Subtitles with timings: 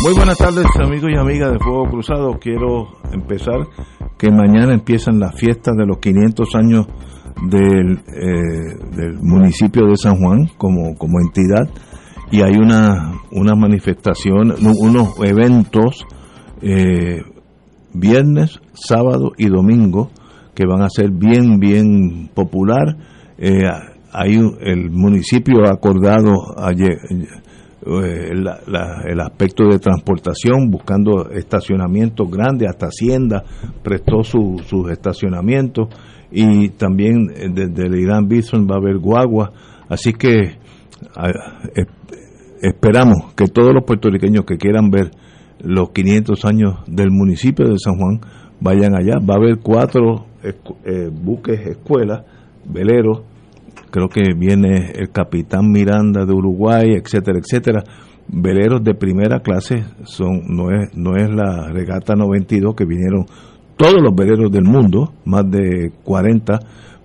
[0.00, 2.38] Muy buenas tardes amigos y amigas de Fuego Cruzado.
[2.40, 3.68] Quiero empezar
[4.18, 6.86] que mañana empiezan las fiestas de los 500 años
[7.48, 11.68] del, eh, del municipio de San Juan como, como entidad
[12.30, 16.06] y hay una, una manifestación, unos eventos
[16.62, 17.20] eh,
[17.92, 20.10] viernes, sábado y domingo
[20.54, 22.96] que van a ser bien, bien popular.
[23.38, 23.62] Eh,
[24.12, 26.98] hay el municipio ha acordado ayer,
[27.84, 33.42] eh, el aspecto de transportación, buscando estacionamientos grandes, hasta Hacienda
[33.82, 35.88] prestó sus su estacionamientos.
[36.30, 39.52] Y también eh, desde el Irán Bison va a haber guagua,
[39.88, 40.58] así que
[42.62, 45.10] esperamos que todos los puertorriqueños que quieran ver
[45.60, 48.20] los 500 años del municipio de San Juan
[48.60, 52.24] vayan allá, va a haber cuatro eh, buques escuelas,
[52.64, 53.22] veleros,
[53.92, 57.84] creo que viene el capitán Miranda de Uruguay, etcétera, etcétera.
[58.26, 63.26] Veleros de primera clase son no es no es la regata 92 que vinieron
[63.76, 66.58] todos los veleros del mundo, más de 40,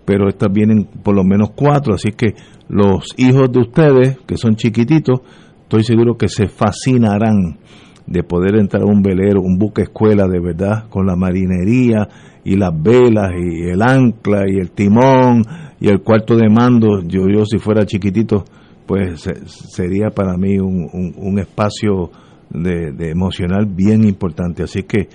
[0.06, 2.36] pero estas vienen por lo menos cuatro, así que
[2.70, 5.22] los hijos de ustedes que son chiquititos,
[5.64, 7.58] estoy seguro que se fascinarán
[8.06, 12.08] de poder entrar a un velero, un buque escuela de verdad, con la marinería
[12.46, 15.44] y las velas y el ancla y el timón
[15.80, 18.46] y el cuarto de mando, yo, yo si fuera chiquitito,
[18.86, 22.10] pues sería para mí un, un, espacio
[22.50, 24.64] de, de, emocional bien importante.
[24.64, 25.10] Así que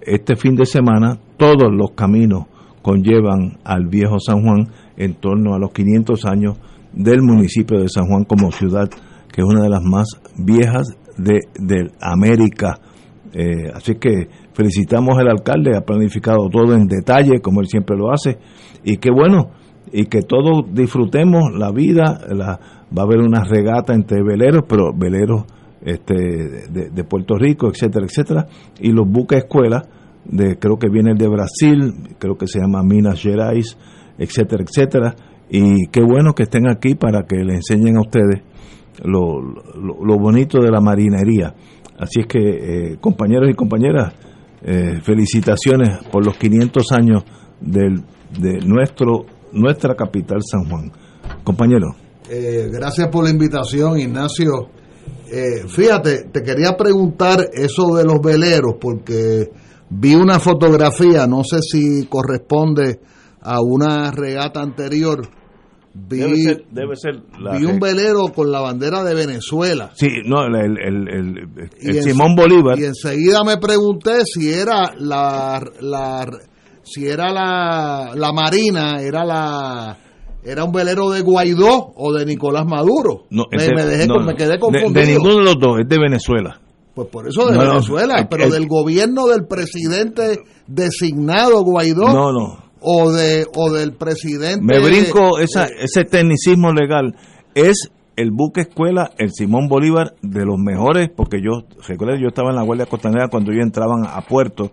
[0.00, 2.46] este fin de semana todos los caminos
[2.82, 6.58] conllevan al viejo San Juan en torno a los 500 años
[6.92, 8.90] del municipio de San Juan como ciudad,
[9.32, 12.78] que es una de las más viejas de, de América.
[13.32, 18.12] Eh, así que felicitamos al alcalde, ha planificado todo en detalle, como él siempre lo
[18.12, 18.38] hace,
[18.84, 19.52] y qué bueno,
[19.92, 22.20] y que todos disfrutemos la vida.
[22.28, 22.58] La,
[22.96, 25.44] va a haber una regata entre veleros, pero veleros
[25.84, 26.14] este,
[26.70, 28.46] de, Puerto Rico, etcétera, etcétera,
[28.80, 29.88] y los buques escuelas,
[30.24, 33.76] de, creo que viene de Brasil, creo que se llama Minas Gerais,
[34.18, 35.16] etcétera, etcétera,
[35.50, 38.42] y qué bueno que estén aquí para que le enseñen a ustedes
[39.02, 41.54] lo, lo, bonito de la marinería.
[41.98, 44.14] Así es que, eh, compañeros y compañeras,
[44.62, 47.24] eh, felicitaciones por los 500 años
[47.60, 48.02] del,
[48.38, 50.92] de nuestro nuestra capital San Juan.
[51.44, 51.94] Compañero.
[52.28, 54.68] Eh, gracias por la invitación, Ignacio.
[55.30, 59.50] Eh, fíjate, te quería preguntar eso de los veleros, porque
[59.90, 63.00] vi una fotografía, no sé si corresponde
[63.40, 65.28] a una regata anterior.
[65.94, 66.20] Vi,
[66.70, 67.22] debe ser,
[67.58, 69.90] vi un velero con la bandera de Venezuela.
[69.94, 71.48] Sí, no, el, el,
[71.78, 72.78] el, Simón Bolívar.
[72.78, 76.26] Y enseguida me pregunté si era la, la
[76.82, 79.98] si era la, la Marina, era la
[80.44, 83.24] era un velero de Guaidó o de Nicolás Maduro.
[83.30, 84.92] No, me, dejé, me quedé confundido.
[84.92, 86.60] De, ninguno de los dos, es de Venezuela.
[86.94, 92.12] Pues por eso de Venezuela, pero del gobierno del presidente designado Guaidó.
[92.12, 92.62] No, no.
[92.80, 94.60] O, de, o del presidente.
[94.60, 97.14] Me brinco esa, ese tecnicismo legal.
[97.54, 102.50] Es el buque escuela, el Simón Bolívar, de los mejores, porque yo, recuerdo, yo estaba
[102.50, 104.72] en la Guardia Costanera cuando ellos entraban a puerto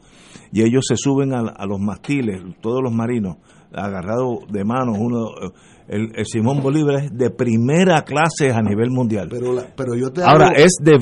[0.51, 3.37] y ellos se suben a, los mastiles, todos los marinos,
[3.73, 5.29] agarrados de manos, uno
[5.87, 9.27] el, Simón Bolívar es de primera clase a nivel mundial.
[9.29, 10.97] Pero, pero yo te Ahora es de,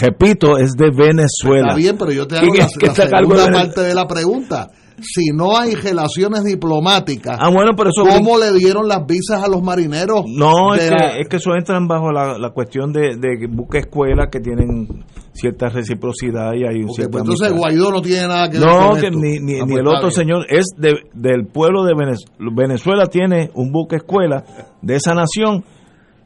[0.00, 1.68] repito, es de Venezuela.
[1.68, 4.70] Está bien, pero yo te hago la, la segunda parte de la pregunta
[5.02, 9.48] si no hay relaciones diplomáticas, ah, bueno, pero eso ¿cómo le dieron las visas a
[9.48, 10.24] los marineros?
[10.26, 14.28] No, es, que, es que eso entran bajo la, la cuestión de, de buque escuela
[14.30, 18.58] que tienen cierta reciprocidad y hay un cierto pues entonces Guaidó no tiene nada que
[18.58, 21.94] ver no, que ni, ni, ah, ni el otro señor es de, del pueblo de
[21.94, 22.50] Venezuela.
[22.52, 24.44] Venezuela tiene un buque escuela
[24.82, 25.64] de esa nación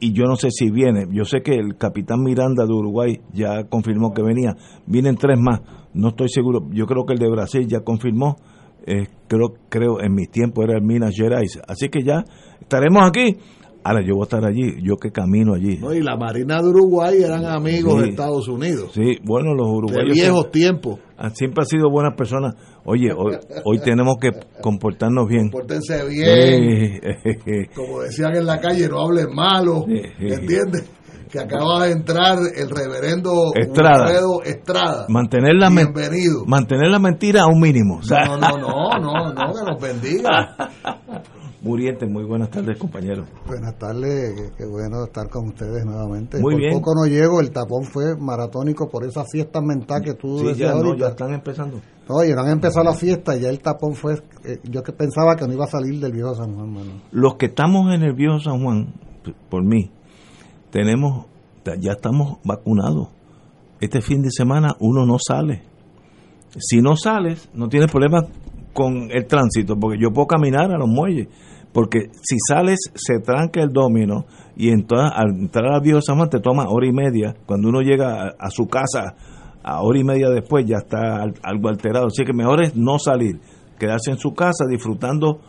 [0.00, 1.06] y yo no sé si viene.
[1.10, 4.54] Yo sé que el capitán Miranda de Uruguay ya confirmó que venía.
[4.86, 5.60] Vienen tres más,
[5.94, 6.68] no estoy seguro.
[6.72, 8.36] Yo creo que el de Brasil ya confirmó.
[8.86, 11.58] Eh, creo, creo en mi tiempo era el Minas Gerais.
[11.66, 12.24] Así que ya
[12.60, 13.38] estaremos aquí.
[13.86, 15.76] Ahora yo voy a estar allí, yo que camino allí.
[15.76, 18.92] No, y la Marina de Uruguay eran amigos de Estados Unidos.
[18.94, 20.08] Sí, bueno, los uruguayos.
[20.08, 21.00] De viejos tiempos.
[21.34, 22.54] Siempre han sido buenas personas.
[22.86, 24.30] Oye, hoy, hoy tenemos que
[24.62, 25.50] comportarnos bien.
[25.50, 27.00] Compórtense bien.
[27.74, 29.84] Como decían en la calle, no hablen malo.
[29.86, 30.90] ¿Entiendes?
[31.34, 34.06] que acaba de entrar el reverendo Estrada.
[34.44, 35.06] Estrada.
[35.08, 36.44] Mantener la, Bienvenido.
[36.46, 38.00] mantener la mentira a un mínimo.
[38.08, 40.56] No, no, no, no, no, que nos bendiga.
[41.64, 43.24] Muriente, muy buenas tardes, compañero.
[43.46, 46.38] Buenas tardes, qué, bueno estar con ustedes nuevamente.
[46.38, 46.72] Muy por bien.
[46.74, 50.74] poco no llego, el tapón fue maratónico por esa fiesta mental que tú Sí, decías
[50.74, 51.80] ya, no, ya están empezando.
[52.06, 54.14] No han empezado la fiesta y ya el tapón fue.
[54.44, 56.90] eh, yo que pensaba que no iba a salir del viejo San Juan, mano.
[57.12, 58.92] Los que estamos en el viejo San Juan,
[59.48, 59.90] por mí,
[60.70, 61.24] tenemos,
[61.80, 63.08] ya estamos vacunados.
[63.80, 65.62] Este fin de semana uno no sale.
[66.58, 68.26] Si no sales, no tienes problema
[68.74, 71.28] con el tránsito, porque yo puedo caminar a los muelles.
[71.74, 74.24] Porque si sales, se tranca el domino
[74.56, 77.34] y entonces al entrar al viejo San Juan te toma hora y media.
[77.44, 79.14] Cuando uno llega a, a su casa,
[79.62, 82.06] a hora y media después ya está al- algo alterado.
[82.06, 83.40] Así que mejor es no salir,
[83.78, 85.40] quedarse en su casa disfrutando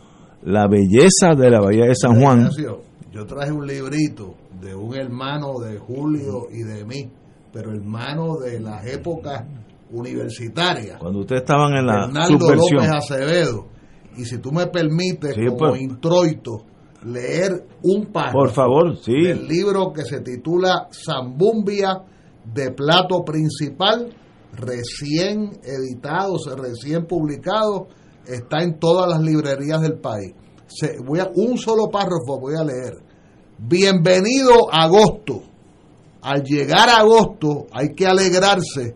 [0.42, 2.38] la belleza de la Bahía de San Juan.
[2.40, 2.80] Ignacio,
[3.12, 7.08] Yo traje un librito de un hermano de Julio y de mí,
[7.52, 9.44] pero hermano de las épocas
[10.10, 10.98] universitarias.
[10.98, 12.84] Cuando ustedes estaban en la Bernardo subversión.
[12.86, 13.66] López Acevedo.
[14.16, 15.80] Y si tú me permites, Sí, como pues.
[15.82, 16.64] introito,
[17.04, 19.12] leer un párrafo Por favor, sí.
[19.12, 22.02] del libro que se titula Zambumbia
[22.52, 24.14] de plato principal,
[24.52, 27.88] recién editado, recién publicado,
[28.26, 30.32] está en todas las librerías del país.
[30.66, 32.94] Se- voy a, un solo párrafo voy a leer.
[33.58, 35.42] Bienvenido agosto.
[36.22, 38.94] Al llegar a agosto hay que alegrarse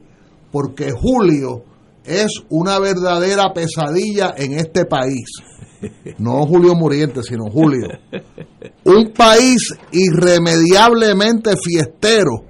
[0.51, 1.63] porque julio
[2.11, 5.27] es una verdadera pesadilla en este país.
[6.19, 7.89] No Julio Muriente, sino Julio.
[8.85, 9.63] Un país
[9.93, 12.45] irremediablemente fiestero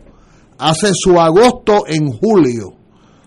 [0.58, 2.74] hace su agosto en julio,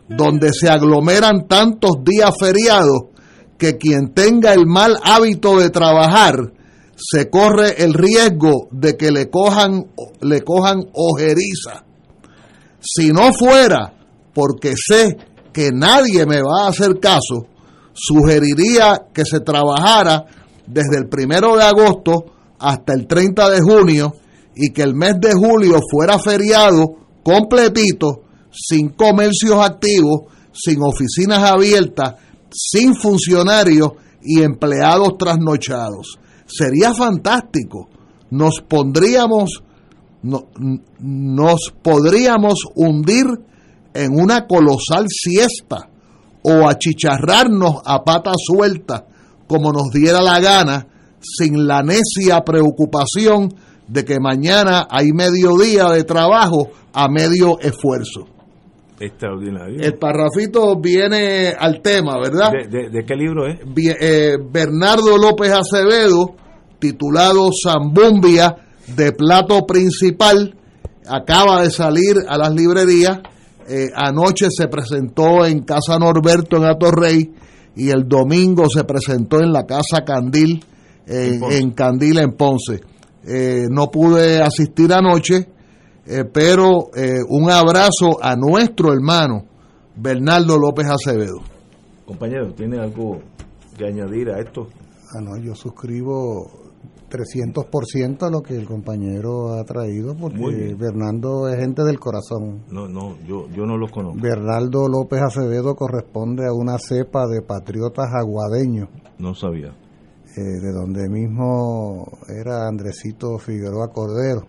[0.09, 3.05] donde se aglomeran tantos días feriados
[3.57, 6.51] que quien tenga el mal hábito de trabajar
[6.95, 9.87] se corre el riesgo de que le cojan,
[10.21, 11.85] le cojan ojeriza.
[12.79, 13.93] Si no fuera
[14.33, 15.17] porque sé
[15.53, 17.47] que nadie me va a hacer caso,
[17.93, 20.25] sugeriría que se trabajara
[20.65, 22.25] desde el primero de agosto
[22.59, 24.13] hasta el 30 de junio
[24.55, 30.21] y que el mes de julio fuera feriado completito, sin comercios activos,
[30.53, 32.15] sin oficinas abiertas,
[32.51, 33.91] sin funcionarios
[34.21, 36.19] y empleados trasnochados.
[36.45, 37.89] Sería fantástico.
[38.29, 39.63] Nos pondríamos,
[40.21, 40.47] no-
[40.99, 43.25] nos podríamos hundir
[43.93, 45.89] en una colosal siesta
[46.43, 49.05] o achicharrarnos a pata suelta
[49.47, 50.87] como nos diera la gana
[51.21, 53.53] sin la necia preocupación
[53.87, 58.27] de que mañana hay mediodía de trabajo a medio esfuerzo.
[58.99, 59.79] Extraordinario.
[59.81, 62.51] El parrafito viene al tema, ¿verdad?
[62.51, 63.59] ¿De, de, de qué libro es?
[63.99, 66.35] Eh, Bernardo López Acevedo,
[66.79, 68.55] titulado Zambumbia
[68.87, 70.55] de plato principal,
[71.07, 73.19] acaba de salir a las librerías.
[73.67, 77.33] Eh, anoche se presentó en Casa Norberto en Atorrey
[77.75, 80.63] y el domingo se presentó en la Casa Candil
[81.07, 81.57] En en, Ponce.
[81.57, 82.81] en Candil en Ponce.
[83.25, 85.47] Eh, no pude asistir anoche,
[86.05, 89.45] eh, pero eh, un abrazo a nuestro hermano
[89.95, 91.39] Bernardo López Acevedo.
[92.05, 93.19] Compañero, ¿tiene algo
[93.77, 94.67] que añadir a esto?
[95.15, 96.62] Ah, no, yo suscribo
[97.13, 100.75] 300% a lo que el compañero ha traído, porque.
[100.75, 102.63] Bernardo es gente del corazón.
[102.71, 104.19] No, no, yo, yo no lo conozco.
[104.19, 108.89] Bernardo López Acevedo corresponde a una cepa de patriotas aguadeños,
[109.19, 109.69] No sabía.
[110.35, 114.47] eh, de donde mismo era Andresito Figueroa Cordero,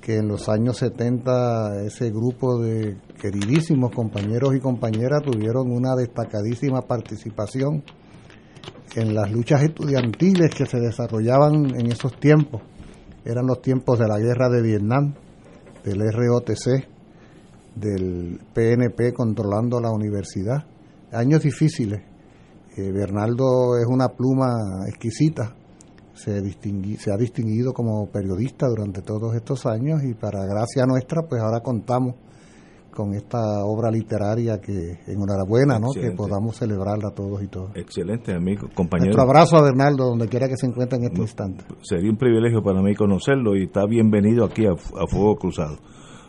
[0.00, 6.82] que en los años 70 ese grupo de queridísimos compañeros y compañeras tuvieron una destacadísima
[6.82, 7.82] participación
[8.96, 12.62] en las luchas estudiantiles que se desarrollaban en esos tiempos.
[13.24, 15.14] Eran los tiempos de la guerra de Vietnam,
[15.84, 16.88] del ROTC,
[17.74, 20.64] del PNP controlando la universidad.
[21.12, 22.00] Años difíciles.
[22.76, 25.54] Eh, Bernardo es una pluma exquisita.
[26.14, 31.22] Se, distingui- se ha distinguido como periodista durante todos estos años y para gracia nuestra,
[31.22, 32.14] pues ahora contamos
[32.90, 35.88] con esta obra literaria que enhorabuena, ¿no?
[35.92, 37.70] Que podamos celebrarla todos y todos.
[37.74, 39.12] Excelente, amigo, compañero.
[39.12, 41.64] Nuestro abrazo a Bernardo, donde quiera que se encuentre en este instante.
[41.82, 44.74] Sería un privilegio para mí conocerlo y está bienvenido aquí a,
[45.06, 45.78] Fuego Cruzado.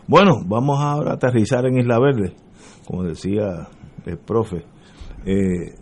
[0.07, 2.35] Bueno, vamos ahora a aterrizar en Isla Verde,
[2.85, 3.67] como decía
[4.05, 4.65] el profe.
[5.25, 5.75] Eh,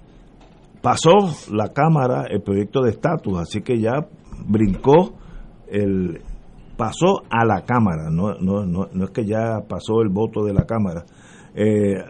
[0.82, 1.12] pasó
[1.52, 4.08] la Cámara el proyecto de estatus, así que ya
[4.48, 5.14] brincó
[5.68, 6.22] el,
[6.80, 10.54] pasó a la Cámara, no, no, no, no es que ya pasó el voto de
[10.54, 11.04] la Cámara.
[11.54, 12.02] Eh,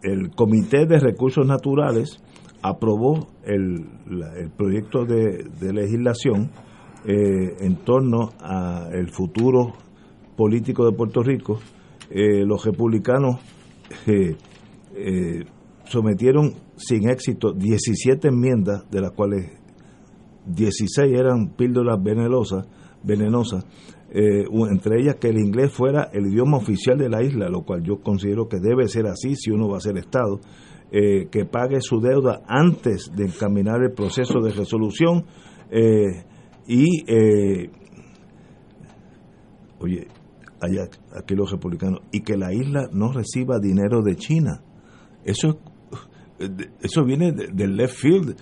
[0.00, 2.22] el Comité de Recursos Naturales
[2.62, 3.84] aprobó el,
[4.36, 6.52] el proyecto de, legislación
[7.04, 9.72] eh, en torno al futuro
[10.36, 11.58] político de Puerto Rico.
[12.10, 13.40] Eh, los republicanos
[15.86, 19.50] sometieron sin éxito 17 enmiendas, de las cuales
[20.46, 21.98] 16 eran píldoras
[23.04, 27.48] venenosas, venenosa, eh, entre ellas que el inglés fuera el idioma oficial de la isla,
[27.48, 30.40] lo cual yo considero que debe ser así si uno va a ser Estado,
[30.90, 35.24] eh, que pague su deuda antes de encaminar el proceso de resolución
[35.70, 36.24] eh,
[36.66, 37.04] y,
[39.80, 40.06] oye,
[40.60, 44.62] allá, aquí los republicanos, y que la isla no reciba dinero de China.
[45.24, 45.58] Eso,
[46.80, 48.36] eso viene del left field.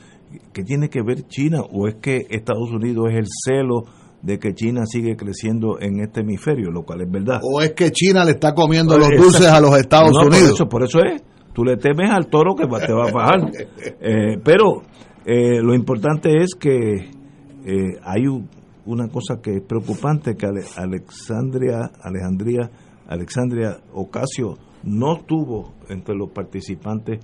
[0.53, 1.63] ¿Qué tiene que ver China?
[1.71, 3.85] ¿O es que Estados Unidos es el celo?
[4.23, 7.41] De que China sigue creciendo en este hemisferio, lo cual es verdad.
[7.43, 10.63] O es que China le está comiendo los dulces a los Estados Unidos.
[10.71, 13.51] Por eso, es, tú le temes al toro que te va a bajar.
[14.05, 14.83] Eh, pero
[15.25, 16.95] eh, lo importante es que
[17.65, 18.23] eh, hay
[18.85, 22.71] una cosa que es preocupante, que Alexandria, Alejandría,
[23.07, 27.21] Alexandria Ocasio no estuvo entre los participantes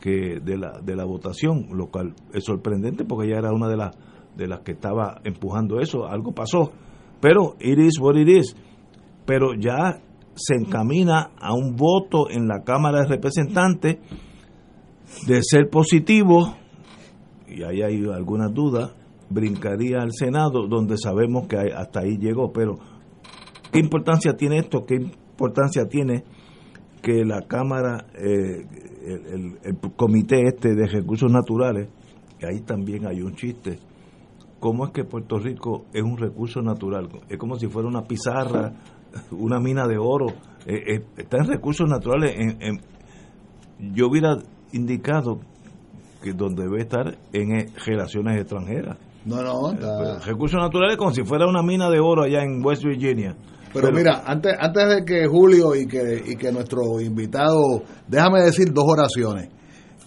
[0.00, 3.76] que de la, de la votación, lo cual es sorprendente porque ella era una de
[3.76, 3.96] las
[4.36, 6.72] de las que estaba empujando eso, algo pasó.
[7.20, 8.56] Pero it is what it is.
[9.26, 10.00] Pero ya
[10.34, 13.98] se encamina a un voto en la Cámara de Representantes
[15.26, 16.56] de ser positivo,
[17.46, 18.92] y ahí hay algunas dudas,
[19.28, 22.52] brincaría al Senado, donde sabemos que hasta ahí llegó.
[22.52, 22.78] Pero,
[23.70, 24.84] ¿qué importancia tiene esto?
[24.86, 26.24] ¿Qué importancia tiene
[27.02, 28.64] que la Cámara, eh,
[29.06, 31.88] el, el comité este de recursos naturales,
[32.38, 33.78] que ahí también hay un chiste,
[34.62, 37.08] cómo es que Puerto Rico es un recurso natural.
[37.28, 38.72] Es como si fuera una pizarra,
[39.32, 40.26] una mina de oro.
[40.64, 42.32] Eh, eh, está en recursos naturales.
[42.38, 42.80] En,
[43.92, 44.38] yo hubiera
[44.70, 45.40] indicado
[46.22, 48.98] que donde debe estar en eh, relaciones extranjeras.
[49.24, 49.74] No, no,
[50.24, 53.34] recursos naturales como si fuera una mina de oro allá en West Virginia.
[53.72, 58.72] Pero, mira, antes, antes de que Julio y que, y que nuestro invitado, déjame decir
[58.72, 59.48] dos oraciones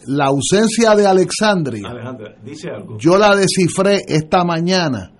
[0.07, 1.89] la ausencia de Alexandria,
[2.43, 2.97] dice algo.
[2.97, 5.11] yo la descifré esta mañana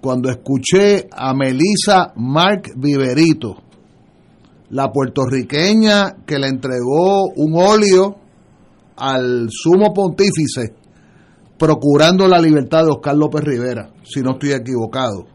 [0.00, 3.56] cuando escuché a Melissa Mark Viverito,
[4.70, 8.16] la puertorriqueña que le entregó un óleo
[8.96, 10.74] al sumo pontífice
[11.58, 15.26] procurando la libertad de Oscar López Rivera, si no estoy equivocado,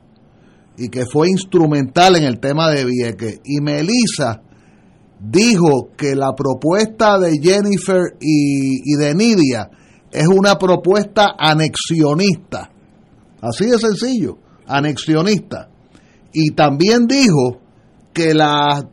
[0.77, 3.41] y que fue instrumental en el tema de Vieques.
[3.43, 4.41] Y Melissa
[5.31, 9.69] dijo que la propuesta de Jennifer y, de Nidia
[10.11, 12.69] es una propuesta anexionista.
[13.41, 15.69] Así de sencillo, anexionista.
[16.33, 17.59] Y también dijo
[18.13, 18.89] que la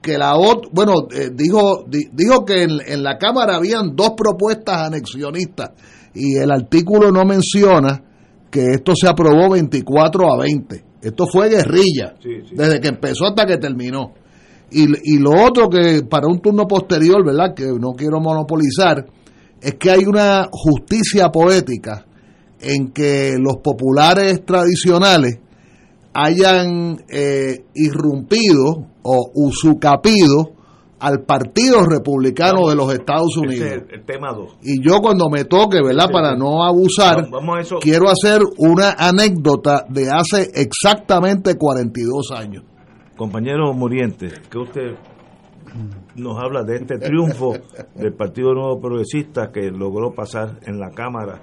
[0.00, 0.34] que la
[0.72, 5.70] bueno, eh, dijo dijo que en, en, la cámara habían dos propuestas anexionistas
[6.14, 8.02] y el artículo no menciona
[8.50, 10.84] que esto se aprobó 24 a 20.
[11.02, 12.14] Esto fue guerrilla
[12.52, 14.14] desde que empezó hasta que terminó.
[14.70, 17.54] Y, y lo otro que para un turno posterior, ¿verdad?
[17.54, 19.06] Que no quiero monopolizar,
[19.60, 22.04] es que hay una justicia poética
[22.60, 25.38] en que los populares tradicionales
[26.12, 30.52] hayan eh, irrumpido o usucapido
[31.00, 33.82] al Partido Republicano de los Estados Unidos.
[33.88, 36.10] el tema Y yo cuando me toque, ¿verdad?
[36.10, 37.28] Para no abusar,
[37.80, 42.64] quiero hacer una anécdota de hace exactamente 42 años.
[43.18, 44.94] Compañero Muriente, que usted
[46.14, 47.52] nos habla de este triunfo
[47.96, 51.40] del Partido Nuevo Progresista que logró pasar en la Cámara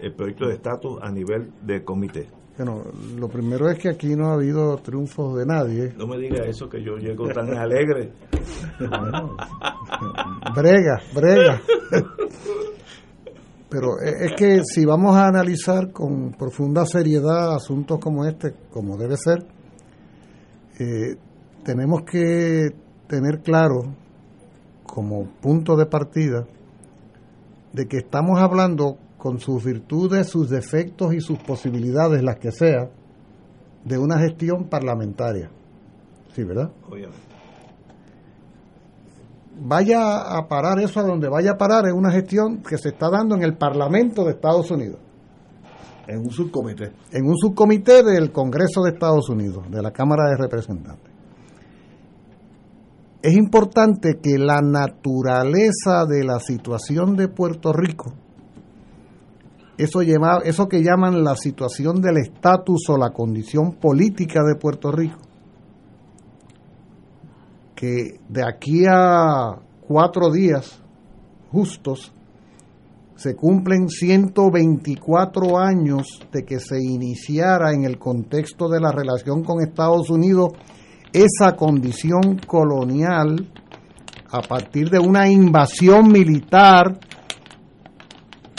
[0.00, 2.28] el proyecto de estatus a nivel de comité.
[2.56, 2.84] Bueno,
[3.18, 5.92] lo primero es que aquí no ha habido triunfos de nadie.
[5.98, 8.12] No me diga eso que yo llego tan alegre.
[10.54, 11.60] brega, brega.
[13.68, 19.16] Pero es que si vamos a analizar con profunda seriedad asuntos como este, como debe
[19.16, 19.44] ser,
[20.78, 21.16] eh,
[21.64, 22.70] tenemos que
[23.06, 23.94] tener claro
[24.84, 26.46] como punto de partida
[27.72, 32.88] de que estamos hablando con sus virtudes, sus defectos y sus posibilidades, las que sea,
[33.84, 35.50] de una gestión parlamentaria.
[36.34, 36.70] ¿Sí, verdad?
[39.58, 43.08] vaya a parar eso a donde vaya a parar es una gestión que se está
[43.10, 44.98] dando en el Parlamento de Estados Unidos.
[46.06, 46.92] En un subcomité.
[47.12, 51.12] En un subcomité del Congreso de Estados Unidos, de la Cámara de Representantes.
[53.22, 58.12] Es importante que la naturaleza de la situación de Puerto Rico,
[59.78, 64.92] eso, lleva, eso que llaman la situación del estatus o la condición política de Puerto
[64.92, 65.18] Rico,
[67.74, 70.80] que de aquí a cuatro días
[71.50, 72.12] justos
[73.16, 79.62] se cumplen 124 años de que se iniciara en el contexto de la relación con
[79.62, 80.50] Estados Unidos
[81.12, 83.50] esa condición colonial
[84.30, 86.98] a partir de una invasión militar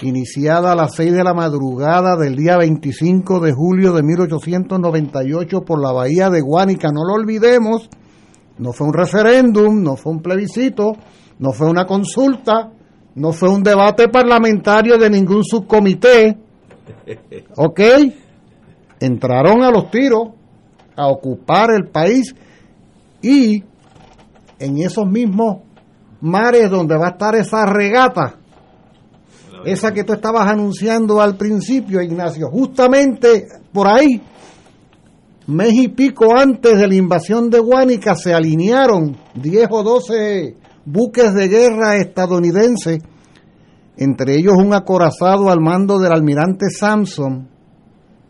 [0.02, 5.82] iniciada a las 6 de la madrugada del día 25 de julio de 1898 por
[5.82, 6.90] la bahía de Guánica.
[6.92, 7.90] No lo olvidemos,
[8.58, 10.94] no fue un referéndum, no fue un plebiscito,
[11.40, 12.72] no fue una consulta,
[13.18, 16.38] no fue un debate parlamentario de ningún subcomité.
[17.56, 17.82] ¿Ok?
[19.00, 20.30] Entraron a los tiros
[20.96, 22.36] a ocupar el país
[23.22, 23.64] y
[24.60, 25.64] en esos mismos
[26.22, 28.36] mares donde va a estar esa regata,
[29.66, 34.22] esa que tú estabas anunciando al principio, Ignacio, justamente por ahí,
[35.48, 41.34] mes y pico antes de la invasión de Guánica, se alinearon 10 o 12 buques
[41.34, 43.00] de guerra estadounidenses,
[43.98, 47.50] entre ellos un acorazado al mando del almirante Samson,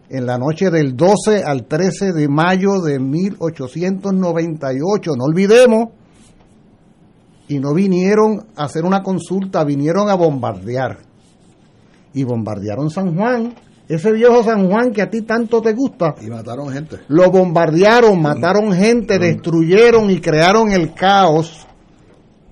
[0.10, 5.12] en la noche del 12 al 13 de mayo de 1898.
[5.16, 5.90] No olvidemos,
[7.48, 11.00] y no vinieron a hacer una consulta, vinieron a bombardear.
[12.14, 13.54] Y bombardearon San Juan,
[13.88, 16.16] ese viejo San Juan que a ti tanto te gusta.
[16.22, 17.02] Y mataron gente.
[17.10, 21.68] Lo bombardearon, mataron gente, destruyeron y crearon el caos.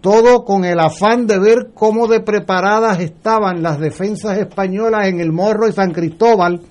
[0.06, 5.32] Todo con el afán de ver cómo de preparadas estaban las defensas españolas en el
[5.32, 6.62] Morro y San Cristóbal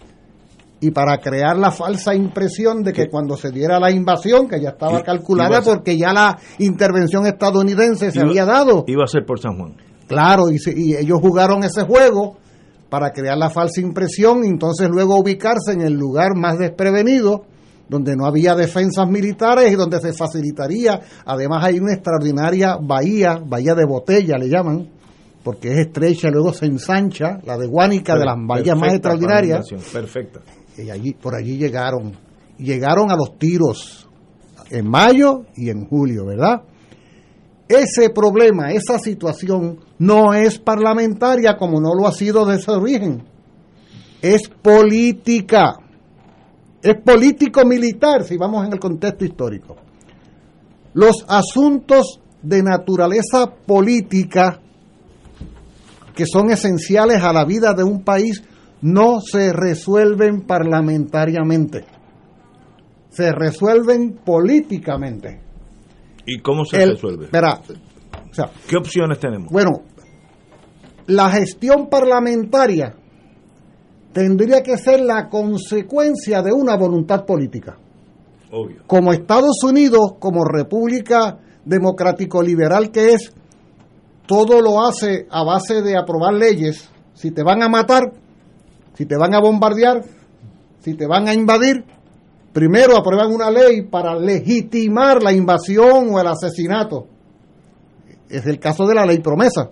[0.78, 4.68] y para crear la falsa impresión de que cuando se diera la invasión, que ya
[4.68, 8.84] estaba calculada porque ya la intervención estadounidense se había dado.
[8.86, 9.74] Iba a ser por San Juan.
[10.06, 12.36] Claro, y, y ellos jugaron ese juego
[12.88, 17.46] para crear la falsa impresión y entonces luego ubicarse en el lugar más desprevenido,
[17.88, 21.00] donde no había defensas militares y donde se facilitaría.
[21.26, 24.88] Además hay una extraordinaria bahía, bahía de botella le llaman,
[25.42, 29.66] porque es estrecha, luego se ensancha, la de Guánica, de las bahías más extraordinarias.
[29.92, 30.40] Perfecta
[30.76, 32.12] y allí, por allí llegaron,
[32.58, 34.08] llegaron a los tiros
[34.70, 36.62] en mayo y en julio, ¿verdad?
[37.68, 43.24] Ese problema, esa situación no es parlamentaria como no lo ha sido desde su origen,
[44.20, 45.76] es política,
[46.84, 49.74] es político-militar si vamos en el contexto histórico.
[50.92, 54.60] Los asuntos de naturaleza política
[56.14, 58.44] que son esenciales a la vida de un país
[58.82, 61.86] no se resuelven parlamentariamente,
[63.08, 65.40] se resuelven políticamente.
[66.26, 67.24] ¿Y cómo se resuelve?
[67.24, 67.62] Espera,
[68.68, 69.50] ¿Qué opciones tenemos?
[69.50, 69.70] Bueno,
[71.06, 72.94] la gestión parlamentaria
[74.14, 77.76] tendría que ser la consecuencia de una voluntad política.
[78.50, 78.82] Obvio.
[78.86, 83.32] Como Estados Unidos, como república democrático-liberal que es,
[84.26, 86.88] todo lo hace a base de aprobar leyes.
[87.14, 88.12] Si te van a matar,
[88.94, 90.02] si te van a bombardear,
[90.78, 91.84] si te van a invadir,
[92.52, 97.08] primero aprueban una ley para legitimar la invasión o el asesinato.
[98.28, 99.70] Es el caso de la ley promesa.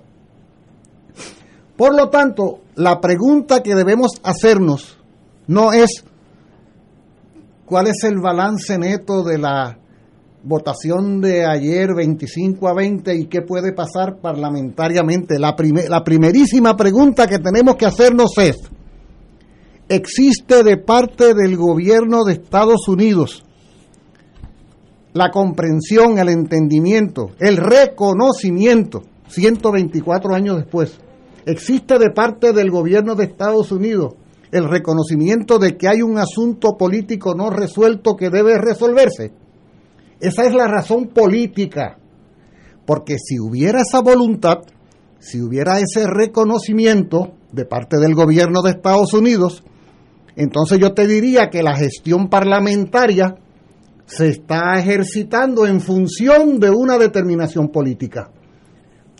[1.76, 4.98] Por lo tanto, la pregunta que debemos hacernos
[5.46, 6.04] no es
[7.64, 9.78] cuál es el balance neto de la
[10.44, 15.38] votación de ayer 25 a 20 y qué puede pasar parlamentariamente.
[15.38, 15.56] La,
[15.88, 18.56] la primerísima pregunta que tenemos que hacernos es,
[19.88, 23.44] existe de parte del gobierno de Estados Unidos
[25.14, 30.98] la comprensión, el entendimiento, el reconocimiento, 124 años después,
[31.46, 34.14] existe de parte del gobierno de Estados Unidos
[34.52, 39.32] el reconocimiento de que hay un asunto político no resuelto que debe resolverse.
[40.20, 41.98] Esa es la razón política,
[42.84, 44.58] porque si hubiera esa voluntad,
[45.18, 49.64] si hubiera ese reconocimiento de parte del gobierno de Estados Unidos,
[50.36, 53.36] entonces yo te diría que la gestión parlamentaria
[54.04, 58.30] se está ejercitando en función de una determinación política.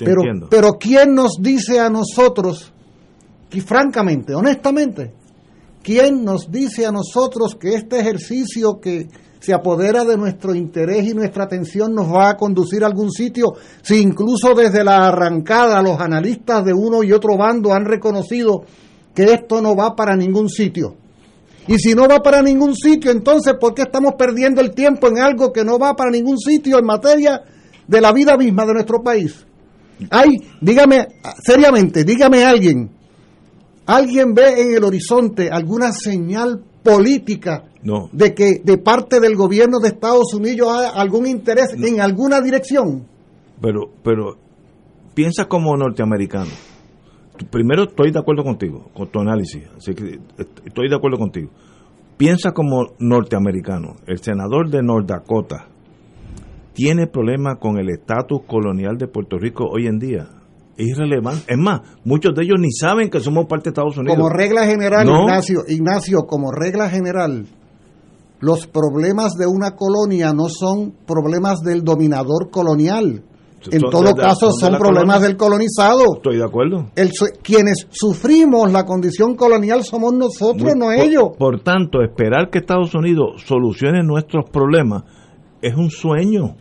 [0.05, 2.73] Pero, pero ¿quién nos dice a nosotros,
[3.53, 5.12] y francamente, honestamente,
[5.83, 9.09] quién nos dice a nosotros que este ejercicio que
[9.43, 13.55] se apodera de nuestro interés y nuestra atención nos va a conducir a algún sitio,
[13.83, 18.62] si incluso desde la arrancada los analistas de uno y otro bando han reconocido
[19.12, 20.95] que esto no va para ningún sitio.
[21.67, 25.19] Y si no va para ningún sitio, entonces ¿por qué estamos perdiendo el tiempo en
[25.19, 27.43] algo que no va para ningún sitio en materia
[27.87, 29.45] de la vida misma de nuestro país?
[30.11, 30.29] Hay,
[30.61, 31.07] dígame,
[31.45, 32.91] seriamente, dígame alguien,
[33.87, 38.09] ¿alguien ve en el horizonte alguna señal política No.
[38.12, 43.07] de que de parte del gobierno de Estados Unidos hay algún interés en alguna dirección?
[43.61, 44.37] Pero, pero
[45.15, 46.51] piensa como norteamericano.
[47.51, 51.51] Primero estoy de acuerdo contigo, con tu análisis, así que est- estoy de acuerdo contigo.
[52.17, 53.97] Piensa como norteamericano.
[54.07, 55.67] El senador de North Dakota
[56.75, 60.29] tiene problemas con el estatus colonial de Puerto Rico hoy en día.
[60.77, 61.45] Es irrelevante.
[61.53, 64.17] Es más, muchos de ellos ni saben que somos parte de Estados Unidos.
[64.17, 65.23] Como regla general, No.
[65.23, 67.45] Ignacio, Ignacio, como regla general,
[68.41, 73.23] los problemas de una colonia no son problemas del dominador colonial.
[73.71, 75.29] En todo de caso, son de son la problemas colonia.
[75.29, 76.03] del colonizado.
[76.17, 76.87] Estoy de acuerdo.
[76.97, 77.13] El
[77.45, 81.29] quienes sufrimos la condición colonial somos nosotros, Muy- no por- ellos.
[81.39, 85.05] Por tanto, esperar que Estados Unidos solucione nuestros problemas
[85.61, 86.57] es un sueño.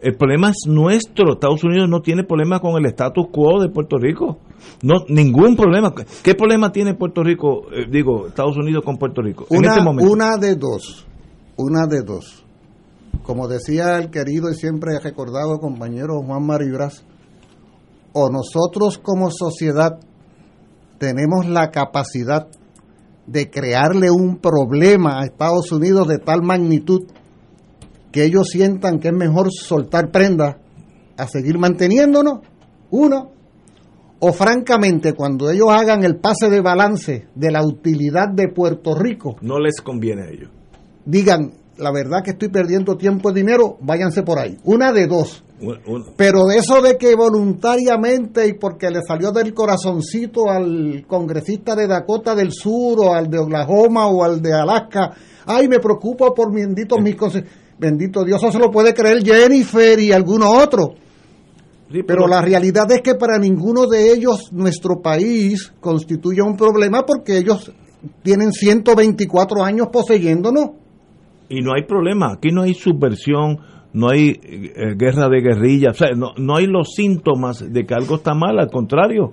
[0.00, 1.32] El problema es nuestro.
[1.32, 4.38] Estados Unidos no tiene problema con el status quo de Puerto Rico.
[4.82, 5.92] No, ningún problema.
[6.22, 9.82] ¿Qué problema tiene Puerto Rico, eh, digo, Estados Unidos con Puerto Rico en Una, este
[9.82, 10.12] momento?
[10.12, 11.06] una de dos,
[11.56, 12.44] una de dos.
[13.22, 17.04] Como decía el querido y siempre recordado compañero Juan Maribras,
[18.12, 19.98] o nosotros como sociedad
[20.98, 22.48] tenemos la capacidad
[23.26, 27.02] de crearle un problema a Estados Unidos de tal magnitud
[28.12, 30.58] que ellos sientan que es mejor soltar prenda
[31.16, 32.40] a seguir manteniéndonos,
[32.90, 33.30] uno,
[34.20, 39.36] o francamente cuando ellos hagan el pase de balance de la utilidad de Puerto Rico,
[39.40, 40.50] No les conviene a ellos.
[41.04, 44.56] digan, la verdad que estoy perdiendo tiempo y dinero, váyanse por ahí.
[44.64, 45.44] Una de dos.
[46.16, 51.86] Pero de eso de que voluntariamente y porque le salió del corazoncito al congresista de
[51.88, 55.12] Dakota del Sur o al de Oklahoma o al de Alaska,
[55.46, 57.44] ay, me preocupo por mi bendito, mis conse-
[57.78, 60.94] bendito Dios, eso se lo puede creer Jennifer y alguno otro.
[61.90, 67.04] sí, Pero la realidad es que para ninguno de ellos nuestro país constituye un problema
[67.06, 67.72] porque ellos
[68.22, 70.70] tienen 124 años poseyéndonos.
[71.48, 73.58] Y no hay problema, aquí no hay subversión,
[73.94, 77.94] no hay eh, guerra de guerrilla, o sea, no, no hay los síntomas de que
[77.94, 79.32] algo está mal, al contrario.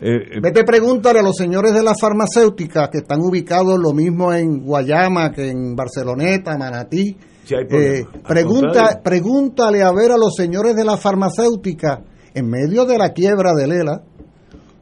[0.00, 4.32] Eh, eh, Vete pregúntale a los señores de las farmacéuticas que están ubicados lo mismo
[4.32, 7.16] en Guayama que en Barceloneta, Manatí.
[7.44, 7.64] Sí hay.
[7.70, 12.02] Eh, pregunta, pregúntale a ver a los señores de la farmacéutica,
[12.34, 14.02] en medio de la quiebra de Lela,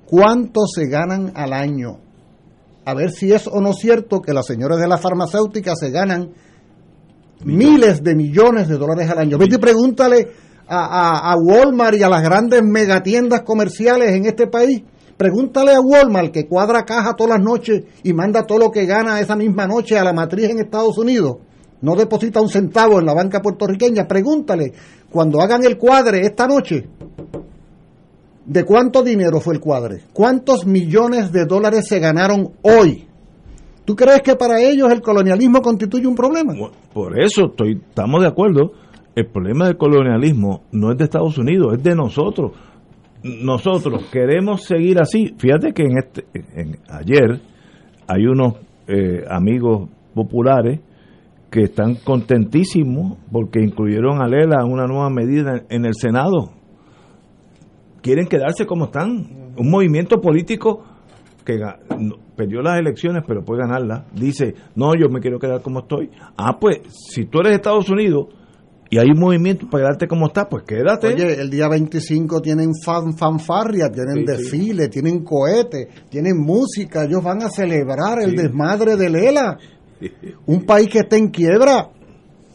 [0.06, 1.98] cuánto se ganan al año.
[2.84, 6.30] A ver si es o no cierto que las señoras de la farmacéutica se ganan
[7.44, 9.38] miles de millones de dólares al año.
[9.38, 10.28] Vete y pregúntale
[10.68, 14.82] a, a- a Walmart y a las grandes megatiendas comerciales en este país.
[15.16, 19.20] Pregúntale a Walmart que cuadra caja todas las noches y manda todo lo que gana
[19.20, 21.36] esa misma noche a la matriz en Estados Unidos.
[21.82, 24.06] No deposita un centavo en la banca puertorriqueña.
[24.06, 24.72] Pregúntale,
[25.10, 26.86] cuando hagan el cuadre esta noche,
[28.46, 30.02] ¿de cuánto dinero fue el cuadre?
[30.12, 33.06] ¿Cuántos millones de dólares se ganaron hoy?
[33.84, 36.54] ¿Tú crees que para ellos el colonialismo constituye un problema?
[36.92, 38.72] Por eso estoy, estamos de acuerdo.
[39.14, 42.52] El problema del colonialismo no es de Estados Unidos, es de nosotros.
[43.22, 45.34] Nosotros queremos seguir así.
[45.36, 47.40] Fíjate que en este, en- ayer
[48.06, 48.54] hay unos
[48.86, 50.80] eh, amigos populares
[51.50, 56.52] que están contentísimos porque incluyeron a Lela en una nueva medida en el Senado.
[58.02, 59.52] Quieren quedarse como están.
[59.56, 60.84] Un movimiento político
[61.44, 61.58] que
[62.36, 66.10] perdió las elecciones pero puede ganarlas, dice, no, yo me quiero quedar como estoy.
[66.36, 68.28] Ah, pues, si tú eres Estados Unidos
[68.88, 71.08] y hay un movimiento para quedarte como está, pues quédate.
[71.08, 74.26] Oye, el día 25 tienen fan, fanfarria, tienen Sí, sí.
[74.26, 79.58] desfile, tienen cohetes, tienen música, ellos van a celebrar el desmadre de Lela.
[80.46, 81.90] Un país que está en quiebra,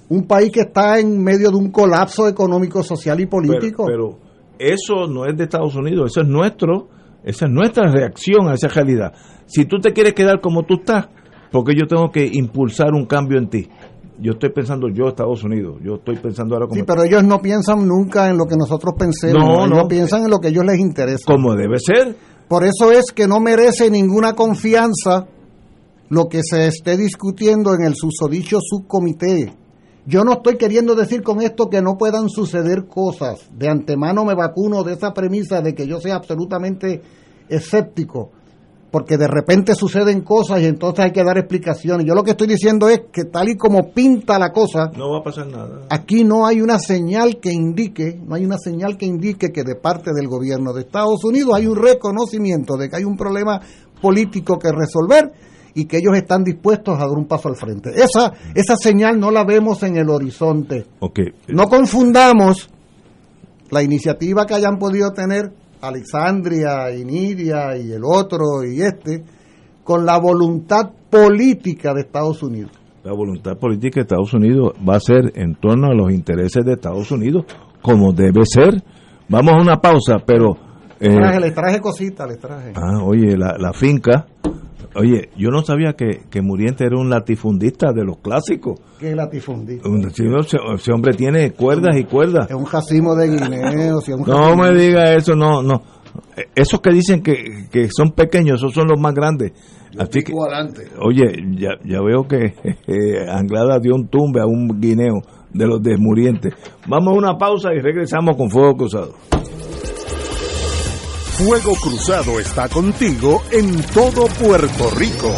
[0.10, 3.86] un país que está en medio de un colapso económico, social y político.
[3.88, 4.26] Pero, pero
[4.60, 6.90] eso no es de Estados Unidos, eso es nuestro,
[7.24, 9.14] esa es nuestra reacción a esa realidad.
[9.48, 11.08] Si tú te quieres quedar como tú estás,
[11.52, 13.68] porque yo tengo que impulsar un cambio en ti.
[14.20, 17.42] Yo estoy pensando yo Estados Unidos, yo estoy pensando ahora como, sí, pero ellos no
[17.42, 19.88] piensan nunca en lo que nosotros pensemos, No, ellos no.
[19.88, 21.26] piensan en lo que a ellos les interesa.
[21.26, 22.16] como debe ser.
[22.48, 25.28] Por eso es que no merece ninguna confianza
[26.10, 29.54] lo que se esté discutiendo en el susodicho subcomité.
[30.06, 33.50] Yo no estoy queriendo decir con esto que no puedan suceder cosas.
[33.58, 37.02] De antemano me vacuno de esa premisa de que yo sea absolutamente
[37.50, 38.32] escéptico.
[38.96, 42.08] porque de repente suceden cosas y entonces hay que dar explicaciones.
[42.08, 45.20] Yo lo que estoy diciendo es que tal y como pinta la cosa, no va
[45.20, 45.82] a pasar nada.
[45.90, 49.76] Aquí no hay una señal que indique, no hay una señal que indique que de
[49.76, 53.60] parte del gobierno de Estados Unidos hay un reconocimiento de que hay un problema
[54.02, 55.34] político que resolver
[55.76, 57.92] y que ellos están dispuestos a dar un paso al frente.
[57.92, 60.86] Esa esa señal no la vemos en el horizonte.
[61.00, 61.34] Okay.
[61.50, 62.70] No confundamos
[63.70, 69.24] la iniciativa que hayan podido tener Alexandria y Nidia y el otro y este,
[69.84, 72.72] con la voluntad política de Estados Unidos.
[73.04, 76.74] La voluntad política de Estados Unidos va a ser en torno a los intereses de
[76.74, 77.46] Estados Unidos,
[77.82, 78.82] como debe ser.
[79.28, 80.56] Vamos a una pausa, pero...
[81.00, 82.72] Eh, traje, les traje cositas, les traje.
[82.76, 84.26] Ah, oye, la, la finca
[84.96, 88.80] Oye, yo no sabía que, que, Muriente era un latifundista de los clásicos.
[88.98, 89.90] ¿Qué latifundista?
[89.90, 92.50] Ese, hombre tiene cuerdas y cuerdas.
[92.50, 94.00] Es un jacimo de guineo.
[94.26, 95.82] no me diga eso, no, no.
[96.56, 99.52] Esos que dicen que, que son pequeños, esos son los más grandes.
[99.98, 100.34] Así que,
[101.02, 102.54] oye, ya, ya veo que
[103.30, 105.22] Anglada dio un tumbe a un guineo
[105.54, 106.50] de los de Muriente.
[106.88, 109.14] Vamos a una pausa y regresamos con Fuego Cruzado.
[111.38, 115.36] Fuego Cruzado está contigo en todo Puerto Rico.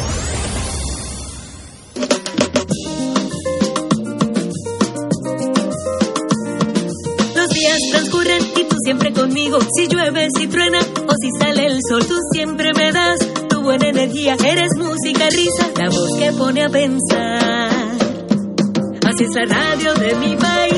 [7.35, 9.57] Los días transcurren y tú siempre conmigo.
[9.75, 13.17] Si llueve, si truena o si sale el sol, tú siempre me das
[13.49, 14.37] tu buena energía.
[14.45, 17.71] Eres música, risa, la voz que pone a pensar.
[19.03, 20.76] Así es la radio de mi país,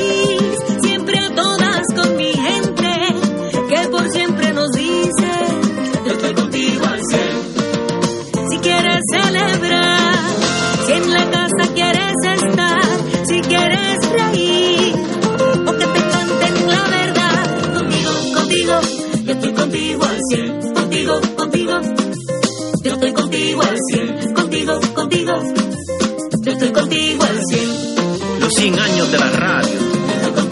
[28.60, 29.72] 100 años de la radio.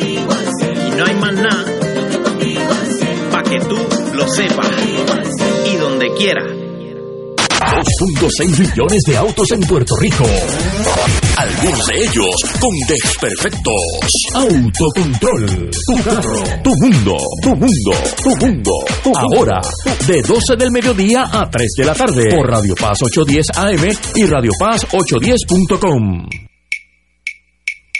[0.00, 0.16] Y
[0.96, 1.62] no hay más nada.
[1.94, 3.18] Yo estoy contigo al cien.
[3.30, 3.76] Pa' que tú
[4.14, 4.66] lo sepas.
[5.70, 10.24] Y donde quiera 2.6 millones de autos en Puerto Rico.
[11.36, 13.82] Algunos de ellos con desperfectos.
[14.36, 15.70] Autocontrol.
[15.70, 16.44] Tu carro.
[16.64, 17.14] Tu mundo.
[17.42, 17.92] Tu mundo.
[18.22, 18.72] Tu mundo.
[19.18, 19.60] Ahora,
[20.06, 22.30] de 12 del mediodía a 3 de la tarde.
[22.30, 26.47] Por Radio Paz 810 AM y Radio Paz 810.com.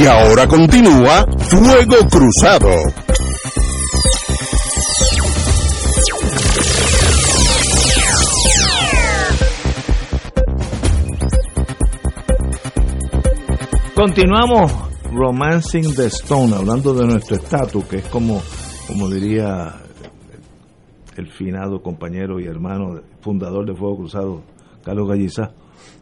[0.00, 2.68] Y ahora continúa Fuego Cruzado.
[13.96, 14.72] Continuamos
[15.12, 18.40] Romancing the Stone, hablando de nuestro estatus, que es como,
[18.86, 19.80] como diría
[21.16, 24.42] el finado compañero y hermano fundador de Fuego Cruzado,
[24.84, 25.50] Carlos Gallizá.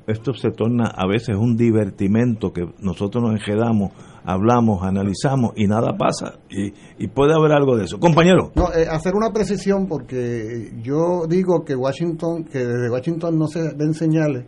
[0.06, 3.92] Esto se torna a veces un divertimento que nosotros nos enjedamos,
[4.24, 6.38] hablamos, analizamos y nada pasa.
[6.48, 7.98] Y, puede haber algo de eso.
[7.98, 8.52] Compañero.
[8.54, 13.74] No, eh, hacer una precisión porque yo digo que Washington, que desde Washington no se
[13.74, 14.44] ven señales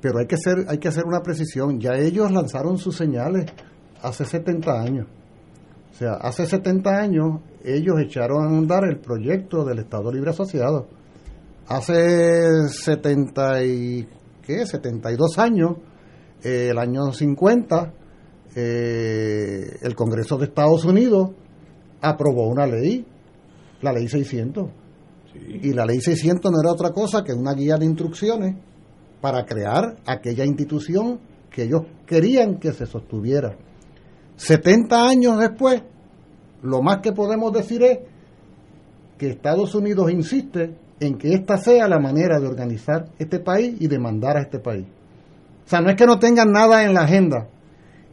[0.00, 1.80] Pero hay que, ser, hay que hacer una precisión.
[1.80, 3.46] Ya ellos lanzaron sus señales
[4.02, 5.06] hace 70 años.
[5.90, 10.86] O sea, hace 70 años ellos echaron a andar el proyecto del Estado Libre Asociado.
[11.66, 14.08] Hace 70 y,
[14.48, 14.64] ¿qué?
[14.64, 15.76] 72 años,
[16.42, 17.92] eh, el año 50,
[18.56, 21.32] eh, el Congreso de Estados Unidos
[22.00, 23.06] aprobó una ley,
[23.82, 24.70] la ley 600.
[25.34, 28.56] Y la ley 600 no era otra cosa que una guía de instrucciones
[29.20, 33.54] para crear aquella institución que ellos querían que se sostuviera.
[34.36, 35.82] 70 años después,
[36.62, 37.98] lo más que podemos decir es
[39.18, 43.88] que Estados Unidos insiste en que esta sea la manera de organizar este país y
[43.88, 44.86] de mandar a este país.
[45.66, 47.48] O sea, no es que no tengan nada en la agenda,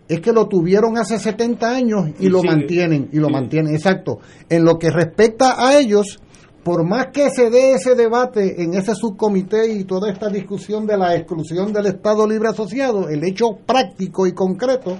[0.08, 4.20] es que lo tuvieron hace 70 años y, lo mantienen, y lo mantienen, exacto.
[4.50, 6.20] En lo que respecta a ellos,
[6.64, 10.98] por más que se dé ese debate en ese subcomité y toda esta discusión de
[10.98, 14.98] la exclusión del Estado Libre Asociado, el hecho práctico y concreto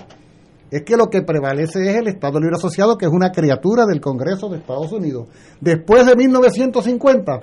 [0.72, 4.02] es que lo que prevalece es el Estado Libre Asociado, que es una criatura del
[4.02, 5.28] Congreso de Estados Unidos.
[5.62, 7.40] Después de 1950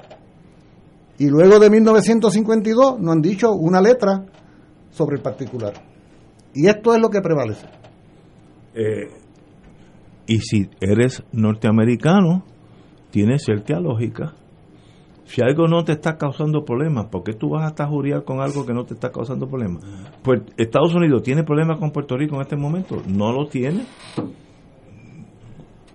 [1.22, 4.24] y luego de 1952 no han dicho una letra
[4.90, 5.72] sobre el particular.
[6.52, 7.64] Y esto es lo que prevalece.
[8.74, 9.08] Eh,
[10.26, 12.42] y si eres norteamericano,
[13.12, 14.34] tiene cierta lógica.
[15.22, 18.40] Si algo no te está causando problemas, ¿por qué tú vas a estar juriar con
[18.40, 19.84] algo que no te está causando problemas?
[20.24, 23.84] Pues Estados Unidos tiene problemas con Puerto Rico en este momento, no lo tiene.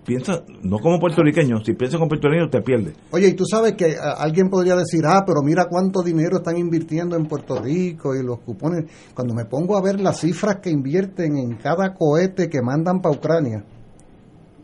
[0.08, 2.94] Piensa, no como puertorriqueño, si piensas como puertorriqueño te pierdes.
[3.10, 6.56] Oye, y tú sabes que a, alguien podría decir, ah, pero mira cuánto dinero están
[6.56, 8.86] invirtiendo en Puerto Rico y los cupones.
[9.12, 13.16] Cuando me pongo a ver las cifras que invierten en cada cohete que mandan para
[13.16, 13.66] Ucrania,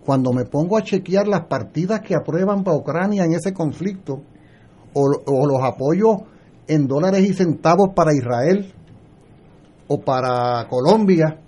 [0.02, 4.22] cuando me pongo a chequear las partidas que aprueban para Ucrania en ese conflicto,
[4.94, 6.22] o, o los apoyos
[6.68, 8.72] en dólares y centavos para Israel
[9.88, 11.38] o para Colombia,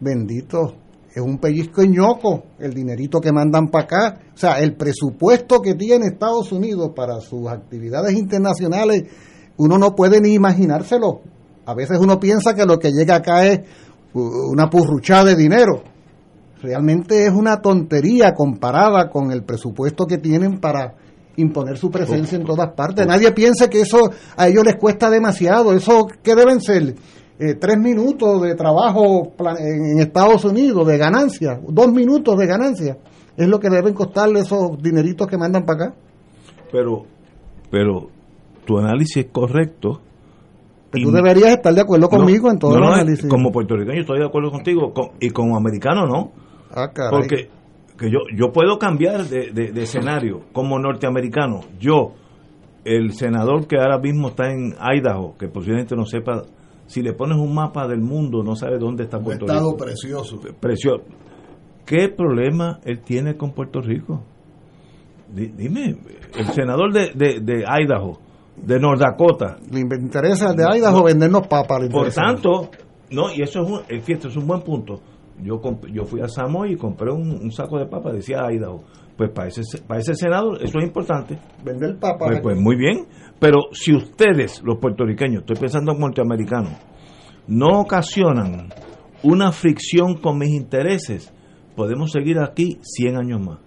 [0.00, 0.74] bendito,
[1.20, 4.18] es un pellizco ñoco el dinerito que mandan para acá.
[4.34, 9.04] O sea, el presupuesto que tiene Estados Unidos para sus actividades internacionales,
[9.56, 11.20] uno no puede ni imaginárselo.
[11.66, 13.60] A veces uno piensa que lo que llega acá es
[14.12, 15.82] una purruchada de dinero.
[16.62, 20.94] Realmente es una tontería comparada con el presupuesto que tienen para
[21.36, 23.06] imponer su presencia en todas partes.
[23.06, 25.72] Nadie piensa que eso a ellos les cuesta demasiado.
[25.72, 26.96] Eso que deben ser
[27.40, 32.98] eh, tres minutos de trabajo en Estados Unidos de ganancia, dos minutos de ganancia,
[33.34, 35.94] es lo que deben costarle esos dineritos que mandan para acá.
[36.70, 37.04] Pero,
[37.70, 38.08] pero
[38.66, 40.02] tu análisis es correcto.
[40.90, 43.26] tú deberías estar de acuerdo conmigo en todo el análisis.
[43.30, 46.32] Como puertorriqueño estoy de acuerdo contigo y como americano no.
[46.72, 47.48] Ah, Porque
[47.98, 51.60] que yo, yo puedo cambiar de, de escenario como norteamericano.
[51.78, 52.12] Yo,
[52.84, 56.42] el senador que ahora mismo está en Idaho, que posiblemente no sepa
[56.90, 60.40] si le pones un mapa del mundo, no sabe dónde está Puerto un estado precioso.
[60.58, 61.04] Precioso.
[61.86, 64.24] ¿Qué problema él tiene con Puerto Rico?
[65.32, 65.96] Dime,
[66.36, 68.18] el senador de, de, Idaho,
[68.56, 69.58] de North Dakota.
[69.70, 71.88] Le interesa de Idaho vendernos papas.
[71.88, 72.70] Por tanto,
[73.12, 75.00] no, y eso es un, es, es un buen punto.
[75.40, 75.60] Yo,
[75.92, 78.82] yo fui a Samoa y compré un, saco de papas, decía Idaho.
[79.20, 81.38] Pues para ese, para ese senador eso es importante.
[81.62, 82.26] Vender papas.
[82.26, 83.06] Pues, pues muy bien.
[83.38, 86.72] Pero si ustedes, los puertorriqueños, estoy pensando en norteamericanos,
[87.46, 88.70] no ocasionan
[89.22, 91.30] una fricción con mis intereses,
[91.76, 93.58] podemos seguir aquí 100 años más.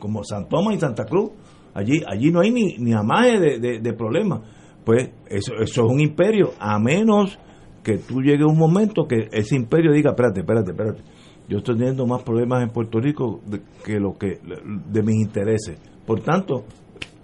[0.00, 1.30] Como San Tomás y Santa Cruz,
[1.72, 4.40] allí allí no hay ni, ni amaje de, de, problemas.
[4.84, 7.38] Pues eso, eso es un imperio, a menos
[7.84, 11.02] que tú llegue un momento que ese imperio diga, espérate, espérate, espérate,
[11.50, 13.40] yo estoy teniendo más problemas en Puerto Rico
[13.84, 14.38] que lo que
[14.86, 15.80] de mis intereses.
[16.06, 16.62] Por tanto,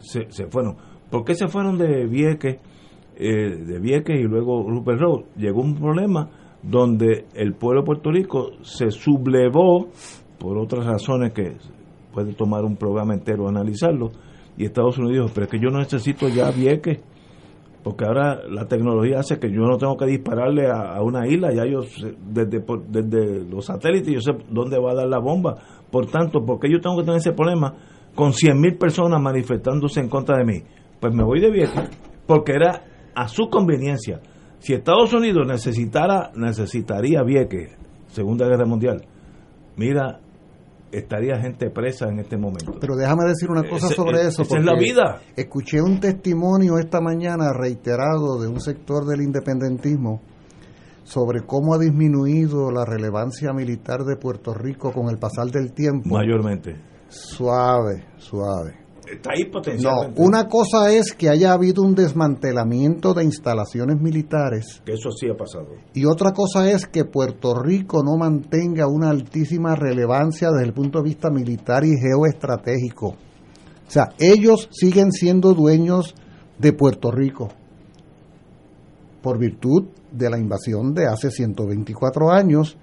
[0.01, 0.77] se, fueron.
[1.09, 2.59] ¿Por qué se fueron de Vieques,
[3.15, 5.21] eh, de Vieques y luego Rupert Road?
[5.37, 6.29] Llegó un problema
[6.61, 9.91] donde el pueblo de Puerto Rico se sublevó
[10.41, 11.53] por otras razones que
[12.13, 14.11] puede tomar un programa entero analizarlo
[14.59, 16.99] y Estados Unidos dijo, pero es que yo no necesito ya Vieques
[17.87, 21.65] porque ahora la tecnología hace que yo no tengo que dispararle a, una isla, ya
[21.65, 21.83] yo
[22.27, 25.55] desde, desde los satélites yo sé dónde va a dar la bomba.
[25.89, 27.77] Por tanto, ¿por qué yo tengo que tener ese problema?
[28.17, 30.63] con 100.000 personas manifestándose en contra de mí.
[30.99, 31.89] Pues me voy de Vieques,
[32.27, 32.83] porque era
[33.15, 34.21] a su conveniencia.
[34.59, 37.77] Si Estados Unidos necesitara, necesitaría Vieques,
[38.09, 39.03] Segunda Guerra Mundial,
[39.77, 40.19] mira,
[40.99, 42.75] estaría gente presa en este momento.
[42.81, 44.43] Pero déjame decir una cosa sobre eso.
[44.43, 45.21] Esa es la vida.
[45.37, 50.21] Escuché un testimonio esta mañana reiterado de un sector del independentismo
[51.05, 56.09] sobre cómo ha disminuido la relevancia militar de Puerto Rico con el pasar del tiempo.
[56.09, 56.77] Mayormente
[57.09, 58.86] Suave, suave.
[59.11, 60.21] Está ahí No, potencialmente.
[60.23, 65.37] una cosa es que haya habido un desmantelamiento de instalaciones militares Que eso sí ha
[65.37, 65.69] pasado.
[65.95, 70.99] y otra cosa es que Puerto Rico no mantenga una altísima relevancia desde el punto
[70.99, 73.09] de vista militar y geoestratégico.
[73.09, 76.15] O sea, ellos siguen siendo dueños
[76.59, 77.49] de Puerto Rico
[79.23, 82.77] por virtud de la invasión de hace 124 años,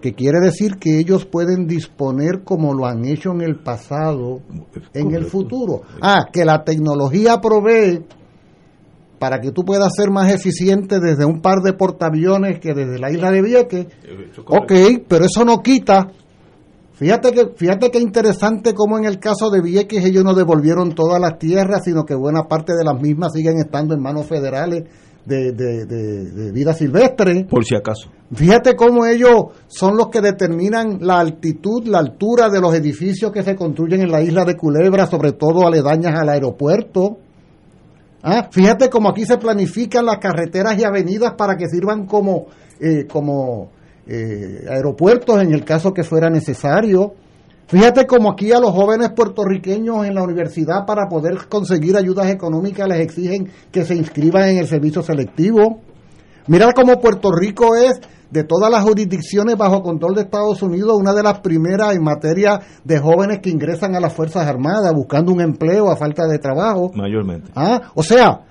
[0.00, 4.40] que quiere decir que ellos pueden disponer como lo han hecho en el pasado,
[4.94, 5.82] en el futuro.
[6.00, 8.04] Ah, que la tecnología provee
[9.18, 13.10] para que tú puedas ser más eficiente desde un par de portaaviones que desde la
[13.10, 13.86] isla de Vieques.
[14.46, 14.72] Ok,
[15.08, 16.08] pero eso no quita.
[16.92, 21.20] Fíjate que fíjate que interesante como en el caso de Vieques ellos no devolvieron todas
[21.20, 24.84] las tierras, sino que buena parte de las mismas siguen estando en manos federales
[25.24, 27.46] de, de- de- de vida silvestre.
[27.50, 28.08] Por si acaso.
[28.34, 33.44] Fíjate cómo ellos son los que determinan la altitud, la altura de los edificios que
[33.44, 37.18] se construyen en la isla de Culebra, sobre todo aledañas al aeropuerto.
[38.22, 42.46] Ah, fíjate cómo aquí se planifican las carreteras y avenidas para que sirvan como,
[42.80, 43.70] eh, como
[44.08, 47.14] eh, aeropuertos en el caso que fuera necesario.
[47.68, 52.88] Fíjate cómo aquí a los jóvenes puertorriqueños en la universidad para poder conseguir ayudas económicas
[52.88, 55.80] les exigen que se inscriban en el servicio selectivo.
[56.46, 61.12] Mira cómo Puerto Rico es, de todas las jurisdicciones bajo control de Estados Unidos, una
[61.12, 65.40] de las primeras en materia de jóvenes que ingresan a las Fuerzas Armadas buscando un
[65.40, 66.90] empleo a falta de trabajo.
[66.94, 67.50] Mayormente.
[67.54, 68.44] Ah, o sea,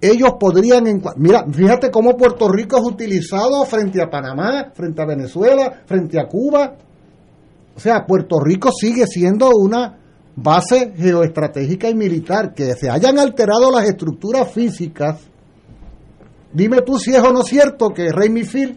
[0.00, 5.82] ellos podrían, mira, fíjate cómo Puerto Rico es utilizado frente a Panamá, frente a Venezuela,
[5.84, 6.74] frente a Cuba.
[7.76, 9.98] O sea, Puerto Rico sigue siendo una
[10.36, 12.54] base geoestratégica y militar.
[12.54, 15.29] Que se hayan alterado las estructuras físicas.
[16.52, 18.76] Dime tú si es o no cierto que Raimi Field,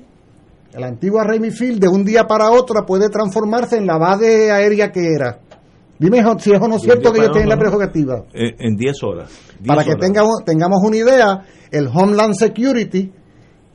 [0.77, 4.91] la antigua Raimi Field, de un día para otro puede transformarse en la base aérea
[4.91, 5.39] que era.
[5.99, 8.23] Dime si es o no De cierto que ellos tienen la prerrogativa.
[8.33, 9.31] Eh, en 10 horas.
[9.59, 10.01] 10 Para que horas.
[10.01, 13.11] tengamos, tengamos una idea, el Homeland Security,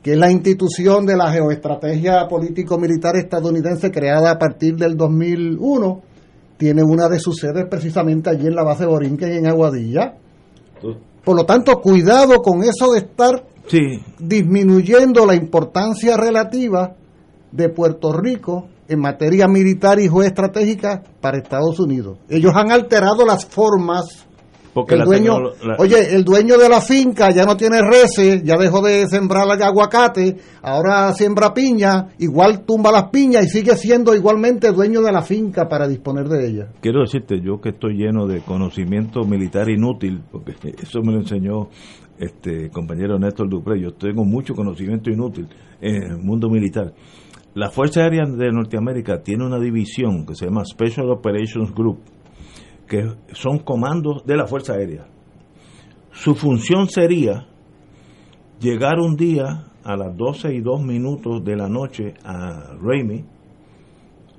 [0.03, 6.01] que es la institución de la geoestrategia político-militar estadounidense creada a partir del 2001,
[6.57, 10.15] tiene una de sus sedes precisamente allí en la base Borinquen en Aguadilla.
[11.23, 16.95] Por lo tanto, cuidado con eso de estar Sí, disminuyendo la importancia relativa
[17.51, 22.17] de Puerto Rico en materia militar y geoestratégica para Estados Unidos.
[22.29, 24.27] Ellos han alterado las formas
[24.73, 28.43] porque el la dueño, la- oye, el dueño de la finca ya no tiene reses,
[28.43, 34.15] ya dejó de sembrar aguacate, ahora siembra piña, igual tumba las piñas y sigue siendo
[34.15, 36.67] igualmente dueño de la finca para disponer de ella.
[36.81, 41.69] quiero decirte, yo que estoy lleno de conocimiento militar inútil, porque eso me lo enseñó
[42.17, 45.47] este compañero Néstor Dupré, yo tengo mucho conocimiento inútil
[45.81, 46.93] en el mundo militar.
[47.55, 51.99] La Fuerza Aérea de Norteamérica tiene una división que se llama Special Operations Group,
[52.89, 55.05] que son comandos de la Fuerza Aérea.
[56.11, 57.47] Su función sería
[58.59, 63.23] llegar un día a las 12 y 2 minutos de la noche a Raimi,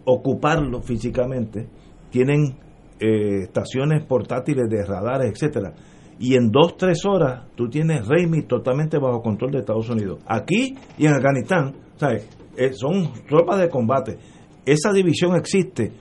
[0.05, 1.69] ocuparlo físicamente,
[2.11, 2.59] tienen
[2.99, 5.73] eh, estaciones portátiles de radares, etcétera,
[6.19, 10.19] y en dos tres horas tú tienes Raimi totalmente bajo control de Estados Unidos.
[10.27, 12.29] Aquí y en Afganistán, ¿sabes?
[12.59, 14.19] Eh, son tropas de combate.
[14.67, 15.93] Esa división existe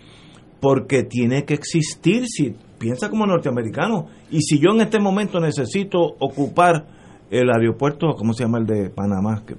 [0.60, 5.99] porque tiene que existir si piensa como norteamericano y si yo en este momento necesito
[6.20, 6.86] ocupar
[7.30, 9.43] el aeropuerto, ¿cómo se llama el de Panamá?
[9.45, 9.55] Que,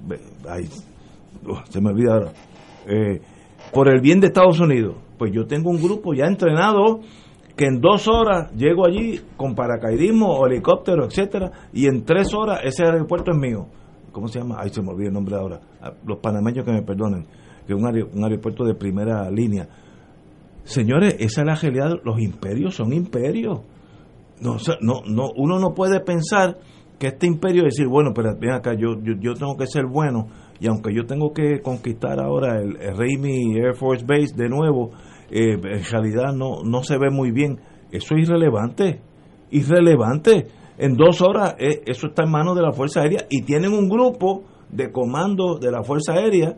[0.49, 0.69] ay,
[1.69, 2.33] se me olvida ahora.
[2.87, 3.21] Eh,
[3.73, 7.01] por el bien de Estados Unidos, pues yo tengo un grupo ya entrenado
[7.57, 12.85] que en dos horas llego allí con paracaidismo helicóptero, etcétera, y en tres horas ese
[12.85, 13.67] aeropuerto es mío.
[14.13, 14.57] ¿Cómo se llama?
[14.59, 15.61] Ay, se me olvida el nombre ahora.
[15.81, 17.25] Ah, Los panameños que me perdonen,
[17.67, 19.69] que es un, aer- un aeropuerto de primera línea.
[20.71, 22.01] Señores, esa es la realidad.
[22.05, 23.63] Los imperios son imperios.
[24.41, 26.59] No, no, no, uno no puede pensar
[26.97, 30.29] que este imperio decir, bueno, pero ven acá, yo, yo, yo tengo que ser bueno,
[30.61, 34.93] y aunque yo tengo que conquistar ahora el, el Air Force Base de nuevo,
[35.29, 37.59] eh, en realidad no, no se ve muy bien.
[37.91, 39.01] Eso es irrelevante,
[39.51, 40.47] irrelevante.
[40.79, 43.89] En dos horas eh, eso está en manos de la Fuerza Aérea y tienen un
[43.89, 46.57] grupo de comando de la Fuerza Aérea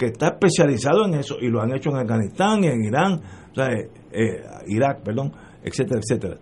[0.00, 3.20] que está especializado en eso y lo han hecho en Afganistán, en Irán,
[3.52, 5.32] o sea, eh, eh, Irak, perdón,
[5.62, 6.36] etcétera, etcétera.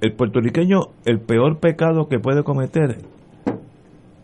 [0.00, 2.98] El puertorriqueño, el peor pecado que puede cometer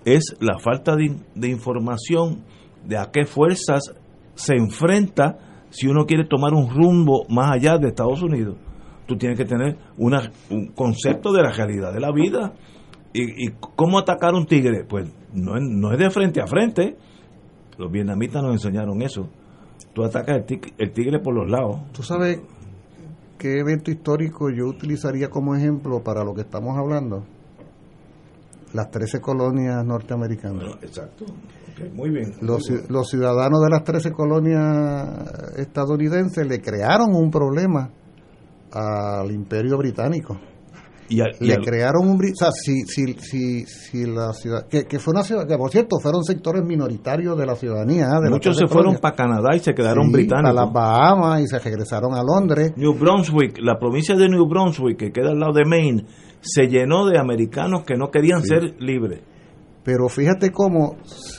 [0.05, 2.43] es la falta de, in- de información
[2.87, 3.95] de a qué fuerzas
[4.35, 5.39] se enfrenta
[5.71, 8.57] si uno quiere tomar un rumbo más allá de Estados Unidos.
[9.07, 12.53] Tú tienes que tener una, un concepto de la realidad de la vida.
[13.13, 14.85] ¿Y, y cómo atacar un tigre?
[14.89, 16.97] Pues no, no es de frente a frente.
[17.79, 19.29] Los vietnamitas nos enseñaron eso.
[19.93, 21.81] Tú atacas el tigre, el tigre por los lados.
[21.93, 22.41] Tú sabes
[23.39, 27.25] qué evento histórico yo utilizaría como ejemplo para lo que estamos hablando?
[28.75, 30.77] Las 13 colonias norteamericanas.
[30.83, 31.25] exacto.
[31.95, 32.35] muy bien.
[32.43, 37.91] Los, los ciudadanos de las 13 colonias estadounidenses le crearon un problema
[38.71, 40.39] al imperio británico
[41.09, 42.17] le crearon un...
[42.17, 44.67] O sea, si, si, si, si la ciudad...
[44.69, 45.47] Que, fue una ciudad...
[45.47, 48.09] Que por cierto, fueron sectores minoritarios de la ciudadanía.
[48.23, 50.55] De Muchos se fueron para Canadá y se quedaron británicos.
[50.55, 52.73] Para las Bahamas y se regresaron a Londres.
[52.77, 56.05] New Brunswick, la provincia de New Brunswick, que queda al lado de Maine,
[56.41, 59.21] se llenó de americanos que no querían ser libres.
[59.85, 60.97] Pero fíjate cómo,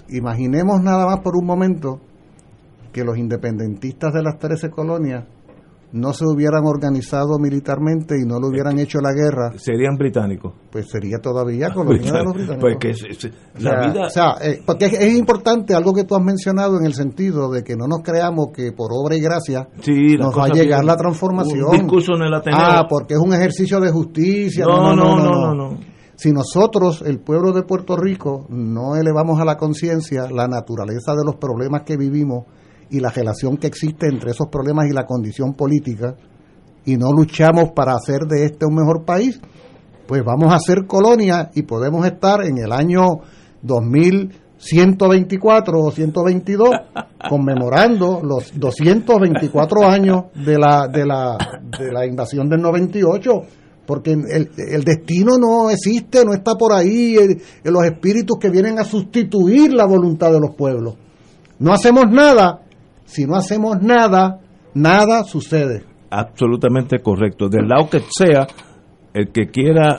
[0.10, 2.02] imaginemos nada más por un momento
[2.92, 5.26] que los independentistas de las 13 colonias
[5.92, 10.54] no se hubieran organizado militarmente y no le hubieran hecho la guerra, serían británicos.
[10.72, 12.62] Pues sería todavía colonia de los británicos.
[12.62, 13.30] Pues
[13.60, 14.08] la vida...
[14.42, 17.88] Eh, porque es, importante algo que tú has mencionado en el sentido de que no
[17.88, 19.68] nos creamos que por obra y gracia
[20.18, 21.68] nos va a llegar la transformación.
[21.70, 24.66] Un en el Ah, porque es un ejercicio de justicia.
[24.66, 25.56] no, no, no.
[25.56, 25.78] no,
[26.16, 31.26] Si nosotros, el pueblo de Puerto Rico, no elevamos a la conciencia la naturaleza de
[31.26, 32.46] los problemas que vivimos,
[32.90, 36.16] y la relación que existe entre esos problemas y la condición política
[36.86, 39.40] y no luchamos para hacer de este un mejor país,
[40.08, 43.02] pues vamos a ser colonia y podemos estar en el año
[43.62, 46.70] 2124 o 122
[47.30, 51.38] conmemorando los 224 años de la, de la,
[51.78, 53.42] de la invasión del 98
[53.86, 57.16] porque el, el, destino no existe, no está por ahí,
[57.64, 60.94] los espíritus que vienen a sustituir la voluntad de los pueblos.
[61.58, 62.62] No hacemos nada
[63.10, 64.40] si no hacemos nada,
[64.76, 65.84] nada sucede.
[66.12, 67.50] Absolutamente correcto.
[67.50, 68.46] Del lado que sea,
[69.14, 69.98] el que quiera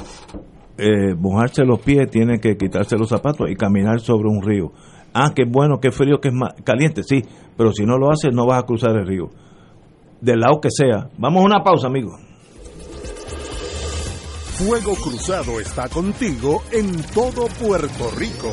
[0.78, 4.72] eh, mojarse los pies tiene que quitarse los zapatos y caminar sobre un río.
[5.12, 7.22] Ah, qué bueno, qué frío, es más caliente, sí,
[7.56, 9.28] pero si no lo haces no vas a cruzar el río.
[10.20, 11.08] Del lado que sea.
[11.18, 12.14] Vamos a una pausa, amigos.
[14.54, 18.52] Fuego Cruzado está contigo en todo Puerto Rico.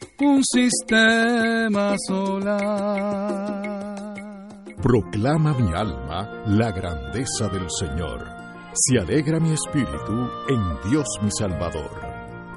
[0.21, 3.61] un sistema solar.
[4.81, 8.27] Proclama mi alma la grandeza del Señor.
[8.73, 11.89] Se alegra mi espíritu en Dios mi Salvador.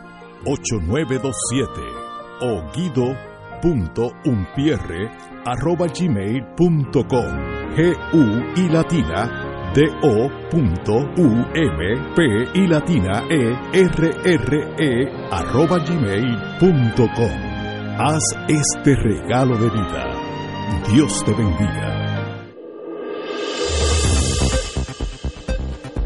[2.42, 5.10] o guido.umpierre
[5.46, 7.32] arroba gmail.com
[7.76, 9.30] G-U y latina
[9.74, 12.20] D-O punto U-M-P
[12.56, 17.52] y latina E-R-R-E arroba gmail.com
[17.98, 20.06] Haz este regalo de vida.
[20.92, 22.11] Dios te bendiga.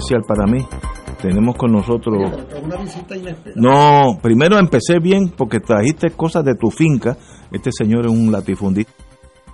[0.00, 0.64] Especial para mí.
[1.20, 2.16] Tenemos con nosotros...
[2.64, 3.52] Una visita inesperada.
[3.56, 7.16] No, primero empecé bien porque trajiste cosas de tu finca.
[7.52, 8.90] Este señor es un latifundista.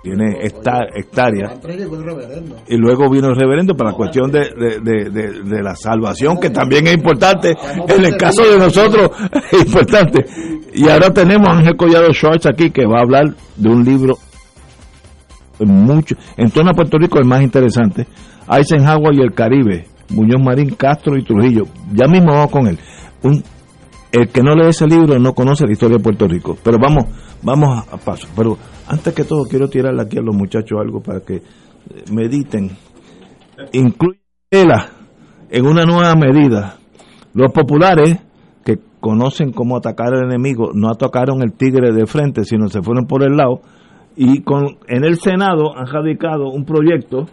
[0.01, 1.59] Tiene hectáreas.
[2.69, 4.39] Y luego vino el reverendo para la cuestión de,
[4.81, 7.53] de- de- la salvación, que también es importante.
[7.89, 9.11] En el caso de nosotros,
[9.51, 10.25] es importante.
[10.73, 14.17] Y ahora tenemos a Ángel Collado Schwartz aquí, que va a hablar de un libro
[15.59, 18.05] en mucho, en torno a Puerto Rico el más interesante,
[18.47, 21.63] Eisenhower y el Caribe, Muñoz Marín, Castro y Trujillo.
[21.93, 22.79] Ya mismo vamos con él.
[23.23, 23.43] Un,
[24.11, 26.57] el que no lee ese libro no conoce la historia de Puerto Rico.
[26.63, 27.05] Pero vamos,
[27.43, 28.27] vamos a, paso.
[28.35, 31.41] Pero antes que todo quiero tirarle aquí a los muchachos algo para que eh,
[32.11, 32.71] mediten.
[33.73, 34.21] Incluye
[35.49, 36.77] en una nueva medida.
[37.33, 38.17] Los populares
[38.63, 43.07] que conocen cómo atacar al enemigo no atacaron el tigre de frente, sino se fueron
[43.07, 43.61] por el lado.
[44.15, 47.25] Y con, en el Senado han radicado un proyecto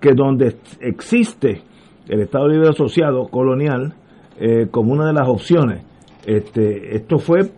[0.00, 1.62] que donde existe
[2.08, 3.94] el Estado Libre Asociado colonial
[4.40, 5.84] eh, como una de las opciones.
[6.26, 7.50] Este, esto fue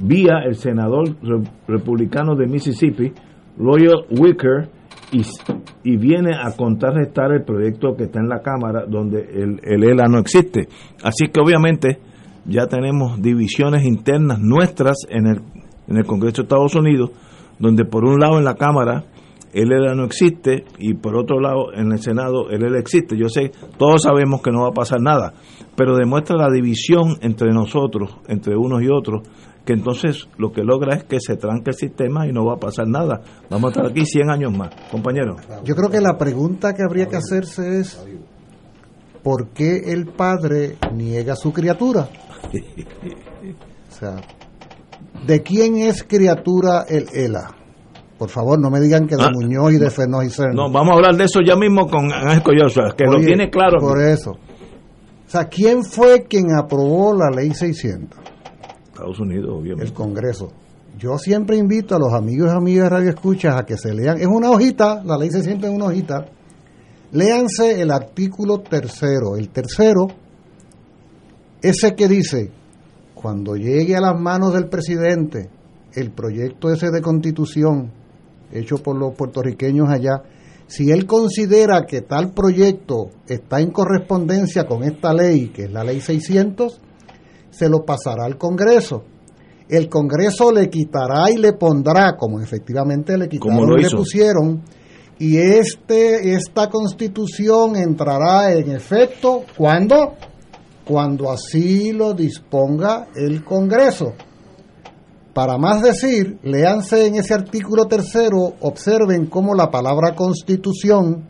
[0.00, 3.12] vía el senador re- republicano de Mississippi,
[3.58, 4.68] Royal Wicker,
[5.10, 5.22] y,
[5.84, 10.04] y viene a contrarrestar el proyecto que está en la Cámara donde el, el ELA
[10.06, 10.68] no existe.
[11.02, 11.98] Así que obviamente
[12.44, 15.40] ya tenemos divisiones internas nuestras en el,
[15.88, 17.10] en el Congreso de Estados Unidos,
[17.58, 19.04] donde por un lado en la Cámara
[19.52, 23.16] el ELA no existe y por otro lado en el Senado el ELA existe.
[23.16, 25.34] Yo sé, todos sabemos que no va a pasar nada,
[25.76, 29.22] pero demuestra la división entre nosotros, entre unos y otros,
[29.64, 32.58] que entonces lo que logra es que se tranque el sistema y no va a
[32.58, 33.20] pasar nada.
[33.50, 35.36] Vamos a estar aquí 100 años más, compañero.
[35.64, 38.02] Yo creo que la pregunta que habría que hacerse es
[39.22, 42.08] ¿por qué el padre niega a su criatura?
[43.88, 44.20] O sea,
[45.26, 47.57] ¿de quién es criatura el ELA?
[48.18, 50.66] Por favor, no me digan que de Ah, Muñoz y de Fernández y Cerno.
[50.66, 53.78] No, vamos a hablar de eso ya mismo con Ángel Collazo, que lo tiene claro.
[53.78, 54.32] Por eso.
[54.32, 58.18] O sea, ¿quién fue quien aprobó la ley 600?
[58.86, 59.84] Estados Unidos, obviamente.
[59.84, 60.48] El Congreso.
[60.98, 64.18] Yo siempre invito a los amigos y amigas de Radio Escuchas a que se lean.
[64.18, 66.24] Es una hojita, la ley 600 es una hojita.
[67.12, 69.36] Léanse el artículo tercero.
[69.36, 70.08] El tercero,
[71.62, 72.50] ese que dice,
[73.14, 75.50] cuando llegue a las manos del presidente
[75.94, 77.92] el proyecto ese de constitución
[78.52, 80.22] hecho por los puertorriqueños allá,
[80.66, 85.82] si él considera que tal proyecto está en correspondencia con esta ley, que es la
[85.82, 86.80] ley 600,
[87.50, 89.04] se lo pasará al Congreso.
[89.68, 94.62] El Congreso le quitará y le pondrá, como efectivamente le quitaron y le pusieron,
[95.18, 100.14] y este esta constitución entrará en efecto cuando
[100.84, 104.14] cuando así lo disponga el Congreso.
[105.38, 111.28] Para más decir, léanse en ese artículo tercero, observen cómo la palabra constitución,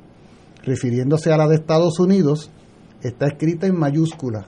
[0.62, 2.50] refiriéndose a la de Estados Unidos,
[3.02, 4.46] está escrita en mayúscula.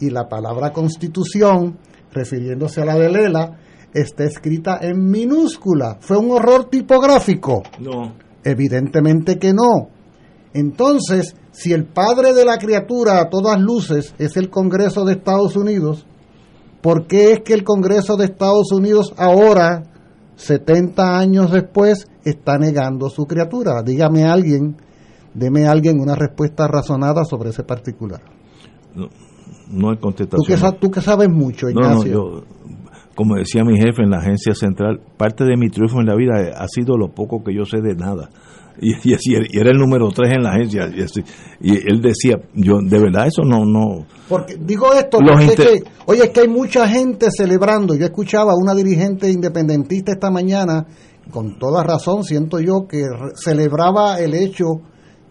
[0.00, 1.78] Y la palabra constitución,
[2.10, 3.60] refiriéndose a la de Lela,
[3.92, 5.98] está escrita en minúscula.
[6.00, 7.62] ¿Fue un horror tipográfico?
[7.78, 8.16] No.
[8.42, 9.88] Evidentemente que no.
[10.52, 15.54] Entonces, si el padre de la criatura a todas luces es el Congreso de Estados
[15.54, 16.06] Unidos,
[16.84, 19.84] ¿por qué es que el Congreso de Estados Unidos ahora,
[20.36, 23.82] 70 años después, está negando su criatura?
[23.82, 24.76] Dígame alguien,
[25.32, 28.20] deme a alguien una respuesta razonada sobre ese particular.
[28.94, 29.08] No,
[29.70, 30.72] no hay Tú contestación.
[30.72, 32.12] que, tú que sabes mucho, No, no, Ignacio.
[32.12, 32.44] yo-
[33.16, 36.34] como decía mi jefe en la agencia central, parte de mi triunfo en la vida
[36.58, 38.28] ha sido lo poco que yo sé de nada.
[38.80, 40.88] Y, y, así, y era el número tres en la agencia.
[40.94, 41.22] Y, así,
[41.60, 43.64] y él decía, yo de verdad eso no...
[43.64, 47.28] no porque digo esto, Los porque es inter- que, oye, es que hay mucha gente
[47.30, 47.94] celebrando.
[47.94, 50.86] Yo escuchaba a una dirigente independentista esta mañana,
[51.30, 53.02] con toda razón, siento yo, que
[53.36, 54.80] celebraba el hecho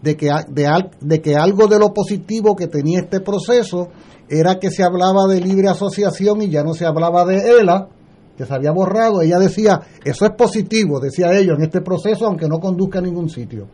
[0.02, 3.88] de que, de, al- de que algo de lo positivo que tenía este proceso
[4.28, 7.88] era que se hablaba de libre asociación y ya no se hablaba de ELA,
[8.36, 9.22] que se había borrado.
[9.22, 13.28] Ella decía, eso es positivo, decía ellos, en este proceso, aunque no conduzca a ningún
[13.28, 13.68] sitio.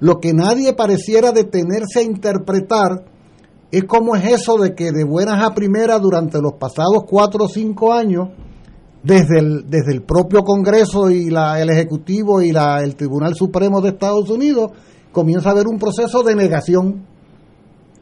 [0.00, 3.04] Lo que nadie pareciera detenerse a interpretar
[3.70, 7.48] es cómo es eso de que de buenas a primeras durante los pasados cuatro o
[7.48, 8.28] cinco años,
[9.02, 13.80] desde el, desde el propio Congreso y la, el Ejecutivo y la, el Tribunal Supremo
[13.80, 14.70] de Estados Unidos,
[15.12, 17.04] comienza a haber un proceso de negación,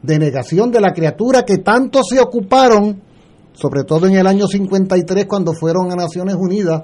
[0.01, 3.01] de negación de la criatura que tanto se ocuparon,
[3.53, 6.83] sobre todo en el año 53 cuando fueron a Naciones Unidas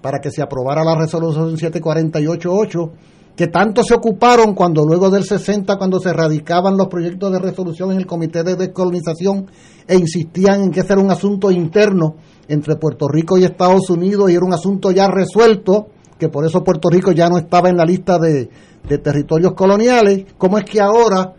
[0.00, 2.90] para que se aprobara la resolución 748.8,
[3.36, 7.92] que tanto se ocuparon cuando luego del 60, cuando se radicaban los proyectos de resolución
[7.92, 9.46] en el Comité de Descolonización
[9.86, 12.16] e insistían en que ese era un asunto interno
[12.48, 16.64] entre Puerto Rico y Estados Unidos y era un asunto ya resuelto, que por eso
[16.64, 18.50] Puerto Rico ya no estaba en la lista de,
[18.88, 21.34] de territorios coloniales, ¿cómo es que ahora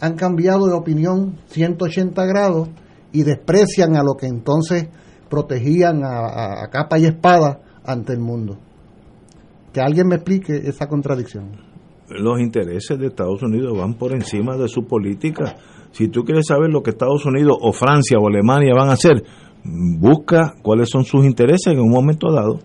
[0.00, 2.68] han cambiado de opinión 180 grados
[3.12, 4.88] y desprecian a lo que entonces
[5.28, 8.58] protegían a, capa y espada ante el mundo?
[9.72, 11.52] Que alguien me explique esa contradicción.
[12.08, 15.56] los intereses de Estados Unidos van por encima de su política.
[15.92, 19.22] Si tú quieres saber lo que Estados Unidos o Francia o Alemania van a hacer,
[19.64, 22.58] busca cuáles son sus intereses en un momento dado.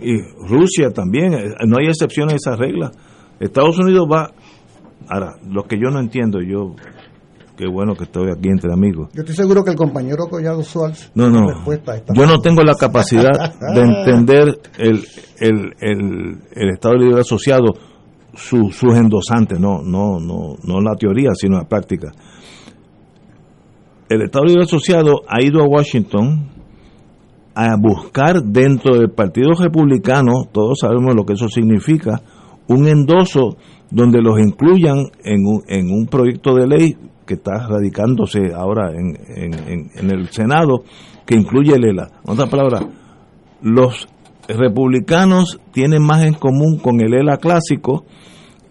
[0.00, 0.18] Y
[0.48, 2.90] Rusia también, eh, no hay excepción a esa regla.
[3.40, 4.30] Estados Unidos va...
[5.08, 6.74] Ahora, lo que yo no entiendo, yo...
[7.56, 9.10] Qué bueno que estoy aquí entre amigos.
[9.14, 11.46] Yo estoy seguro que el compañero Collado Suárez No, no.
[12.14, 13.30] Yo no tengo la capacidad
[13.74, 15.04] de entender el,
[15.38, 17.66] el, el, el Estado Libre Asociado,
[18.34, 22.10] su- sus endosantes, no, no, no, no la teoría, sino la práctica.
[24.08, 26.50] El Estado Libre Asociado ha ido a Washington
[27.54, 32.20] a buscar dentro del Partido Republicano, todos sabemos lo que eso significa,
[32.66, 33.56] un endoso
[33.90, 36.96] donde los incluyan en un, en un proyecto de ley
[37.26, 40.84] que está radicándose ahora en, en- el Senado,
[41.26, 42.08] que incluye el ELA.
[42.24, 42.84] En otras palabras,
[43.62, 44.06] los
[44.46, 48.04] republicanos tienen más en común con el ELA clásico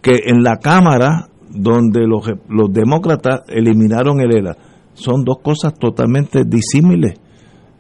[0.02, 4.58] que en la Cámara donde los, los demócratas eliminaron el ELA.
[4.94, 7.14] Son dos cosas totalmente disímiles.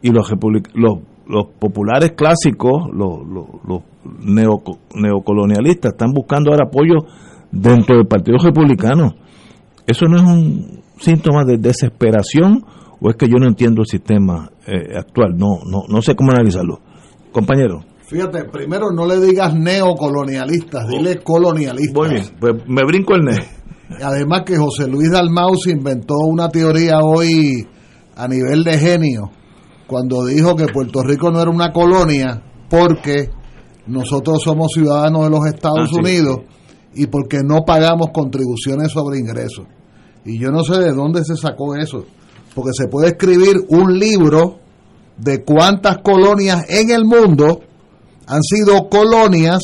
[0.01, 0.31] Y los,
[0.73, 3.81] los, los populares clásicos, los, los, los
[4.25, 7.05] neoco- neocolonialistas, están buscando ahora apoyo
[7.51, 9.13] dentro del Partido Republicano.
[9.87, 12.63] ¿Eso no es un síntoma de desesperación
[12.99, 15.35] o es que yo no entiendo el sistema eh, actual?
[15.37, 16.79] No, no, no sé cómo analizarlo.
[17.31, 17.83] Compañero.
[18.05, 21.95] Fíjate, primero no le digas neocolonialistas, dile colonialistas.
[21.95, 23.39] Muy bien, pues me brinco el ne.
[24.03, 27.67] Además que José Luis Dalmau se inventó una teoría hoy
[28.15, 29.31] a nivel de genio,
[29.87, 33.29] cuando dijo que Puerto Rico no era una colonia porque
[33.87, 36.37] nosotros somos ciudadanos de los Estados Ah, sí, Unidos
[36.95, 39.65] y porque no pagamos contribuciones sobre ingresos.
[40.25, 42.05] Y yo no sé de dónde se sacó eso,
[42.55, 44.59] porque se puede escribir un libro
[45.17, 47.59] de cuántas colonias en el mundo
[48.27, 49.59] han sido colonias,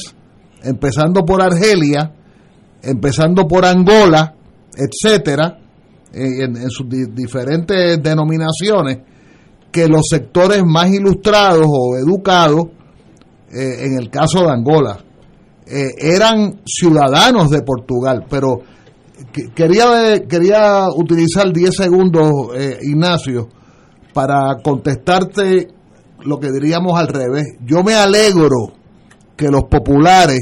[0.63, 2.13] empezando por Argelia,
[2.81, 4.35] empezando por Angola,
[4.75, 5.59] etcétera,
[6.13, 8.99] en, sus di- diferentes denominaciones,
[9.71, 12.65] que los sectores más ilustrados o educados,
[13.51, 14.97] eh, en el caso de Angola,
[15.69, 18.61] eh, eran ciudadanos de Portugal, pero
[19.31, 23.49] que- quería, quería utilizar 10 segundos, eh, Ignacio,
[24.13, 25.67] para contestarte
[26.23, 27.45] lo que diríamos al revés.
[27.65, 28.73] Yo me alegro
[29.37, 30.39] que los populares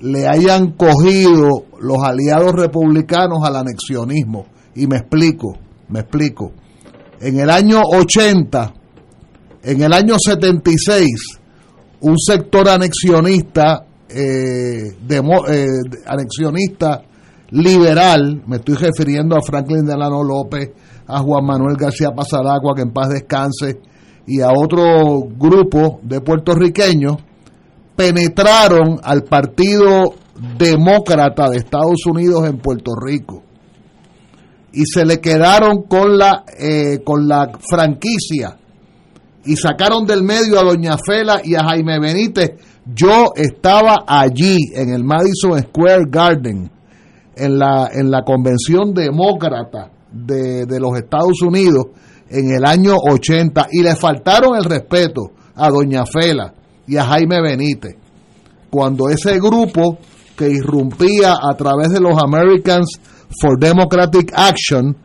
[0.00, 4.46] le hayan cogido los aliados republicanos al anexionismo.
[4.74, 5.56] Y me explico,
[5.88, 6.52] me explico.
[7.20, 8.74] En el año 80,
[9.62, 11.06] en el año 76,
[12.00, 15.66] un sector anexionista, eh, demo- eh,
[16.06, 17.02] anexionista
[17.50, 20.70] liberal, me estoy refiriendo a Franklin Delano López,
[21.06, 23.80] a Juan Manuel García Pasalagua, que en paz descanse,
[24.26, 27.16] y a otro grupo de puertorriqueños,
[27.94, 30.14] penetraron al Partido
[30.58, 33.42] Demócrata de Estados Unidos en Puerto Rico
[34.72, 38.58] y se le quedaron con la eh, con la franquicia
[39.46, 42.52] y sacaron del medio a Doña Fela y a Jaime Benítez.
[42.94, 46.70] Yo estaba allí en el Madison Square Garden
[47.34, 51.86] en la en la convención demócrata de, de los Estados Unidos
[52.30, 56.52] en el año 80 y le faltaron el respeto a Doña Fela
[56.86, 57.96] y a Jaime Benítez.
[58.70, 59.98] Cuando ese grupo
[60.36, 63.00] que irrumpía a través de los Americans
[63.40, 64.96] for Democratic Action,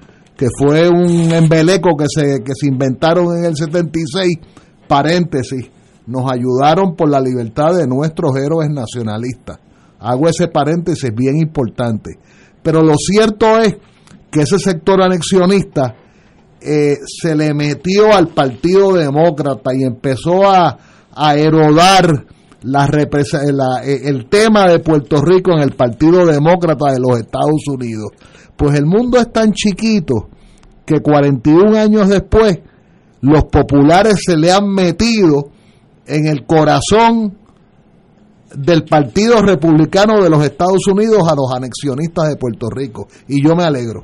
[0.41, 4.39] que fue un embeleco que se, que se inventaron en el 76,
[4.87, 5.69] paréntesis,
[6.07, 9.59] nos ayudaron por la libertad de nuestros héroes nacionalistas.
[9.99, 12.17] Hago ese paréntesis bien importante.
[12.63, 13.75] Pero lo cierto es
[14.31, 15.93] que ese sector anexionista
[16.59, 20.75] eh, se le metió al Partido Demócrata y empezó a,
[21.13, 22.25] a erodar
[22.63, 22.87] la,
[23.83, 28.09] eh, el tema de Puerto Rico en el Partido Demócrata de los Estados Unidos.
[28.57, 30.30] Pues el mundo es tan chiquito
[30.91, 32.59] que 41 años después
[33.21, 35.49] los populares se le han metido
[36.05, 37.37] en el corazón
[38.53, 43.07] del Partido Republicano de los Estados Unidos a los anexionistas de Puerto Rico.
[43.27, 44.03] Y yo me alegro.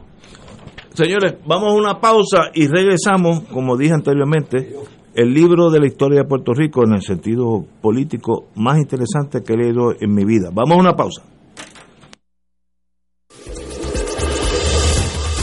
[0.93, 4.73] Señores, vamos a una pausa y regresamos, como dije anteriormente,
[5.13, 9.53] el libro de la historia de Puerto Rico en el sentido político más interesante que
[9.53, 10.49] he leído en mi vida.
[10.53, 11.23] Vamos a una pausa.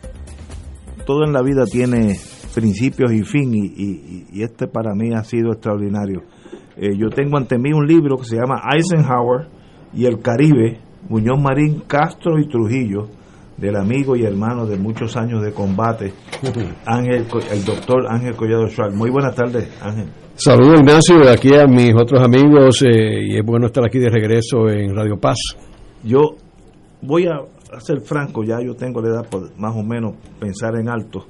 [1.06, 2.16] todo en la vida tiene
[2.54, 6.22] principios y fin y, y- y este para mí ha sido extraordinario.
[6.76, 9.48] Eh, yo tengo ante mí un libro que se llama Eisenhower
[9.92, 13.08] y el Caribe, Muñoz Marín, Castro y Trujillo,
[13.56, 16.12] del amigo y hermano de muchos años de combate,
[16.86, 18.94] Ángel, el doctor Ángel Collado Schwartz.
[18.94, 20.06] Muy buenas tardes, Ángel.
[20.36, 24.10] Saludos Ignacio, de aquí a mis otros amigos eh, y es bueno estar aquí de
[24.10, 25.38] regreso en Radio Paz.
[26.04, 26.20] Yo
[27.02, 27.38] voy a
[27.80, 31.26] ser franco, ya yo tengo la edad por más o menos pensar en alto.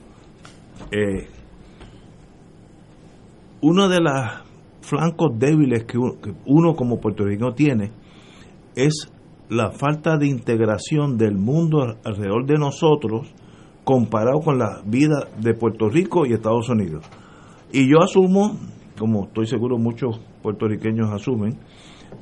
[0.90, 1.26] Eh,
[3.60, 4.12] uno de los
[4.82, 7.90] flancos débiles que uno, que uno como puertorriqueño tiene
[8.76, 9.10] es
[9.48, 13.32] la falta de integración del mundo alrededor de nosotros
[13.84, 17.04] comparado con la vida de Puerto Rico y Estados Unidos.
[17.72, 18.56] Y yo asumo,
[18.98, 21.58] como estoy seguro muchos puertorriqueños asumen,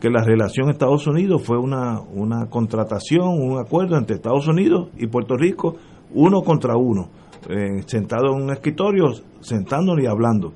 [0.01, 5.07] que la relación Estados Unidos fue una, una contratación, un acuerdo entre Estados Unidos y
[5.07, 5.77] Puerto Rico,
[6.13, 7.09] uno contra uno,
[7.49, 9.07] eh, sentado en un escritorio,
[9.41, 10.53] sentándonos y hablando.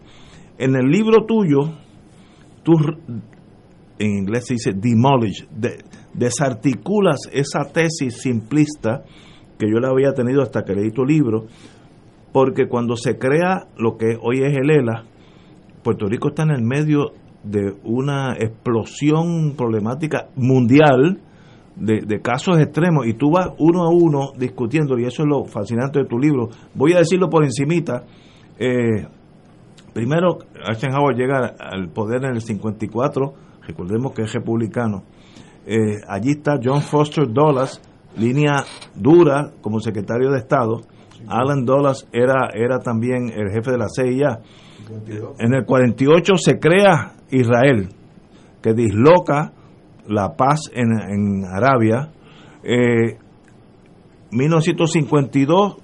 [0.59, 1.61] En el libro tuyo,
[2.63, 2.73] tú,
[3.99, 5.79] en inglés se dice demolish, de,
[6.13, 9.05] desarticulas esa tesis simplista
[9.59, 11.47] que yo la había tenido hasta que leí tu libro,
[12.33, 15.05] porque cuando se crea lo que hoy es el ELA,
[15.83, 17.13] Puerto Rico está en el medio
[17.43, 21.21] de una explosión problemática mundial
[21.77, 25.45] de, de, casos extremos y tú vas uno a uno discutiendo y eso es lo
[25.45, 26.51] fascinante de tu libro.
[26.75, 28.05] Voy a decirlo por encimita
[28.59, 29.07] eh,
[29.95, 30.39] primero
[30.69, 33.33] Eisenhower llega al poder en el 54
[33.67, 35.05] recordemos que es republicano.
[35.67, 37.81] Eh, allí está John Foster Dulles
[38.17, 38.65] línea
[38.95, 40.81] dura como secretario de Estado.
[41.29, 44.41] Alan Dulles era, era también el jefe de la CIA
[45.39, 47.89] en el 48 se crea Israel,
[48.63, 49.53] que disloca
[50.07, 52.11] la paz en, en Arabia.
[52.63, 53.17] Eh,
[54.33, 55.77] 1952,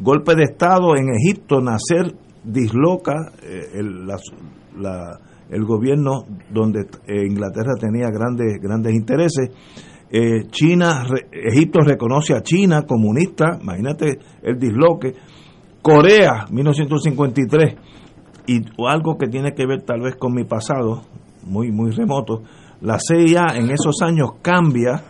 [0.00, 2.14] golpe de Estado en Egipto, nacer
[2.44, 5.18] disloca eh, el, la,
[5.50, 9.50] el, gobierno donde eh, Inglaterra tenía grandes, grandes intereses.
[10.10, 15.14] Eh, China, Egipto reconoce a China comunista, imagínate el disloque.
[15.80, 17.91] Corea, 1953
[18.46, 21.02] y algo que tiene que ver tal vez con mi pasado,
[21.44, 22.42] muy, muy remoto,
[22.80, 25.02] la CIA en esos años cambia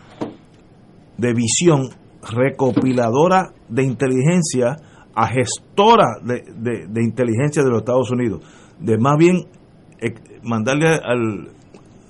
[1.16, 1.88] de visión
[2.22, 4.76] recopiladora de inteligencia
[5.14, 8.42] a gestora de, de, inteligencia de los Estados Unidos,
[8.78, 9.46] de más bien
[10.00, 11.48] eh, mandarle al,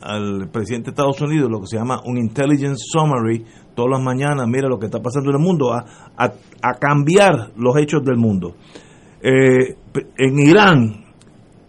[0.00, 3.44] al presidente de Estados Unidos lo que se llama un intelligence summary
[3.74, 5.84] todas las mañanas, mira lo que está pasando en el mundo, a,
[6.16, 8.54] a, a cambiar los hechos del mundo.
[9.22, 9.76] Eh,
[10.18, 11.01] en Irán,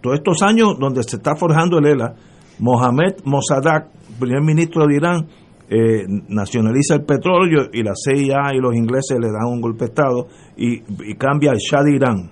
[0.03, 2.13] todos estos años donde se está forjando el ELA,
[2.59, 3.87] Mohamed Mossadegh,
[4.19, 5.27] primer ministro de Irán,
[5.69, 9.91] eh, nacionaliza el petróleo y la CIA y los ingleses le dan un golpe de
[9.91, 10.27] Estado
[10.57, 10.81] y,
[11.15, 12.31] cambia el Shah de Irán.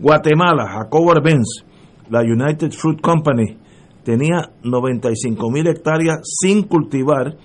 [0.00, 1.64] Guatemala, Jacob Arbenz,
[2.10, 3.56] la United Fruit Company,
[4.02, 7.36] tenía 95 mil hectáreas sin cultivar,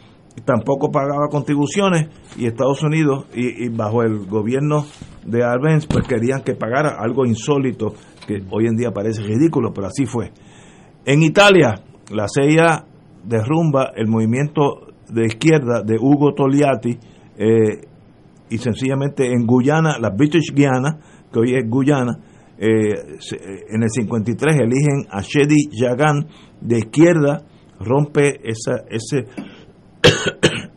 [0.44, 4.88] tampoco pagaba contribuciones y Estados Unidos y, y bajo el gobierno
[5.24, 7.94] de Arbenz pues querían que pagara algo insólito
[8.28, 10.32] que hoy en día parece ridículo, pero así fue.
[11.06, 12.86] En Italia, la CIA
[13.24, 16.98] derrumba el movimiento de izquierda de Hugo Togliatti
[17.38, 17.82] eh,
[18.50, 21.00] y sencillamente en Guyana, la British Guiana,
[21.32, 22.20] que hoy es Guyana,
[22.58, 23.18] eh,
[23.70, 26.28] en el 53 eligen a Shedi Yagan
[26.62, 27.46] de izquierda,
[27.80, 29.26] rompe esa, ese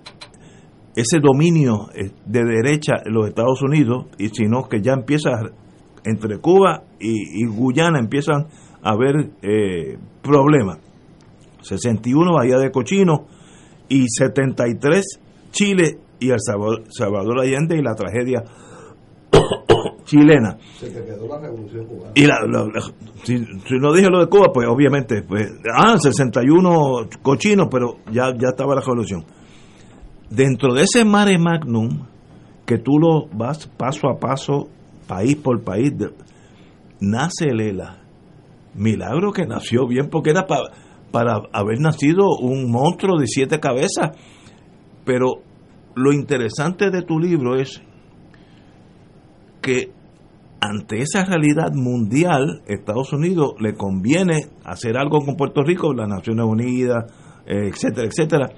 [0.95, 5.31] ese dominio eh, de derecha en los Estados Unidos y sino que ya empieza
[6.05, 8.47] entre Cuba y, y Guyana empiezan
[8.83, 10.79] a haber eh, problemas
[11.63, 13.27] 61 Bahía de Cochino
[13.89, 15.21] y 73
[15.51, 18.45] Chile y El Salvador, Salvador Allende y la tragedia
[20.05, 20.57] chilena.
[20.79, 22.13] Se te quedó la revolución cubana.
[22.15, 22.81] Y la, la, la,
[23.25, 28.33] si, si, no dije lo de Cuba, pues obviamente, pues, ah, 61 cochinos, pero ya,
[28.37, 29.25] ya estaba la revolución.
[30.29, 32.07] Dentro de ese mare magnum,
[32.67, 34.69] que tú lo vas paso a paso,
[35.11, 35.93] país por país,
[37.01, 37.97] nace el ELA.
[38.75, 40.71] Milagro que nació bien, porque era para
[41.11, 44.17] para haber nacido un monstruo de siete cabezas.
[45.05, 45.43] Pero
[45.95, 47.83] lo interesante de tu libro es
[49.61, 49.93] que
[50.61, 56.45] ante esa realidad mundial, Estados Unidos le conviene hacer algo con Puerto Rico, las Naciones
[56.47, 57.05] Unidas,
[57.47, 58.51] etcétera, etcétera.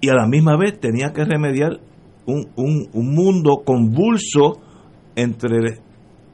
[0.00, 1.80] Y a la misma vez tenía que remediar
[2.26, 4.60] un, un, un mundo convulso
[5.16, 5.80] entre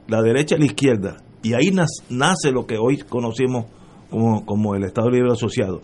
[0.07, 1.17] la derecha y la izquierda.
[1.43, 1.71] Y ahí
[2.09, 3.65] nace lo que hoy conocemos
[4.09, 5.81] como, como el Estado Libre Asociado.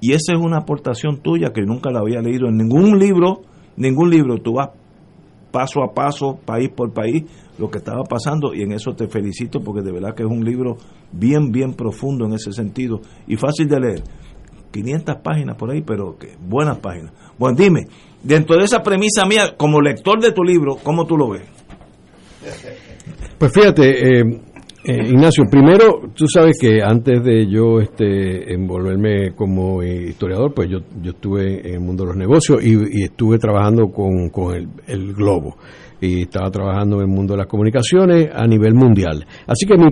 [0.00, 3.42] Y esa es una aportación tuya que nunca la había leído en ningún libro,
[3.76, 4.38] ningún libro.
[4.38, 4.70] Tú vas
[5.50, 7.24] paso a paso, país por país,
[7.58, 10.44] lo que estaba pasando y en eso te felicito porque de verdad que es un
[10.44, 10.76] libro
[11.12, 14.02] bien, bien profundo en ese sentido y fácil de leer.
[14.72, 17.12] 500 páginas por ahí, pero que buenas páginas.
[17.38, 17.86] Bueno, dime,
[18.22, 21.55] dentro de esa premisa mía, como lector de tu libro, ¿cómo tú lo ves?
[23.38, 24.40] Pues fíjate, eh,
[24.88, 30.78] eh, Ignacio, primero, tú sabes que antes de yo este, envolverme como historiador, pues yo,
[31.02, 35.12] yo estuve en el mundo de los negocios y, estuve trabajando con, con el, el,
[35.12, 35.56] globo
[36.00, 39.26] y estaba trabajando en el mundo de las comunicaciones a nivel mundial.
[39.46, 39.88] Así que mi,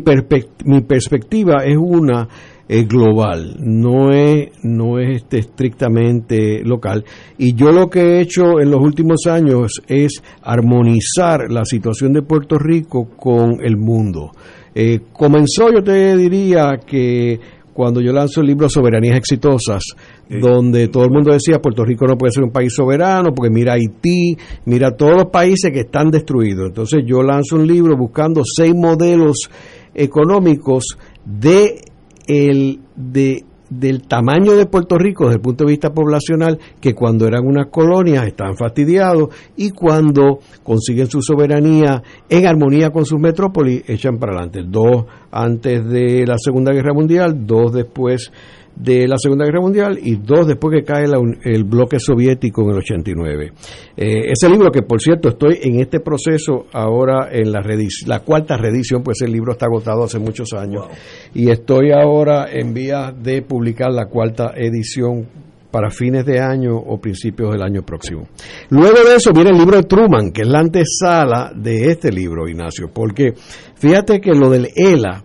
[0.64, 2.28] mi perspectiva es una
[2.68, 7.04] es global, no es, no es este, estrictamente local.
[7.38, 12.22] Y yo lo que he hecho en los últimos años es armonizar la situación de
[12.22, 14.32] Puerto Rico con el mundo.
[14.74, 17.38] Eh, comenzó, yo te diría que
[17.74, 19.82] cuando yo lanzo el libro Soberanías Exitosas,
[20.28, 23.74] donde todo el mundo decía Puerto Rico no puede ser un país soberano, porque mira
[23.74, 26.68] Haití, mira todos los países que están destruidos.
[26.68, 29.50] Entonces yo lanzo un libro buscando seis modelos
[29.92, 31.80] económicos de
[32.27, 37.27] el de del tamaño de Puerto Rico desde el punto de vista poblacional, que cuando
[37.27, 43.83] eran unas colonias estaban fastidiados y cuando consiguen su soberanía en armonía con sus metrópolis,
[43.89, 44.62] echan para adelante.
[44.66, 48.31] Dos antes de la Segunda Guerra Mundial, dos después
[48.77, 51.05] de la Segunda Guerra Mundial y dos después que cae
[51.45, 53.53] el bloque soviético en el 89.
[53.97, 57.62] Eh, ese libro que por cierto estoy en este proceso ahora en la,
[58.07, 60.87] la cuarta reedición, pues el libro está agotado hace muchos años
[61.35, 65.27] y estoy ahora en vías de publicar la cuarta edición
[65.75, 68.29] para fines de año o principios del año próximo.
[68.70, 72.47] Luego de eso viene el libro de Truman, que es la antesala de este libro,
[72.49, 73.33] Ignacio, porque
[73.75, 75.25] fíjate que lo del ELA,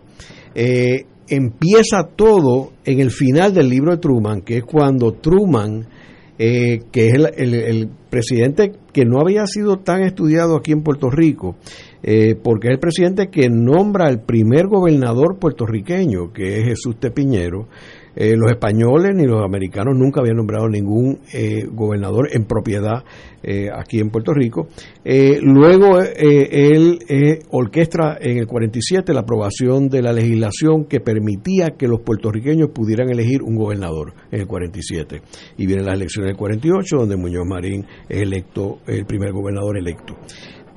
[0.55, 5.87] eh, empieza todo en el final del libro de Truman, que es cuando Truman,
[6.37, 11.57] eh, que es el, presidente que no había sido tan estudiado aquí en Puerto Rico,
[12.01, 17.67] eh, porque es el presidente que nombra al primer gobernador puertorriqueño, que es Jesús Tepiñero,
[18.19, 23.05] eh, los españoles ni los americanos nunca habían nombrado ningún eh, gobernador en propiedad
[23.41, 24.67] eh, aquí en Puerto Rico.
[25.05, 26.99] luego él
[27.51, 33.09] orquestra en el 47 la aprobación de la legislación que permitía que los puertorriqueños pudieran
[33.09, 35.21] elegir un gobernador en el 47.
[35.55, 40.17] Y vienen las elecciones del 48, donde Muñoz Marín es electo, el primer gobernador electo.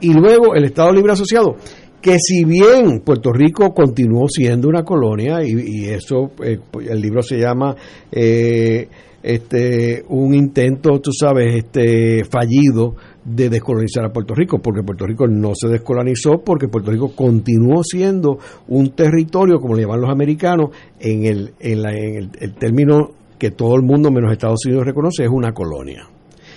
[0.00, 1.56] Y luego el Estado Libre Asociado
[2.02, 6.58] que si bien Puerto Rico continuó siendo una colonia, y, eso, eh,
[6.90, 7.76] el libro se llama
[8.10, 8.88] eh,
[9.22, 15.28] este, un intento, tú sabes, este, fallido de descolonizar a Puerto Rico, porque Puerto Rico
[15.28, 20.70] no se descolonizó, porque Puerto Rico continuó siendo un territorio, como le llaman los americanos,
[20.98, 24.84] en el, en, la, en el, el término que todo el mundo menos Estados Unidos
[24.84, 26.08] reconoce, es una colonia.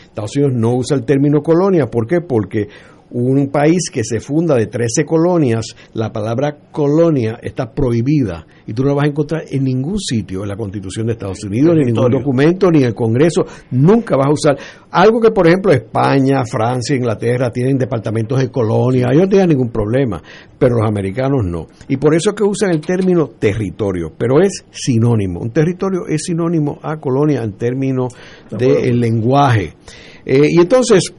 [0.05, 2.21] Estados Unidos no usa el término colonia, ¿por qué?
[2.21, 2.67] Porque
[3.15, 8.83] un país que se funda de 13 colonias, la palabra colonia está prohibida y tú
[8.83, 11.81] no la vas a encontrar en ningún sitio en la Constitución de Estados Unidos, ni
[11.81, 13.45] en ningún documento, ni en el Congreso.
[13.71, 14.57] Nunca vas a usar
[14.91, 19.07] algo que, por ejemplo, España, Francia, Inglaterra tienen departamentos de colonia.
[19.11, 20.21] Ellos no tienen ningún problema,
[20.59, 21.67] pero los americanos no.
[21.87, 25.39] Y por eso es que usan el término territorio, pero es sinónimo.
[25.39, 28.13] Un territorio es sinónimo a colonia en términos
[28.51, 29.73] del lenguaje.
[30.25, 31.13] Eh, y entonces,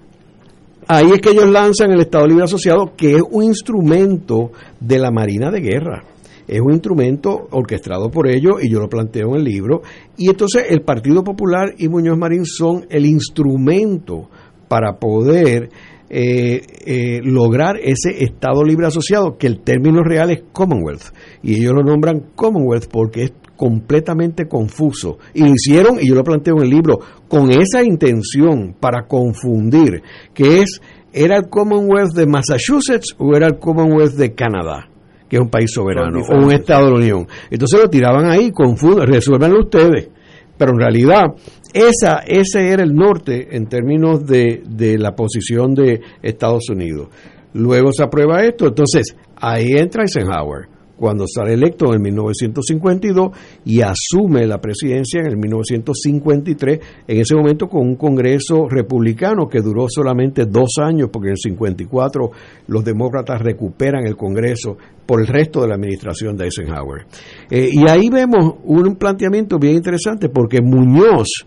[0.88, 5.10] Ahí es que ellos lanzan el Estado Libre Asociado, que es un instrumento de la
[5.10, 6.04] Marina de Guerra.
[6.46, 9.82] Es un instrumento orquestado por ellos y yo lo planteo en el libro.
[10.16, 14.30] Y entonces el Partido Popular y Muñoz Marín son el instrumento
[14.68, 15.70] para poder
[16.08, 21.12] eh, eh, lograr ese Estado Libre Asociado, que el término real es Commonwealth.
[21.42, 25.18] Y ellos lo nombran Commonwealth porque es completamente confuso.
[25.34, 26.98] Y lo hicieron, y yo lo planteo en el libro,
[27.28, 30.02] con esa intención para confundir,
[30.32, 30.80] que es,
[31.12, 34.88] ¿era el Commonwealth de Massachusetts o era el Commonwealth de Canadá?
[35.28, 37.26] que es un país soberano, o un Estado de la Unión.
[37.50, 40.08] Entonces lo tiraban ahí, confunden, resuélvanlo ustedes.
[40.58, 41.24] Pero en realidad,
[41.72, 47.08] esa, ese era el norte en términos de, de la posición de Estados Unidos.
[47.52, 53.30] Luego se aprueba esto, entonces ahí entra Eisenhower cuando sale electo en el 1952
[53.64, 59.60] y asume la presidencia en el 1953, en ese momento con un Congreso republicano que
[59.60, 62.30] duró solamente dos años, porque en el 54
[62.68, 67.06] los demócratas recuperan el Congreso por el resto de la administración de Eisenhower.
[67.50, 71.46] Eh, y ahí vemos un planteamiento bien interesante, porque Muñoz,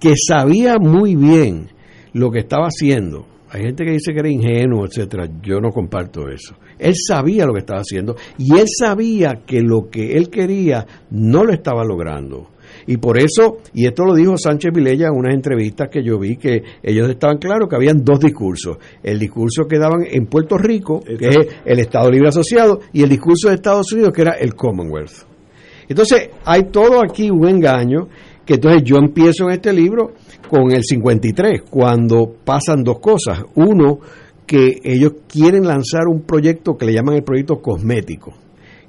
[0.00, 1.68] que sabía muy bien
[2.12, 5.28] lo que estaba haciendo, hay gente que dice que era ingenuo, etcétera.
[5.42, 6.56] Yo no comparto eso.
[6.78, 11.44] Él sabía lo que estaba haciendo y él sabía que lo que él quería no
[11.44, 12.50] lo estaba logrando.
[12.86, 16.36] Y por eso, y esto lo dijo Sánchez Vilella en unas entrevistas que yo vi,
[16.36, 18.76] que ellos estaban claros que habían dos discursos.
[19.02, 23.08] El discurso que daban en Puerto Rico, que es el Estado Libre Asociado, y el
[23.08, 25.26] discurso de Estados Unidos, que era el Commonwealth.
[25.88, 28.08] Entonces, hay todo aquí un engaño
[28.44, 30.12] que entonces yo empiezo en este libro
[30.48, 33.42] con el 53, cuando pasan dos cosas.
[33.56, 33.98] Uno,
[34.46, 38.32] que ellos quieren lanzar un proyecto que le llaman el proyecto cosmético,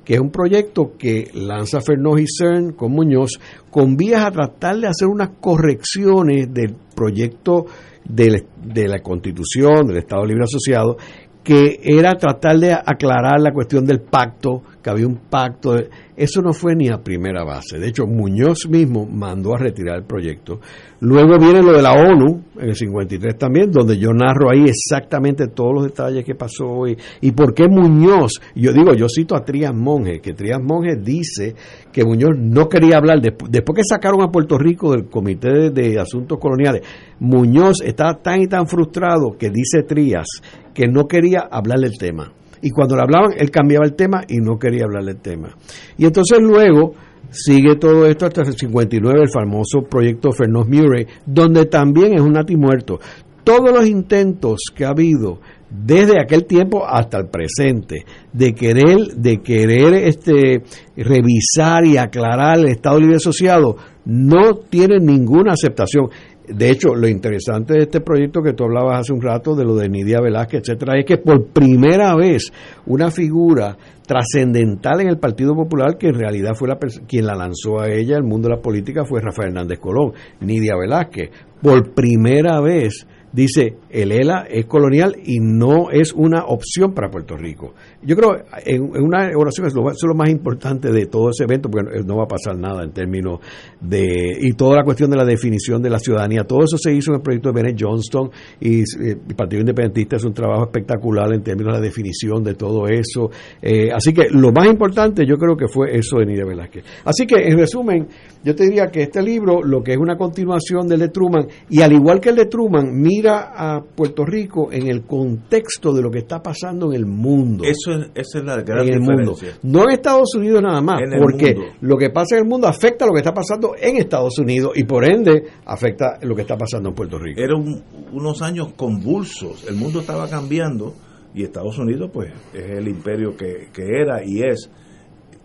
[0.05, 3.39] que es un proyecto que lanza Fernós y CERN con Muñoz,
[3.71, 7.65] con vías a tratar de hacer unas correcciones del proyecto
[8.07, 10.97] de la Constitución, del Estado Libre Asociado,
[11.43, 15.75] que era tratar de aclarar la cuestión del pacto, que había un pacto.
[16.15, 17.77] Eso no fue ni a primera base.
[17.77, 20.61] De hecho, Muñoz mismo mandó a retirar el proyecto.
[21.01, 25.47] Luego viene lo de la ONU, en el 53 también, donde yo narro ahí exactamente
[25.49, 29.43] todos los detalles que pasó y, y por qué Muñoz, yo digo, yo cito a
[29.43, 31.53] Trías Monge, que Trías Monge dice
[31.91, 35.69] que Muñoz no quería hablar, después, después que sacaron a Puerto Rico del Comité de,
[35.69, 36.81] de Asuntos Coloniales,
[37.19, 40.27] Muñoz estaba tan y tan frustrado que dice Trías
[40.73, 42.31] que no quería hablar del tema.
[42.61, 45.49] Y cuando le hablaban, él cambiaba el tema y no quería hablar del tema.
[45.97, 46.93] Y entonces luego
[47.29, 52.37] sigue todo esto hasta el 59, el famoso proyecto Fernós Murray, donde también es un
[52.57, 52.99] muerto.
[53.43, 55.39] Todos los intentos que ha habido
[55.69, 60.63] desde aquel tiempo hasta el presente de querer de querer este
[60.95, 63.75] revisar y aclarar el Estado Libre Asociado
[64.05, 66.09] no tienen ninguna aceptación
[66.47, 69.75] de hecho, lo interesante de este proyecto que tú hablabas hace un rato, de lo
[69.75, 72.51] de Nidia Velázquez, etcétera, es que por primera vez
[72.85, 77.81] una figura trascendental en el Partido Popular, que en realidad fue la quien la lanzó
[77.81, 81.29] a ella, el mundo de la política, fue Rafael Hernández Colón, Nidia Velázquez.
[81.61, 83.05] Por primera vez
[83.37, 87.75] dice el ELA es colonial y no es una opción para Puerto Rico.
[88.01, 88.35] Yo creo
[88.65, 92.17] en, una oración es lo, es lo, más importante de todo ese evento, porque no
[92.17, 93.39] va a pasar nada en términos
[93.79, 94.37] de...
[94.41, 97.17] y toda la cuestión de la definición de la ciudadanía, todo eso se hizo en
[97.17, 101.43] el proyecto de Bennett Johnston y eh, el Partido Independentista es un trabajo espectacular en
[101.43, 103.29] términos de la definición de todo eso.
[103.61, 106.83] Eh, así que lo más importante yo creo que fue eso de Nidia Velázquez.
[107.05, 108.07] Así que en resumen,
[108.43, 111.81] yo te diría que este libro, lo que es una continuación del de Truman, y
[111.81, 116.11] al igual que el de Truman, mira a Puerto Rico en el contexto de lo
[116.11, 117.63] que está pasando en el mundo.
[117.63, 119.49] Eso es, esa es la gran en diferencia.
[119.49, 119.79] El mundo.
[119.79, 123.07] No en Estados Unidos nada más, porque lo que pasa en el mundo afecta a
[123.07, 126.89] lo que está pasando en Estados Unidos y por ende afecta lo que está pasando
[126.89, 127.41] en Puerto Rico.
[127.41, 130.93] Eran unos años convulsos, el mundo estaba cambiando
[131.33, 134.69] y Estados Unidos pues es el imperio que, que era y es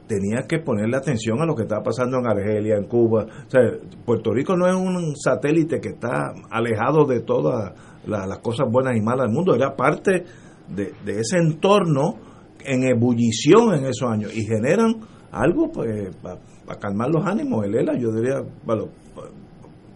[0.06, 3.24] tenía que ponerle atención a lo que está pasando en Argelia, en Cuba.
[3.46, 3.60] O sea,
[4.04, 7.72] Puerto Rico no es un satélite que está alejado de todas
[8.06, 10.24] las cosas buenas y malas del mundo, era parte
[10.68, 12.16] de, ese entorno
[12.64, 15.00] en ebullición en esos años y generan
[15.30, 17.64] algo pues, para calmar los ánimos.
[17.64, 18.88] El ELA, yo diría, bueno,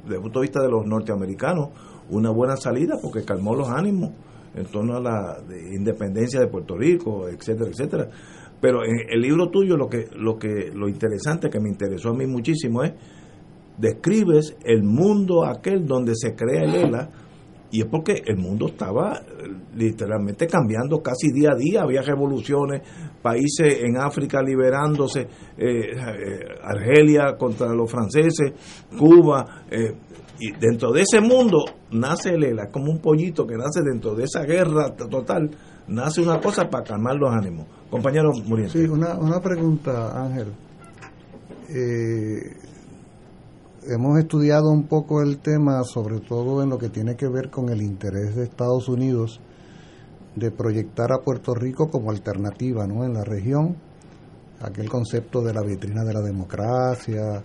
[0.03, 1.69] desde el punto de vista de los norteamericanos,
[2.11, 4.11] una buena salida porque calmó los ánimos
[4.55, 5.39] en torno a la
[5.73, 8.09] independencia de Puerto Rico, etcétera, etcétera.
[8.61, 12.15] Pero en el libro tuyo lo que lo que lo interesante que me interesó a
[12.15, 12.93] mí muchísimo es
[13.77, 17.11] describes el mundo aquel donde se crea el ELA
[17.71, 22.83] y es porque el mundo estaba eh, literalmente cambiando casi día a día, había revoluciones,
[23.21, 25.29] países en África liberándose, eh,
[25.59, 25.95] eh,
[26.63, 28.53] Argelia contra los franceses,
[28.97, 29.65] Cuba,
[30.39, 34.25] y dentro de ese mundo nace el ELA, como un pollito que nace dentro de
[34.25, 35.51] esa guerra total,
[35.89, 37.67] nace una cosa para calmar los ánimos.
[37.91, 38.33] Compañero.
[38.69, 40.53] Sí, una, una pregunta, Ángel.
[41.69, 42.57] Eh,
[43.89, 47.69] hemos estudiado un poco el tema, sobre todo en lo que tiene que ver con
[47.69, 49.41] el interés de Estados Unidos
[50.35, 53.05] de proyectar a Puerto Rico como alternativa ¿no?
[53.05, 53.77] en la región,
[54.61, 57.43] aquel concepto de la vitrina de la democracia,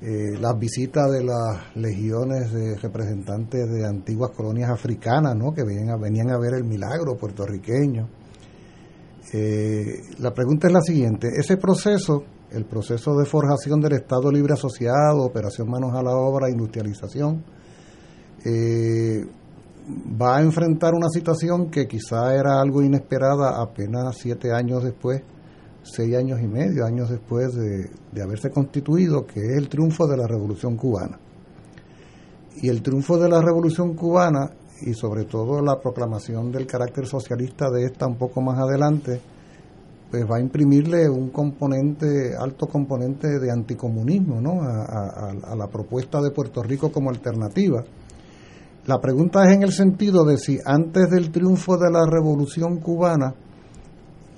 [0.00, 5.52] eh, las visitas de las legiones de representantes de antiguas colonias africanas ¿no?
[5.52, 8.08] que venían a, venían a ver el milagro puertorriqueño.
[9.32, 14.52] Eh, la pregunta es la siguiente, ese proceso el proceso de forjación del Estado Libre
[14.52, 17.42] Asociado, operación manos a la obra, industrialización,
[18.44, 19.24] eh,
[20.20, 25.22] va a enfrentar una situación que quizá era algo inesperada apenas siete años después,
[25.82, 30.16] seis años y medio, años después de, de haberse constituido, que es el triunfo de
[30.16, 31.18] la Revolución Cubana.
[32.56, 34.50] Y el triunfo de la Revolución Cubana
[34.84, 39.20] y sobre todo la proclamación del carácter socialista de esta un poco más adelante,
[40.10, 44.60] pues va a imprimirle un componente, alto componente de anticomunismo ¿no?
[44.62, 47.82] a, la propuesta de Puerto Rico como alternativa.
[48.86, 53.34] La pregunta es en el sentido de si antes del triunfo de la revolución cubana,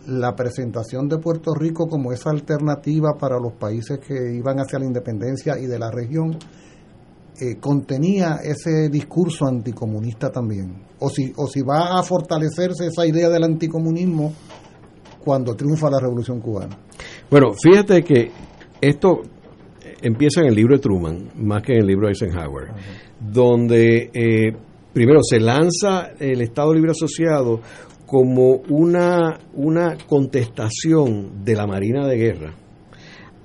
[0.07, 4.85] la presentación de Puerto Rico como esa alternativa para los países que iban hacia la
[4.85, 6.39] independencia y de la región,
[7.41, 13.29] eh, contenía ese discurso anticomunista también, o si, o si va a fortalecerse esa idea
[13.29, 14.33] del anticomunismo
[15.25, 16.79] cuando triunfa la revolución cubana.
[17.31, 18.31] Bueno, fíjate que
[18.81, 19.23] esto,
[20.03, 22.69] empieza en el libro de Truman, más que en el libro de Eisenhower,
[23.21, 24.53] donde eh,
[24.93, 27.61] primero se lanza el Estado Libre Asociado
[28.07, 32.55] como una, una contestación de la Marina de Guerra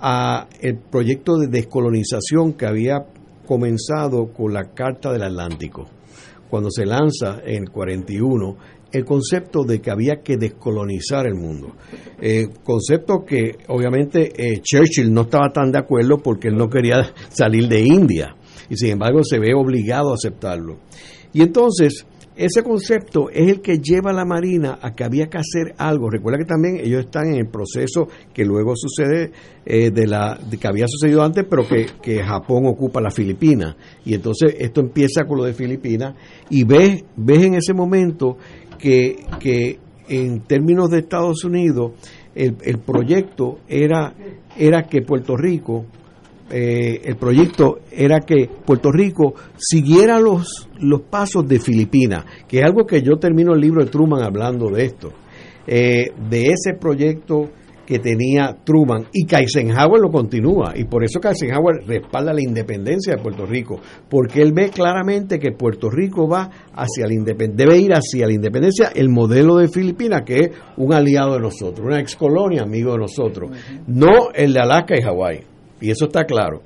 [0.02, 3.06] a el proyecto de descolonización que había
[3.50, 5.88] comenzado con la Carta del Atlántico.
[6.52, 8.58] Cuando se lanza en el 41
[8.92, 11.76] el concepto de que había que descolonizar el mundo.
[12.22, 17.12] Eh, concepto que obviamente eh, Churchill no estaba tan de acuerdo porque él no quería
[17.30, 18.36] salir de India
[18.70, 20.78] y sin embargo se ve obligado a aceptarlo.
[21.34, 22.06] Y entonces
[22.40, 26.10] ese concepto es el que lleva a la Marina a que había que hacer algo.
[26.10, 29.34] Recuerda que también ellos están en el proceso que luego sucede
[29.66, 33.76] eh, de la que había sucedido antes, pero que, que Japón ocupa la Filipinas.
[34.06, 36.16] Y entonces esto empieza con lo de Filipinas
[36.50, 38.38] y ves, ves en ese momento
[38.78, 41.92] que, que en términos de Estados Unidos
[42.36, 44.14] el, el proyecto era,
[44.58, 45.88] era que Puerto Rico
[46.52, 52.66] eh, el proyecto era que Puerto Rico siguiera los, los pasos de Filipinas, que es
[52.66, 55.12] algo que yo termino el libro de Truman hablando de esto,
[55.68, 57.50] eh, de ese proyecto
[57.90, 59.08] que tenía Truman.
[59.12, 63.48] Y que Eisenhower lo continúa y por eso que Eisenhower respalda la independencia de Puerto
[63.48, 68.28] Rico porque él ve claramente que Puerto Rico va hacia la independencia debe ir hacia
[68.28, 72.62] la independencia el modelo de Filipinas que es un aliado de nosotros una ex colonia
[72.62, 73.50] amigo de nosotros
[73.88, 76.62] no el de Alaska y Hawái y eso está claro.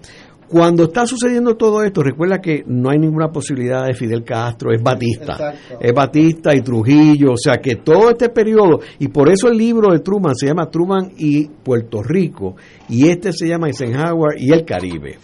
[0.48, 4.84] Cuando está sucediendo todo esto, recuerda que no hay ninguna posibilidad de Fidel Castro, es
[4.84, 5.34] Batista.
[5.34, 5.78] Exacto.
[5.80, 9.92] Es Batista y Trujillo, o sea que todo este periodo, y por eso el libro
[9.92, 12.56] de Truman se llama Truman y Puerto Rico,
[12.88, 15.18] y este se llama Eisenhower y el Caribe.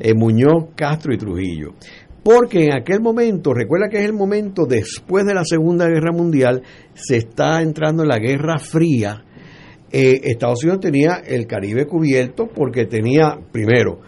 [0.00, 1.74] Eh, Muñoz, Castro y Trujillo.
[2.22, 6.62] Porque en aquel momento, recuerda que es el momento después de la Segunda Guerra Mundial,
[6.94, 9.22] se está entrando en la Guerra Fría,
[9.96, 14.00] eh, Estados Unidos tenía el Caribe cubierto porque tenía, primero,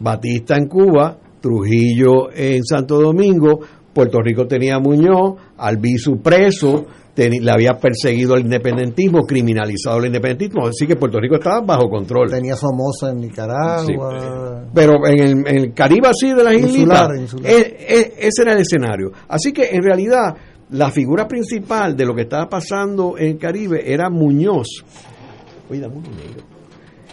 [0.00, 3.60] Batista en Cuba, Trujillo en Santo Domingo,
[3.92, 10.66] Puerto Rico tenía a Muñoz, Albizu preso, le había perseguido el independentismo, criminalizado el independentismo,
[10.66, 12.28] así que Puerto Rico estaba bajo control.
[12.28, 14.66] Tenía Somoza en Nicaragua.
[14.74, 17.10] Pero en el, en el Caribe así de las insular.
[17.42, 19.12] e- e- ese era el escenario.
[19.28, 20.34] Así que en realidad
[20.70, 24.84] la figura principal de lo que estaba pasando en el Caribe era Muñoz.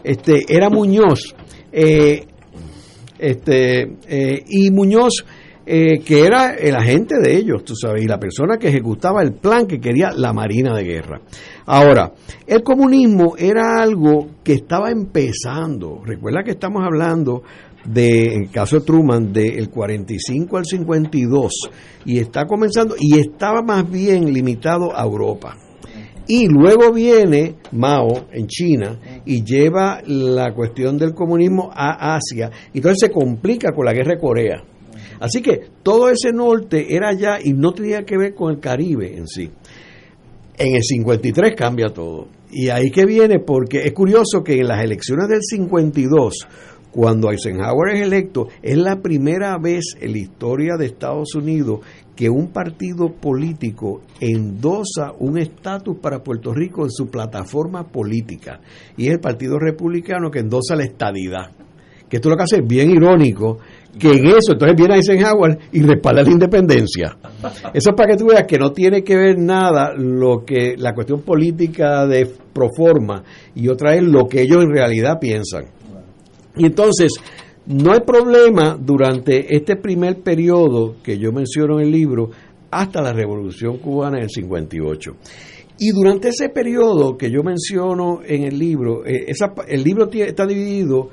[0.03, 1.35] Este, era Muñoz.
[1.71, 2.27] eh,
[3.17, 5.23] este, eh, y Muñoz,
[5.65, 9.34] eh, que era el agente de ellos, tú sabes, y la persona que ejecutaba el
[9.34, 11.21] plan que quería la Marina de Guerra.
[11.65, 12.11] Ahora,
[12.45, 16.01] el comunismo era algo que estaba empezando.
[16.03, 17.43] Recuerda que estamos hablando
[17.85, 21.51] de, en el caso de Truman, del 45 al 52,
[22.05, 25.57] y está comenzando, y estaba más bien limitado a Europa.
[26.27, 32.49] Y luego viene Mao en China y lleva la cuestión del comunismo a Asia.
[32.73, 34.64] Y entonces se complica con la guerra de Corea.
[35.19, 39.18] Así que todo ese norte era ya y no tenía que ver con el Caribe
[39.18, 39.49] en sí.
[40.57, 42.27] En el 53 cambia todo.
[42.51, 46.47] Y ahí que viene, porque es curioso que en las elecciones del 52,
[46.93, 51.79] cuando Eisenhower es electo, es la primera vez en la historia de Estados Unidos
[52.15, 58.59] que un partido político endosa un estatus para Puerto Rico en su plataforma política.
[58.95, 61.49] Y es el Partido Republicano que endosa la estadidad.
[62.07, 63.57] Que esto lo que hace es bien irónico,
[63.97, 67.17] que en eso entonces viene Eisenhower y respalda la independencia.
[67.73, 70.93] Eso es para que tú veas que no tiene que ver nada lo que la
[70.93, 73.23] cuestión política de proforma
[73.55, 75.65] y otra es lo que ellos en realidad piensan.
[76.55, 77.13] Y entonces,
[77.65, 82.30] no hay problema durante este primer periodo que yo menciono en el libro
[82.69, 85.15] hasta la Revolución Cubana del 58.
[85.80, 89.25] Y durante ese periodo que yo menciono en el libro, eh,
[89.67, 91.09] el libro está dividido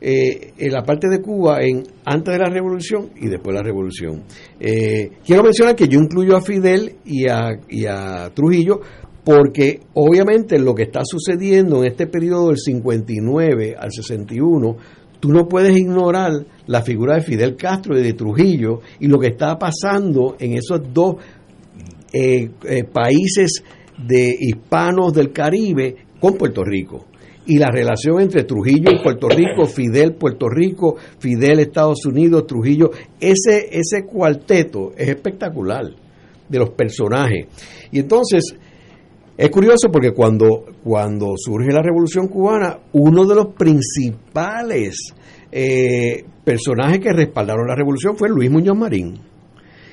[0.00, 3.62] eh, en la parte de Cuba en antes de la revolución y después de la
[3.62, 4.22] revolución.
[4.60, 8.80] Eh, quiero mencionar que yo incluyo a Fidel y a, y a Trujillo
[9.24, 14.76] porque obviamente lo que está sucediendo en este periodo del 59 al 61,
[15.18, 16.32] tú no puedes ignorar
[16.66, 20.80] la figura de Fidel Castro y de Trujillo y lo que está pasando en esos
[20.92, 21.16] dos
[22.12, 23.64] eh, eh, países
[24.06, 27.06] de hispanos del Caribe con Puerto Rico.
[27.46, 32.90] Y la relación entre Trujillo y Puerto Rico, Fidel Puerto Rico, Fidel Estados Unidos, Trujillo,
[33.20, 35.84] ese, ese cuarteto es espectacular
[36.48, 37.46] de los personajes.
[37.90, 38.56] Y entonces,
[39.36, 45.12] es curioso porque cuando, cuando surge la Revolución Cubana, uno de los principales
[45.50, 49.18] eh, personajes que respaldaron la revolución fue Luis Muñoz Marín.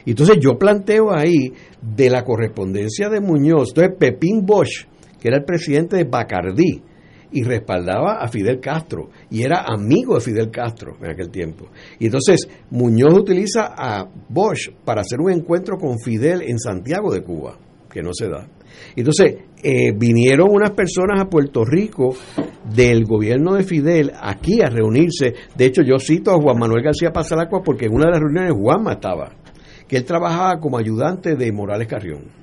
[0.05, 4.87] Entonces yo planteo ahí de la correspondencia de Muñoz, entonces Pepín Bosch,
[5.19, 6.81] que era el presidente de Bacardí,
[7.31, 11.67] y respaldaba a Fidel Castro y era amigo de Fidel Castro en aquel tiempo.
[11.97, 17.23] Y entonces Muñoz utiliza a Bosch para hacer un encuentro con Fidel en Santiago de
[17.23, 17.57] Cuba,
[17.89, 18.47] que no se da.
[18.95, 22.15] Entonces eh, vinieron unas personas a Puerto Rico
[22.73, 25.33] del gobierno de Fidel aquí a reunirse.
[25.55, 28.53] De hecho, yo cito a Juan Manuel García Pasalacua porque en una de las reuniones
[28.53, 29.31] Juanma estaba,
[29.87, 32.41] que él trabajaba como ayudante de Morales Carrión.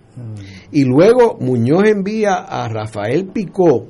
[0.73, 3.87] Y luego Muñoz envía a Rafael Picó,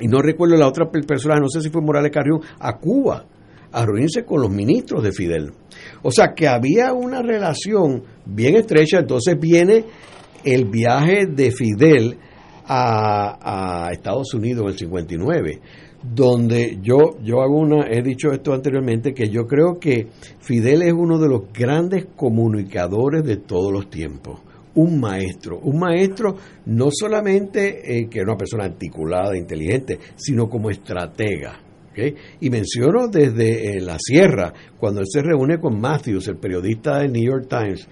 [0.00, 3.24] y no recuerdo la otra persona, no sé si fue Morales Carrión, a Cuba
[3.72, 5.52] a reunirse con los ministros de Fidel.
[6.02, 9.84] O sea que había una relación bien estrecha, entonces viene
[10.44, 12.18] el viaje de Fidel
[12.66, 15.60] a, a Estados Unidos en el 59
[16.02, 20.08] donde yo, yo hago una, he dicho esto anteriormente, que yo creo que
[20.40, 24.40] Fidel es uno de los grandes comunicadores de todos los tiempos
[24.74, 26.36] un maestro, un maestro
[26.66, 31.60] no solamente eh, que era una persona articulada, inteligente, sino como estratega.
[32.40, 37.12] Y menciono desde eh, la sierra, cuando él se reúne con Matthews, el periodista del
[37.12, 37.86] New York Times,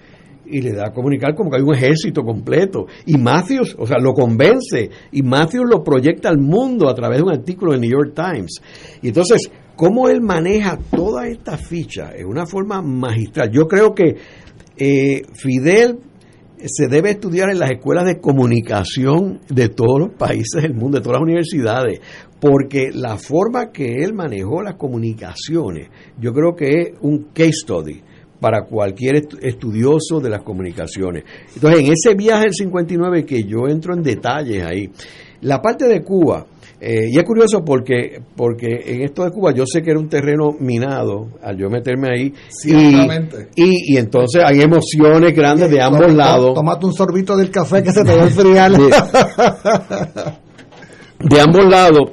[0.51, 2.85] y le da a comunicar como que hay un ejército completo.
[3.05, 7.23] Y Matthews, o sea, lo convence, y Matthews lo proyecta al mundo a través de
[7.23, 8.61] un artículo del New York Times.
[9.01, 13.49] Y entonces, cómo él maneja toda esta ficha en una forma magistral.
[13.51, 14.15] Yo creo que
[14.77, 15.99] eh, Fidel
[16.65, 21.03] se debe estudiar en las escuelas de comunicación de todos los países del mundo, de
[21.03, 22.01] todas las universidades,
[22.39, 28.01] porque la forma que él manejó las comunicaciones, yo creo que es un case study
[28.41, 31.23] para cualquier estudioso de las comunicaciones.
[31.55, 34.89] Entonces, en ese viaje del 59 que yo entro en detalles ahí,
[35.41, 36.47] la parte de Cuba,
[36.79, 40.09] eh, y es curioso porque, porque en esto de Cuba yo sé que era un
[40.09, 42.33] terreno minado al yo meterme ahí.
[42.65, 46.55] Y, y, entonces hay emociones grandes de ambos lados.
[46.55, 48.71] Tomate un sorbito del café que se te va a enfriar.
[51.19, 52.09] de ambos lados.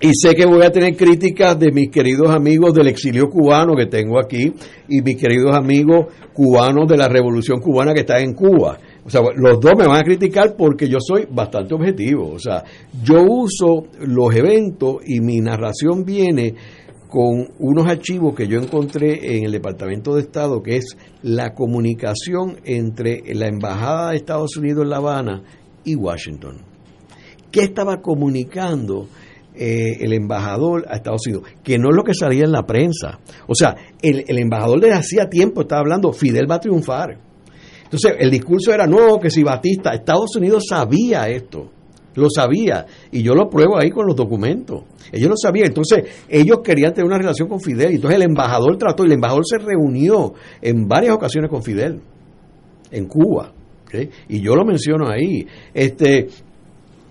[0.00, 3.86] Y sé que voy a tener críticas de mis queridos amigos del exilio cubano que
[3.86, 4.52] tengo aquí
[4.88, 8.78] y mis queridos amigos cubanos de la revolución cubana que están en Cuba.
[9.04, 12.30] O sea, los dos me van a criticar porque yo soy bastante objetivo.
[12.30, 12.62] O sea,
[13.02, 16.54] yo uso los eventos y mi narración viene
[17.08, 22.58] con unos archivos que yo encontré en el Departamento de Estado, que es la comunicación
[22.64, 25.42] entre la Embajada de Estados Unidos en La Habana
[25.82, 26.58] y Washington.
[27.50, 29.08] ¿Qué estaba comunicando
[29.58, 31.48] eh, el embajador a Estados Unidos?
[31.62, 33.18] Que no es lo que salía en la prensa.
[33.46, 37.28] O sea, el, el embajador desde hacía tiempo estaba hablando, Fidel va a triunfar
[37.88, 41.70] entonces, el discurso era, no, que si Batista, Estados Unidos sabía esto,
[42.16, 44.82] lo sabía, y yo lo pruebo ahí con los documentos.
[45.10, 49.04] Ellos lo sabían, entonces ellos querían tener una relación con Fidel, entonces el embajador trató,
[49.04, 52.02] y el embajador se reunió en varias ocasiones con Fidel,
[52.90, 53.54] en Cuba,
[54.28, 55.46] y yo lo menciono ahí.
[55.72, 56.28] Este,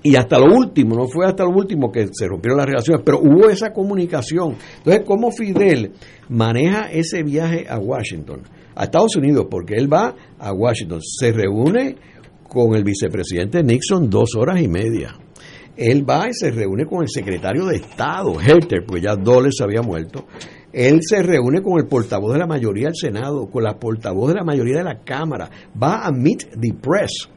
[0.10, 3.20] y hasta lo último, no fue hasta lo último que se rompieron las relaciones, pero
[3.20, 4.56] hubo esa comunicación.
[4.78, 5.94] Entonces, ¿cómo Fidel
[6.30, 8.42] maneja ese viaje a Washington?
[8.78, 11.96] a Estados Unidos, porque él va a Washington, se reúne
[12.48, 15.16] con el vicepresidente Nixon dos horas y media.
[15.76, 19.64] Él va y se reúne con el secretario de Estado, Herter, porque ya Dole se
[19.64, 20.26] había muerto.
[20.72, 24.36] Él se reúne con el portavoz de la mayoría del Senado, con la portavoz de
[24.36, 25.50] la mayoría de la Cámara.
[25.82, 27.30] Va a Meet the Press,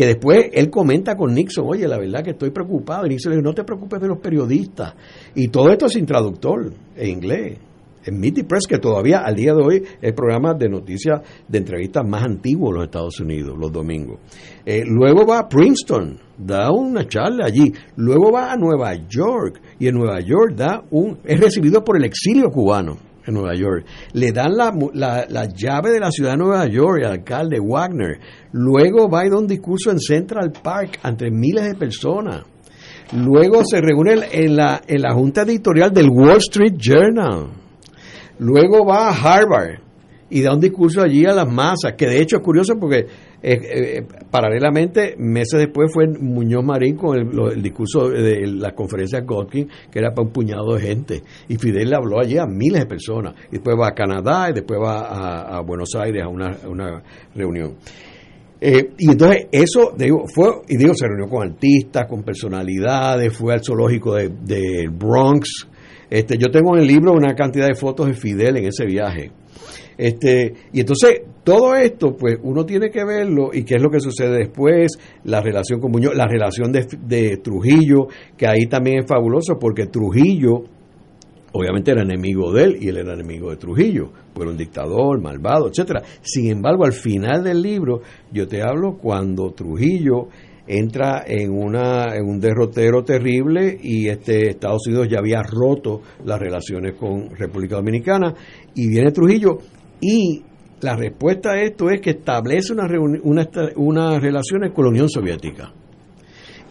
[0.00, 3.04] que después él comenta con Nixon, oye, la verdad que estoy preocupado.
[3.04, 4.94] Y Nixon le dice, no te preocupes de los periodistas.
[5.34, 7.58] Y todo esto sin traductor en inglés
[8.06, 11.58] en Meet Press, que todavía al día de hoy es el programa de noticias de
[11.58, 14.20] entrevistas más antiguo en los Estados Unidos, los domingos.
[14.64, 17.70] Eh, luego va a Princeton, da una charla allí.
[17.96, 22.04] Luego va a Nueva York y en Nueva York da un, es recibido por el
[22.04, 23.86] exilio cubano Nueva York.
[24.12, 24.72] Le dan la,
[25.28, 28.18] la, llave de la ciudad de Nueva York al alcalde Wagner.
[28.52, 32.44] Luego va y da un discurso en Central Park ante miles de personas.
[33.12, 37.60] Luego se reúne en la, en la junta editorial del Wall Street Journal
[38.40, 39.80] Luego va a Harvard
[40.30, 43.06] y da un discurso allí a las masas, que de hecho es curioso porque
[43.42, 49.68] eh, eh, paralelamente, meses después fue Muñoz Marín con el, discurso de la conferencia Godkin,
[49.90, 51.22] que era para un puñado de gente.
[51.48, 53.34] Y Fidel le habló allí a miles de personas.
[53.48, 57.02] Y después va a Canadá y después va a, Buenos Aires a una,
[57.34, 57.76] reunión.
[58.60, 59.94] Eh, y entonces eso,
[60.34, 65.66] fue, y digo, se reunió con artistas, con personalidades, fue al zoológico de, de Bronx,
[66.10, 69.30] este, yo tengo en el libro una cantidad de fotos de Fidel en ese viaje.
[70.00, 74.00] Este, y entonces, todo esto, pues uno tiene que verlo y qué es lo que
[74.00, 74.92] sucede después,
[75.24, 80.62] la relación con Muñoz, la relación de, Trujillo, que ahí también es fabuloso porque Trujillo,
[81.52, 85.68] obviamente era enemigo de él y él era enemigo de Trujillo, fue un dictador, malvado,
[85.68, 86.02] etcétera.
[86.22, 88.00] Sin embargo, al final del libro,
[88.32, 90.28] yo te hablo cuando Trujillo
[90.66, 96.38] entra en una en un derrotero terrible y este Estados Unidos ya había roto las
[96.38, 98.32] relaciones con República Dominicana
[98.74, 99.58] y viene Trujillo
[100.00, 100.42] y
[100.80, 102.88] la respuesta a esto es que establece una,
[103.22, 105.72] una, unas relaciones con la Unión Soviética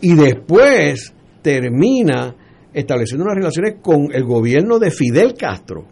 [0.02, 2.36] y después termina
[2.74, 5.86] estableciendo unas relaciones con el gobierno de Fidel Castro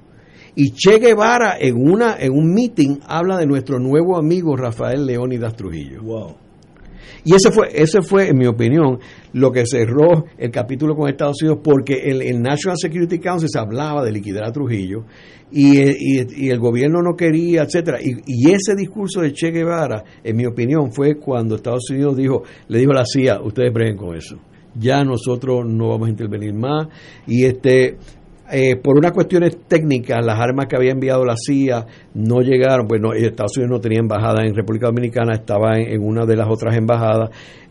[0.56, 5.56] y Che Guevara en una en un meeting habla de nuestro nuevo amigo Rafael Leónidas
[5.56, 6.02] Trujillo.
[6.02, 6.47] Wow.
[7.28, 9.00] Y ese fue, ese fue, en mi opinión,
[9.34, 13.60] lo que cerró el capítulo con Estados Unidos, porque el, el National Security Council se
[13.60, 15.04] hablaba de liquidar a Trujillo
[15.52, 18.00] y, y, el gobierno no quería, etcétera.
[18.02, 22.44] Y, y, ese discurso de Che Guevara, en mi opinión, fue cuando Estados Unidos dijo,
[22.70, 24.38] le dijo a la CIA, ustedes breguen con eso.
[24.80, 26.88] Ya nosotros no vamos a intervenir más.
[27.26, 27.98] Y este,
[28.52, 33.02] eh, por unas cuestiones técnicas, las armas que había enviado la CIA no llegaron, pues
[33.02, 36.48] no, Estados Unidos no tenía embajada en República Dominicana, estaba en, en, una de las
[36.50, 37.30] otras embajadas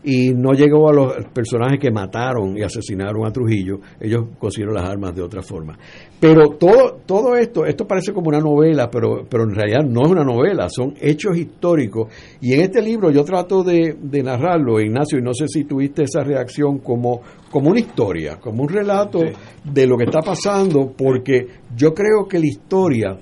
[0.09, 4.89] y no llegó a los personajes que mataron y asesinaron a Trujillo, ellos consiguieron las
[4.89, 5.77] armas de otra forma.
[6.17, 10.11] Pero todo, todo esto, esto parece como una novela, pero, pero en realidad no es
[10.11, 12.07] una novela, son hechos históricos.
[12.39, 16.03] Y en este libro yo trato de, de narrarlo, Ignacio, y no sé si tuviste
[16.03, 17.19] esa reacción como,
[17.51, 19.33] como una historia, como un relato sí.
[19.65, 23.17] de lo que está pasando, porque yo creo que la historia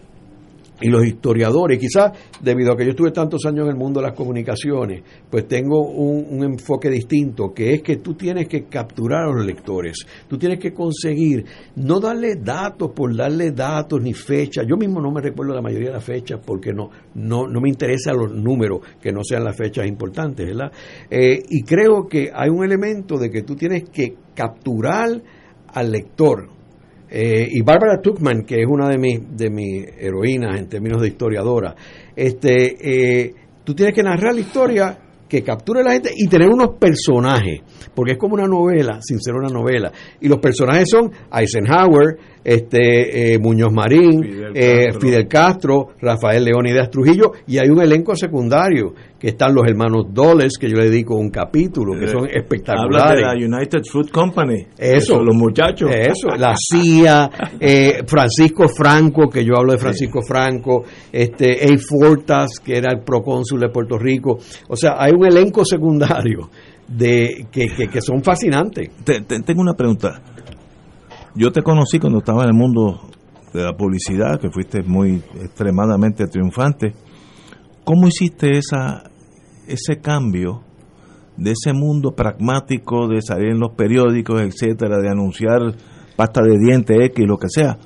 [0.82, 2.12] y los historiadores, quizás
[2.42, 5.88] debido a que yo estuve tantos años en el mundo de las comunicaciones, pues tengo
[5.88, 10.60] un, enfoque distinto, que es que tú tienes que capturar a los lectores, tú tienes
[10.60, 11.46] que conseguir,
[11.76, 15.88] no darle datos por darle datos ni fechas, yo mismo no me recuerdo la mayoría
[15.88, 19.56] de las fechas porque no, no, no me interesan los números que no sean las
[19.56, 20.72] fechas importantes, ¿verdad?
[21.10, 25.22] Eh, y creo que hay un elemento de que tú tienes que capturar
[25.68, 26.50] al lector,
[27.18, 31.08] eh, y Barbara Tuchman, que es una de mis, de mis heroínas en términos de
[31.08, 31.74] historiadora,
[32.14, 32.76] este,
[33.24, 33.34] eh,
[33.64, 37.62] tú tienes que narrar la historia que capture a la gente y tener unos personajes,
[37.96, 39.94] porque es como una novela sin ser una novela.
[40.20, 44.62] Y los personajes son Eisenhower, este eh, Muñoz Marín, Fidel Castro.
[44.62, 50.06] Eh, Fidel Castro, Rafael Leónidas Trujillo, y hay un elenco secundario que están los hermanos
[50.14, 53.02] Doles, que yo le dedico un capítulo, que son espectaculares.
[53.02, 54.68] Habla de la United Fruit Company.
[54.78, 55.90] Eso, los muchachos.
[55.92, 60.28] Eso, la CIA, eh, Francisco Franco, que yo hablo de Francisco sí.
[60.28, 61.76] Franco, este, A.
[61.80, 64.38] Fortas, que era el procónsul de Puerto Rico.
[64.70, 66.50] O sea, hay un elenco secundario
[66.88, 68.90] de que, que, que son fascinantes.
[69.04, 70.22] Te, te, tengo una pregunta.
[71.38, 73.02] Yo te conocí cuando estaba en el mundo
[73.54, 76.94] de la publicidad, que fuiste muy extremadamente triunfante.
[77.84, 79.04] ¿Cómo hiciste esa,
[79.68, 80.62] ese cambio
[81.36, 85.60] de ese mundo pragmático de salir en los periódicos, etcétera, de anunciar
[86.16, 87.78] pasta de dientes X, lo que sea,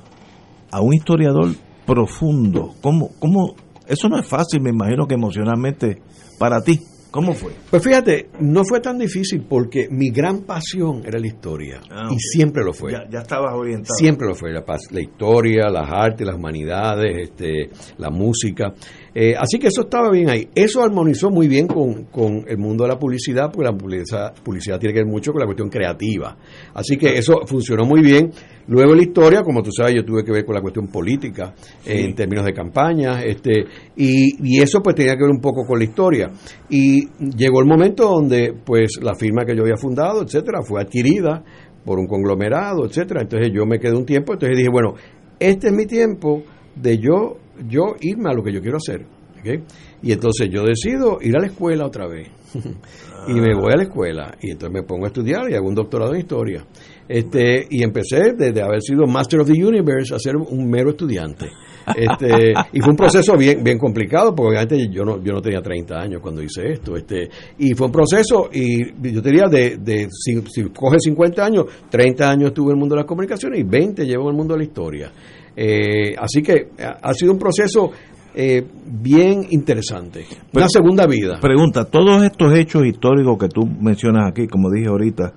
[0.71, 1.49] a un historiador
[1.87, 2.75] profundo?
[2.81, 3.55] ¿Cómo, cómo?
[3.87, 6.03] Eso no es fácil, me imagino que emocionalmente
[6.37, 6.79] para ti.
[7.11, 7.53] ¿Cómo fue?
[7.71, 11.81] Pues fíjate, no fue tan difícil porque mi gran pasión era la historia.
[11.89, 12.17] Ah, okay.
[12.17, 12.91] Y siempre lo fue.
[12.91, 13.95] Ya, ya, estabas orientado.
[13.95, 14.51] Siempre lo fue.
[14.51, 18.73] La, la, historia, las artes, las humanidades, este, la música.
[19.13, 20.47] Eh, así que eso estaba bien ahí.
[20.53, 24.79] Eso armonizó muy bien con, con, el mundo de la publicidad, porque la publicidad, publicidad
[24.79, 26.37] tiene que ver mucho con la cuestión creativa.
[26.73, 28.31] Así que eso funcionó muy bien.
[28.67, 31.91] Luego la historia, como tú sabes, yo tuve que ver con la cuestión política sí.
[31.91, 33.65] en términos de campaña, este,
[33.95, 36.29] y, y, eso pues tenía que ver un poco con la historia.
[36.69, 41.43] Y llegó el momento donde pues la firma que yo había fundado, etcétera, fue adquirida
[41.83, 43.21] por un conglomerado, etcétera.
[43.21, 44.93] Entonces yo me quedé un tiempo, entonces dije, bueno,
[45.39, 46.43] este es mi tiempo
[46.75, 47.37] de yo,
[47.67, 49.05] yo irme a lo que yo quiero hacer.
[49.39, 49.63] ¿okay?
[50.01, 52.29] Y entonces yo decido ir a la escuela otra vez.
[53.27, 55.75] y me voy a la escuela y entonces me pongo a estudiar y hago un
[55.75, 56.65] doctorado en historia.
[57.07, 61.47] Este, y empecé desde haber sido Master of the Universe a ser un mero estudiante.
[61.95, 65.61] Este, y fue un proceso bien, bien complicado, porque obviamente yo no, yo no tenía
[65.61, 66.95] 30 años cuando hice esto.
[66.95, 71.65] Este, y fue un proceso, y yo diría, de, de si, si coge 50 años,
[71.89, 74.53] 30 años estuve en el mundo de las comunicaciones y 20 llevo en el mundo
[74.53, 75.11] de la historia.
[75.55, 77.91] Eh, así que ha sido un proceso
[78.35, 80.25] eh, bien interesante.
[80.53, 81.39] Una segunda vida.
[81.41, 85.33] Pregunta, todos estos hechos históricos que tú mencionas aquí, como dije ahorita,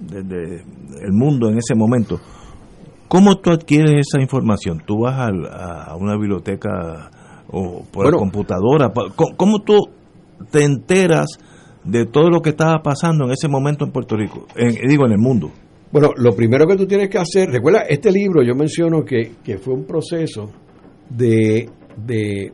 [0.00, 0.64] desde
[1.02, 2.20] el mundo en ese momento,
[3.08, 4.82] ¿cómo tú adquieres esa información?
[4.86, 7.10] ¿Tú vas a, a una biblioteca
[7.48, 8.92] o por bueno, la computadora?
[9.16, 9.78] ¿Cómo, ¿Cómo tú
[10.50, 11.38] te enteras
[11.84, 14.46] de todo lo que estaba pasando en ese momento en Puerto Rico?
[14.56, 15.50] En, digo, en el mundo.
[15.92, 19.58] Bueno, lo primero que tú tienes que hacer, recuerda, este libro yo menciono que, que
[19.58, 20.48] fue un proceso
[21.08, 22.52] de, de,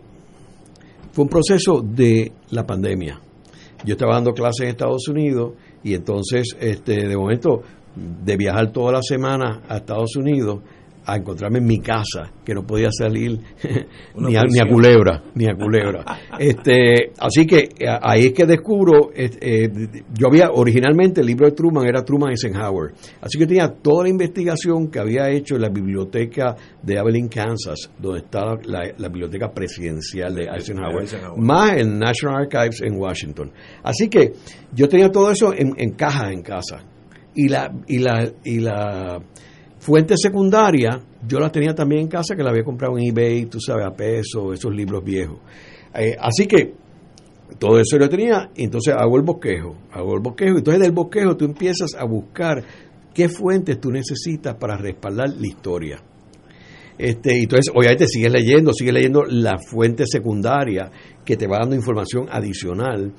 [1.13, 3.21] fue un proceso de la pandemia.
[3.85, 5.53] Yo estaba dando clases en Estados Unidos
[5.85, 7.61] y entonces, este, de momento,
[7.95, 10.61] de viajar toda la semana a Estados Unidos,
[11.07, 13.39] a encontrarme en mi casa, que no podía salir
[14.17, 16.05] ni, a, ni a culebra, ni a culebra.
[16.39, 19.69] este, así que eh, ahí es que descubro, eh,
[20.13, 24.11] yo había originalmente el libro de Truman era Truman Eisenhower, así que tenía toda la
[24.11, 29.53] investigación que había hecho en la biblioteca de Abilene, Kansas, donde está la, la biblioteca
[29.53, 31.39] presidencial de Eisenhower, Eisenhower.
[31.39, 33.53] más el National Archives en Washington.
[33.85, 34.33] Así que
[34.73, 36.83] yo tenía todo eso en, en caja en casa
[37.37, 39.21] y la y la y la
[39.87, 43.61] fuente secundaria yo la tenía también en casa que la había comprado en eBay tú
[43.61, 45.39] sabes a peso esos libros viejos.
[45.95, 46.75] Eh, así que
[47.61, 50.59] todo eso lo tenía y entonces hago el bosquejo hago el bosquejo.
[50.59, 52.63] Entonces del bosquejo tú empiezas a buscar
[53.15, 56.03] qué fuentes tú necesitas para respaldar la historia.
[56.99, 60.91] Este, entonces, obviamente, sigues leyendo, sigues leyendo la fuente secundaria
[61.27, 63.13] que te va dando información adicional.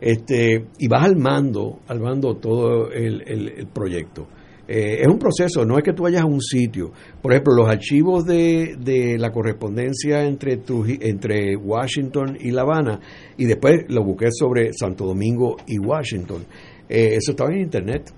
[0.00, 4.28] Este, y vas armando, armando todo el, el- el proyecto.
[4.66, 6.90] Eh, es un proceso, no es que tú vayas a un sitio.
[7.20, 12.98] Por ejemplo, los archivos de, de la correspondencia entre, Truji- entre Washington y La Habana,
[13.36, 16.44] y después lo busqué sobre Santo Domingo y Washington.
[16.88, 18.10] Eh, eso estaba en Internet,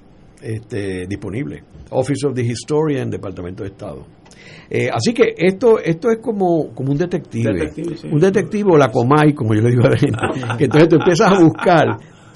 [0.42, 1.62] este, disponible.
[1.90, 4.06] Office of the Historian, Departamento de Estado.
[4.68, 7.52] Eh, así que esto esto es como, como un detective.
[7.52, 8.08] Detective, sí.
[8.10, 10.18] Un detective o la comay, como yo le digo a la gente.
[10.58, 11.84] que entonces tú empiezas a buscar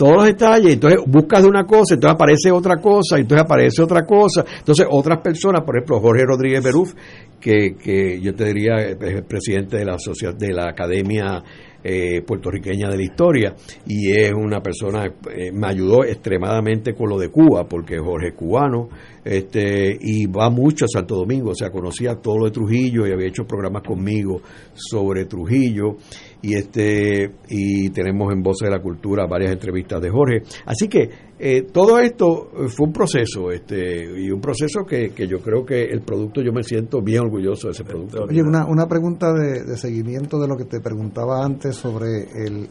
[0.00, 4.06] todos los detalles, entonces buscas de una cosa, entonces aparece otra cosa, entonces aparece otra
[4.06, 4.46] cosa.
[4.58, 6.94] Entonces otras personas, por ejemplo, Jorge Rodríguez Beruf,
[7.38, 9.98] que, que yo te diría es el presidente de la
[10.38, 11.42] de la Academia
[11.82, 13.54] eh, puertorriqueña de la historia
[13.86, 18.34] y es una persona eh, me ayudó extremadamente con lo de Cuba porque Jorge es
[18.34, 18.90] cubano
[19.24, 23.12] este y va mucho a Santo Domingo o sea conocía todo lo de Trujillo y
[23.12, 24.42] había hecho programas conmigo
[24.74, 25.96] sobre Trujillo
[26.42, 31.08] y este y tenemos en Voces de la Cultura varias entrevistas de Jorge así que
[31.38, 35.84] eh, todo esto fue un proceso este y un proceso que, que yo creo que
[35.84, 39.64] el producto yo me siento bien orgulloso de ese producto Oye, una, una pregunta de,
[39.64, 42.68] de seguimiento de lo que te preguntaba antes sobre el,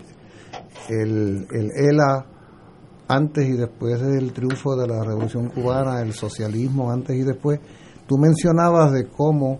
[0.90, 2.26] el, el ELA
[3.10, 7.60] antes y después del triunfo de la Revolución Cubana, el socialismo antes y después.
[8.08, 9.60] Tú mencionabas de cómo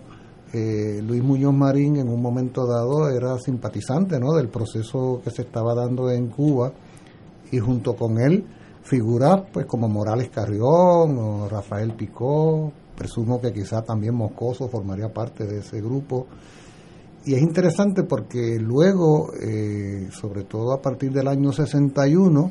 [0.52, 4.32] eh, Luis Muñoz Marín en un momento dado era simpatizante ¿no?
[4.32, 6.72] del proceso que se estaba dando en Cuba
[7.52, 8.44] y junto con él
[8.82, 15.46] figuras pues como Morales Carrión o Rafael Picó, presumo que quizá también Moscoso formaría parte
[15.46, 16.26] de ese grupo.
[17.24, 22.50] Y es interesante porque luego, eh, sobre todo a partir del año 61,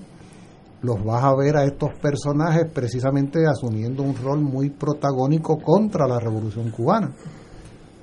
[0.82, 6.20] los vas a ver a estos personajes precisamente asumiendo un rol muy protagónico contra la
[6.20, 7.12] revolución cubana,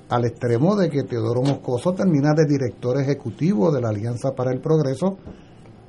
[0.09, 4.61] al extremo de que Teodoro Moscoso termina de director ejecutivo de la Alianza para el
[4.61, 5.19] Progreso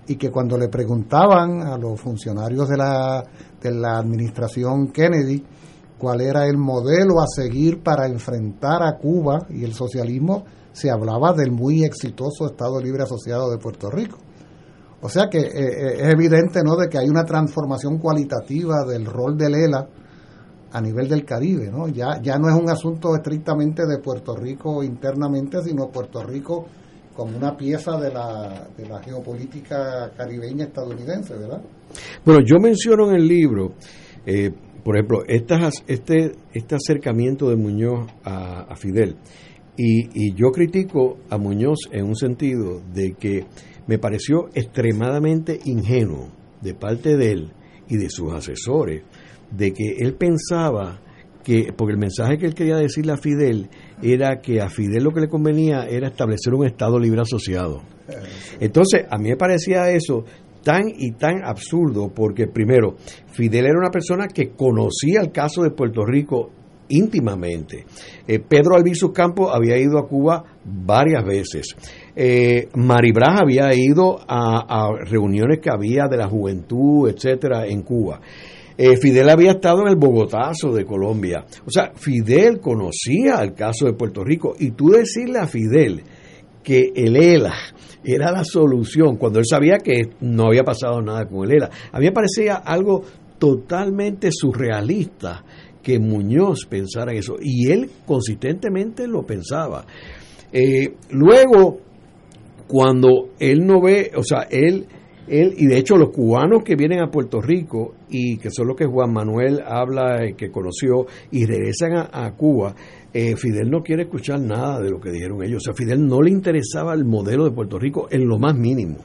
[0.07, 3.23] y que cuando le preguntaban a los funcionarios de la,
[3.61, 5.43] de la administración Kennedy
[5.97, 11.33] cuál era el modelo a seguir para enfrentar a Cuba y el socialismo, se hablaba
[11.33, 14.17] del muy exitoso Estado Libre Asociado de Puerto Rico.
[15.01, 16.75] O sea que eh, eh, es evidente ¿no?
[16.75, 19.87] de que hay una transformación cualitativa del rol del ELA
[20.77, 21.69] a nivel del Caribe.
[21.71, 21.87] ¿no?
[21.87, 26.65] Ya, ya no es un asunto estrictamente de Puerto Rico internamente, sino Puerto Rico
[27.15, 31.63] como una pieza de la, de la geopolítica caribeña estadounidense, ¿verdad?
[32.23, 33.73] Bueno, yo menciono en el libro,
[34.23, 34.51] eh,
[34.83, 39.17] por ejemplo, estas, este, este acercamiento de Muñoz a, Fidel.
[39.75, 43.47] Y, y yo critico a Muñoz en un sentido de que
[43.87, 46.27] me pareció extremadamente ingenuo
[46.61, 47.51] de parte de él
[47.89, 49.03] y de sus asesores,
[49.51, 50.99] de que él pensaba
[51.43, 53.69] que, porque el mensaje que él quería decirle a Fidel
[54.01, 57.81] era que a Fidel lo que le convenía era establecer un Estado libre asociado.
[58.59, 60.25] Entonces, a mí me parecía eso
[60.63, 62.95] tan y tan absurdo porque primero,
[63.31, 66.51] Fidel era una persona que conocía el caso de Puerto Rico
[66.89, 67.85] íntimamente.
[68.27, 71.75] Eh, Pedro Albizu Campos había ido a Cuba varias veces.
[72.13, 78.19] Eh, Maribraz había ido a reuniones que había de la juventud, etcétera, en Cuba.
[78.77, 81.45] Eh, Fidel había estado en el Bogotazo de Colombia.
[81.65, 86.03] O sea, Fidel conocía el caso de Puerto Rico y tú decirle a Fidel
[86.63, 87.55] que el ELA
[88.03, 91.69] era la solución cuando él sabía que no había pasado nada con el ELA.
[91.91, 93.03] A mí me parecía algo
[93.39, 95.43] totalmente surrealista
[95.81, 99.85] que Muñoz pensara en eso y él consistentemente lo pensaba.
[100.51, 101.79] Eh, luego,
[102.67, 104.85] cuando él no ve, o sea, él,
[105.27, 108.77] él, y de hecho los cubanos que vienen a Puerto Rico y que son los
[108.77, 112.75] que Juan Manuel habla, eh, que conoció, y regresan a, Cuba,
[113.13, 115.63] eh, Fidel no quiere escuchar nada de lo que dijeron ellos.
[115.63, 118.97] O sea, Fidel no le interesaba el modelo de Puerto Rico en lo más mínimo.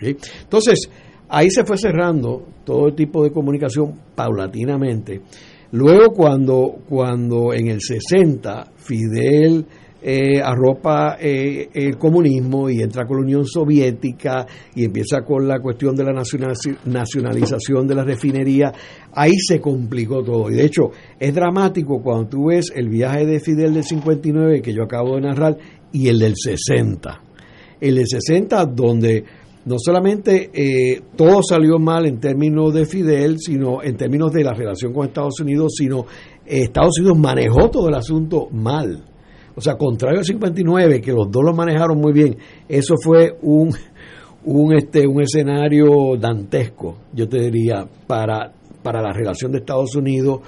[0.00, 0.88] Entonces,
[1.28, 5.22] ahí se fue cerrando todo el tipo de comunicación paulatinamente
[5.70, 9.66] Luego cuando, cuando en el 60 Fidel
[10.10, 15.60] eh, arropa eh, el comunismo y entra con la Unión Soviética y empieza con la
[15.60, 18.72] cuestión de la nacionalización de la refinería,
[19.12, 20.50] ahí se complicó todo.
[20.50, 24.72] Y de hecho, es dramático cuando tú ves el viaje de Fidel del 59 que
[24.72, 25.58] yo acabo de narrar
[25.92, 27.22] y el del 60.
[27.78, 29.24] El del 60 donde
[29.66, 34.54] no solamente eh, todo salió mal en términos de Fidel, sino en términos de la
[34.54, 36.06] relación con Estados Unidos, sino
[36.46, 39.04] Estados Unidos manejó todo el asunto mal.
[39.58, 42.36] O sea, contrario al 59, que los dos lo manejaron muy bien,
[42.68, 43.74] eso fue un,
[44.44, 48.52] un, este, un escenario dantesco, yo te diría, para,
[48.84, 50.42] para la relación de Estados Unidos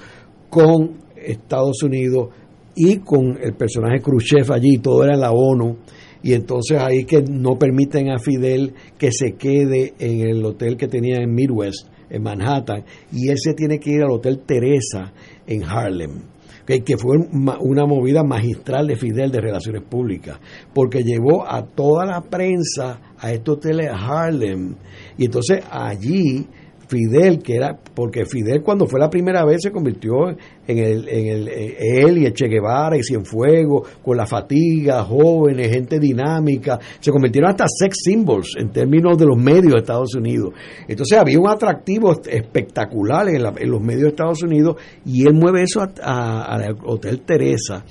[0.49, 2.29] con Estados Unidos
[2.73, 5.75] y con el personaje Khrushchev allí, todo era la ONU,
[6.23, 10.87] y entonces ahí que no permiten a Fidel que se quede en el hotel que
[10.87, 15.11] tenía en Midwest, en Manhattan, y él se tiene que ir al Hotel Teresa
[15.45, 16.30] en Harlem
[16.65, 20.39] que, fue una movida magistral de Fidel de Relaciones Públicas,
[20.73, 24.75] porque llevó a toda la prensa a este hotel de Harlem,
[25.17, 26.47] y entonces allí
[26.91, 31.27] Fidel, que era, porque Fidel cuando fue la primera vez se convirtió en el, en
[31.27, 37.11] el él y el Che Guevara y Cienfuegos, con la fatiga, jóvenes, gente dinámica, se
[37.11, 40.53] convirtieron hasta sex symbols en términos de los medios de Estados Unidos.
[40.85, 45.79] Entonces había un atractivo espectacular en, los medios de Estados Unidos y él mueve eso
[45.81, 47.85] al Hotel Teresa.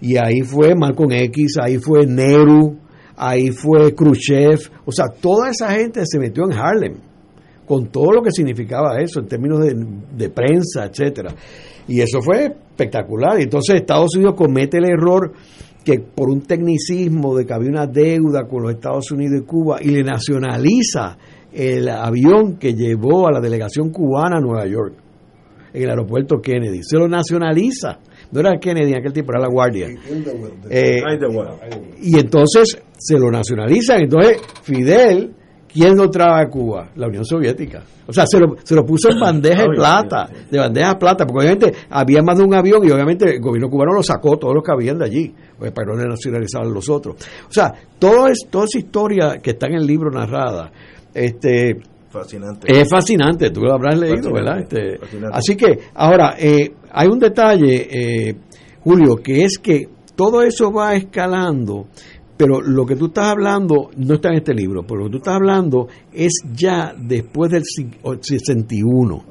[0.00, 2.76] Y ahí fue Malcolm X, ahí fue Nehru,
[3.16, 7.05] ahí fue Khrushchev, o sea, toda esa gente se metió en Harlem
[7.66, 11.34] con todo lo que significaba eso en términos de, prensa, etcétera.
[11.88, 13.40] Y eso fue espectacular.
[13.40, 15.32] Entonces Estados Unidos comete el error
[15.84, 19.78] que por un tecnicismo de que había una deuda con los Estados Unidos y Cuba
[19.80, 21.16] y le nacionaliza
[21.52, 24.94] el avión que llevó a la delegación cubana a Nueva York,
[25.72, 26.80] en el aeropuerto Kennedy.
[26.82, 27.98] Se lo nacionaliza.
[28.32, 29.88] No era Kennedy en aquel tiempo, era la Guardia.
[30.68, 30.96] Eh,
[32.02, 34.02] y entonces se lo nacionalizan.
[34.02, 35.34] Entonces Fidel
[35.76, 36.88] ¿Quién lo trajo a Cuba?
[36.96, 37.82] La Unión Soviética.
[38.06, 41.26] O sea, se lo, se lo puso en bandeja de plata, de bandeja de plata,
[41.26, 44.54] porque obviamente había más de un avión y obviamente el gobierno cubano lo sacó todos
[44.54, 47.16] los que habían de allí, pues, para no nacionalizar los otros.
[47.46, 50.72] O sea, todo es, toda esa historia que está en el libro narrada,
[51.12, 51.76] este,
[52.08, 52.72] fascinante.
[52.72, 54.60] es fascinante, tú lo habrás leído, ¿verdad?
[54.60, 54.98] Este,
[55.30, 58.34] así que, ahora, eh, hay un detalle, eh,
[58.82, 61.88] Julio, que es que todo eso va escalando
[62.36, 65.16] pero lo que tú estás hablando no está en este libro, pero lo que tú
[65.18, 67.62] estás hablando es ya después del
[68.20, 69.24] 61,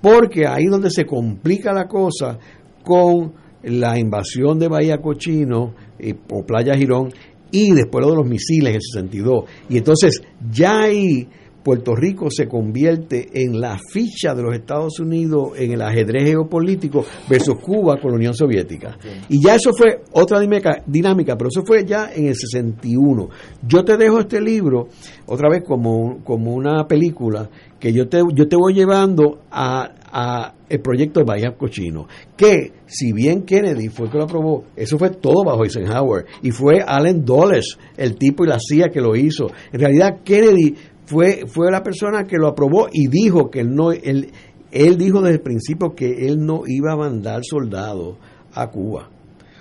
[0.00, 2.38] porque ahí donde se complica la cosa
[2.82, 3.32] con
[3.62, 7.10] la invasión de Bahía Cochino eh, o Playa Girón
[7.50, 9.44] y después lo de los misiles en el 62.
[9.70, 11.28] Y entonces ya ahí
[11.64, 17.04] Puerto Rico se convierte en la ficha de los Estados Unidos en el ajedrez geopolítico
[17.28, 18.98] versus Cuba con la Unión Soviética.
[19.30, 23.30] Y ya eso fue otra dinámica, pero eso fue ya en el 61.
[23.66, 24.88] Yo te dejo este libro
[25.26, 27.48] otra vez como, como una película
[27.80, 32.72] que yo te, yo te voy llevando a, a el proyecto de Bahía Cochino, que
[32.86, 36.80] si bien Kennedy fue el que lo aprobó, eso fue todo bajo Eisenhower, y fue
[36.84, 39.46] Allen Dulles, el tipo y la CIA que lo hizo.
[39.72, 40.74] En realidad Kennedy
[41.06, 44.32] fue, fue la persona que lo aprobó y dijo que él no, él,
[44.70, 48.16] él dijo desde el principio que él no iba a mandar soldados
[48.54, 49.10] a Cuba.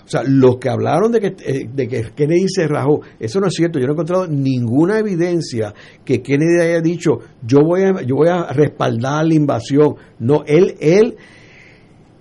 [0.06, 3.48] O sea, los que hablaron de que, eh, de que Kennedy se rajó, eso no
[3.48, 3.80] es cierto.
[3.80, 8.28] Yo no he encontrado ninguna evidencia que Kennedy haya dicho, yo voy a, yo voy
[8.28, 9.96] a respaldar la invasión.
[10.20, 11.16] No, él, él,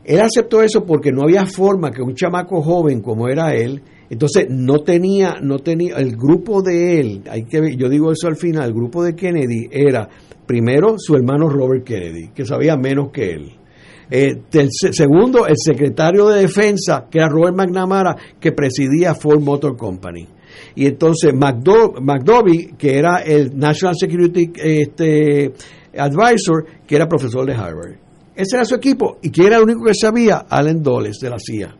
[0.05, 3.83] él aceptó eso porque no había forma que un chamaco joven como era él
[4.13, 8.37] entonces no tenía, no tenía, el grupo de él, hay que yo digo eso al
[8.37, 10.07] final, el grupo de Kennedy era
[10.45, 13.53] primero su hermano Robert Kennedy, que sabía menos que él.
[14.11, 14.43] Eh,
[14.93, 20.29] segundo, el secretario de defensa, que era Robert McNamara, que presidía Ford Motor Company.
[20.75, 25.55] Y entonces McDovey, que era el National Security este,
[25.97, 27.95] Advisor, que era profesor de Harvard.
[28.37, 29.17] Ese era su equipo.
[29.23, 30.45] ¿Y quién era el único que sabía?
[30.51, 31.77] Allen Dulles, de la CIA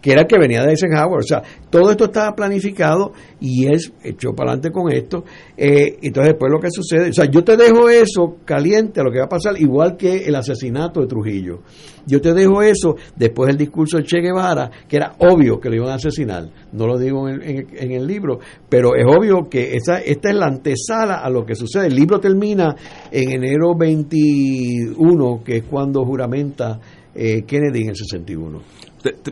[0.00, 1.18] que era el que venía de Eisenhower.
[1.18, 5.24] O sea, todo esto estaba planificado y es echó para adelante con esto.
[5.56, 9.10] Eh, entonces, después lo que sucede, o sea, yo te dejo eso caliente a lo
[9.10, 11.60] que va a pasar, igual que el asesinato de Trujillo.
[12.06, 15.76] Yo te dejo eso después del discurso de Che Guevara, que era obvio que lo
[15.76, 16.48] iban a asesinar.
[16.72, 18.38] No lo digo en, en el libro,
[18.68, 21.88] pero es obvio que esa, esta es la antesala a lo que sucede.
[21.88, 22.74] El libro termina
[23.10, 26.80] en enero 21, que es cuando juramenta
[27.14, 28.62] eh, Kennedy en el 61.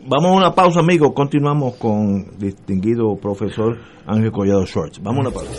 [0.06, 1.12] Vamos a una pausa, amigos.
[1.14, 5.00] Continuamos con distinguido profesor Ángel Collado Schwartz.
[5.02, 5.50] Vamos a una pausa.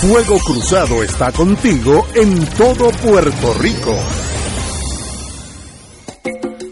[0.00, 3.94] Fuego Cruzado está contigo en todo Puerto Rico.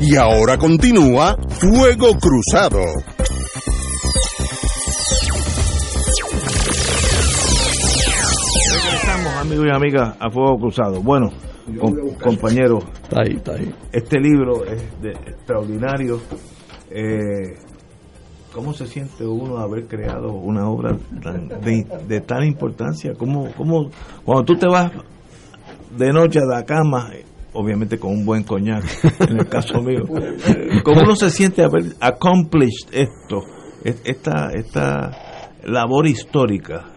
[0.00, 2.80] Y ahora continúa Fuego Cruzado.
[8.84, 11.02] Regresamos, amigos y amigas, a Fuego Cruzado.
[11.02, 11.30] Bueno,
[12.22, 12.84] compañeros,
[13.90, 16.20] este libro es de, extraordinario.
[16.90, 17.56] Eh,
[18.52, 20.96] ¿Cómo se siente uno haber creado una obra
[21.62, 23.14] de, de, tal importancia?
[23.18, 23.90] ¿Cómo, ¿Cómo,
[24.24, 24.92] cuando tú te vas
[25.96, 27.10] de noche a la cama,
[27.56, 28.84] obviamente con un buen coñac,
[29.20, 30.02] en el caso mío.
[30.84, 33.42] ¿Cómo uno se siente haber accomplished esto,
[34.04, 36.92] esta, esta labor histórica?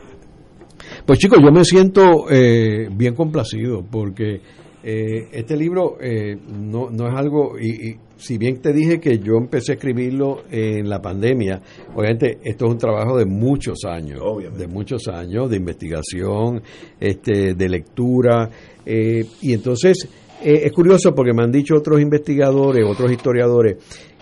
[1.05, 4.41] Pues chicos, yo me siento eh, bien complacido porque
[4.83, 9.17] eh, este libro eh, no, no es algo, y, y, si bien te dije que
[9.19, 11.61] yo empecé a escribirlo en la pandemia,
[11.95, 14.67] obviamente esto es un trabajo de muchos años, obviamente.
[14.67, 16.61] de muchos años de investigación,
[16.99, 18.49] este, de lectura,
[18.85, 20.09] y entonces
[20.41, 23.75] eh, es curioso porque me han dicho otros investigadores, otros historiadores,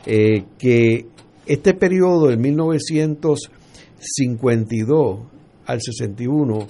[0.06, 1.06] eh, que
[1.46, 5.20] este periodo del 1952
[5.66, 6.68] al 61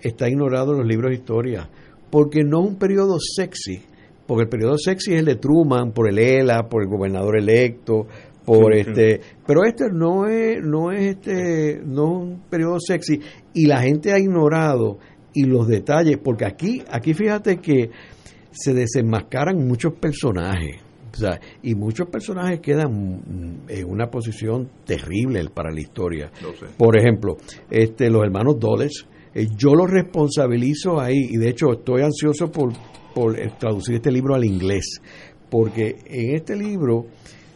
[0.00, 1.68] está ignorado en los libros de historia,
[2.10, 3.82] porque no es un periodo sexy,
[4.26, 8.06] porque el periodo sexy es el de Truman, por el ELA, por el gobernador electo,
[8.44, 9.22] por sí, este, sí.
[9.44, 13.20] pero este no es, no es este, no es un periodo sexy
[13.52, 15.00] y la gente ha ignorado
[15.34, 17.90] y los detalles, porque aquí, aquí fíjate que
[18.56, 20.80] se desenmascaran muchos personajes.
[21.12, 26.30] O sea, y muchos personajes quedan en una posición terrible para la historia.
[26.76, 27.36] Por ejemplo,
[27.70, 32.72] este, los hermanos Doles, eh, yo los responsabilizo ahí, y de hecho estoy ansioso por,
[33.14, 35.00] por eh, traducir este libro al inglés,
[35.48, 37.06] porque en este libro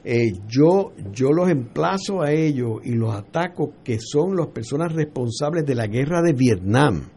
[0.04, 5.66] eh, yo, yo los emplazo a ellos y los ataco que son las personas responsables
[5.66, 7.10] de la guerra de Vietnam.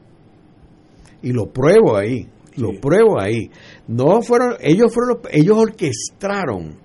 [1.21, 2.27] Y lo pruebo ahí
[2.57, 2.77] lo sí.
[2.81, 3.49] pruebo ahí.
[3.87, 6.75] No fueron, ellos fueron los, ellos orquestaron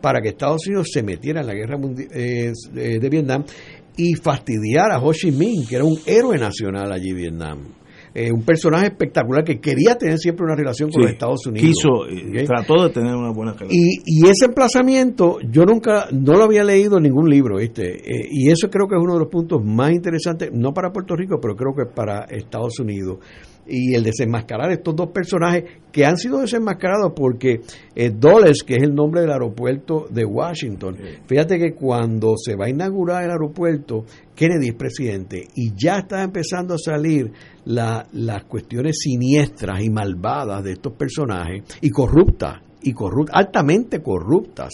[0.00, 1.78] para que Estados Unidos se metiera en la guerra
[2.12, 3.44] eh, de Vietnam
[3.96, 7.58] y fastidiar a Ho Chi Minh, que era un héroe nacional allí en Vietnam.
[8.14, 11.68] Eh, un personaje espectacular que quería tener siempre una relación con sí, los Estados Unidos.
[11.68, 12.46] Quiso, ¿okay?
[12.46, 13.70] trató de tener una buena relación.
[13.70, 17.96] Y, y, ese emplazamiento, yo nunca, no lo había leído en ningún libro, ¿viste?
[17.96, 21.14] Eh, y eso creo que es uno de los puntos más interesantes, no para Puerto
[21.16, 23.18] Rico, pero creo que para Estados Unidos
[23.68, 27.60] y el desenmascarar estos dos personajes que han sido desenmascarados porque
[27.94, 30.96] eh, Dulles, que es el nombre del aeropuerto de Washington,
[31.26, 34.04] fíjate que cuando se va a inaugurar el aeropuerto,
[34.34, 37.32] Kennedy es presidente y ya está empezando a salir
[37.64, 44.70] la, las cuestiones siniestras y malvadas de estos personajes y corruptas, y corruptas, altamente corruptas.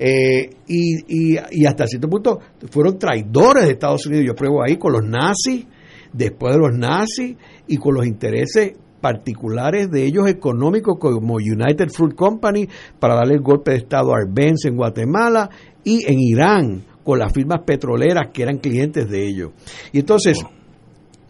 [0.00, 2.38] Eh, y, y, y hasta cierto punto
[2.70, 4.26] fueron traidores de Estados Unidos.
[4.26, 5.66] Yo pruebo ahí con los nazis,
[6.12, 7.36] después de los nazis
[7.68, 12.68] y con los intereses particulares de ellos económicos como United Fruit Company
[12.98, 15.48] para darle el golpe de Estado a Arbenz en Guatemala
[15.84, 19.52] y en Irán con las firmas petroleras que eran clientes de ellos.
[19.92, 20.44] Y entonces,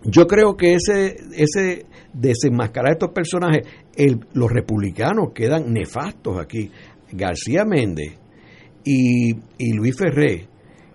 [0.05, 3.67] yo creo que ese, ese desenmascarar estos personajes,
[4.33, 6.71] los republicanos quedan nefastos aquí.
[7.13, 8.19] García Méndez
[8.85, 10.49] y, y Luis Ferré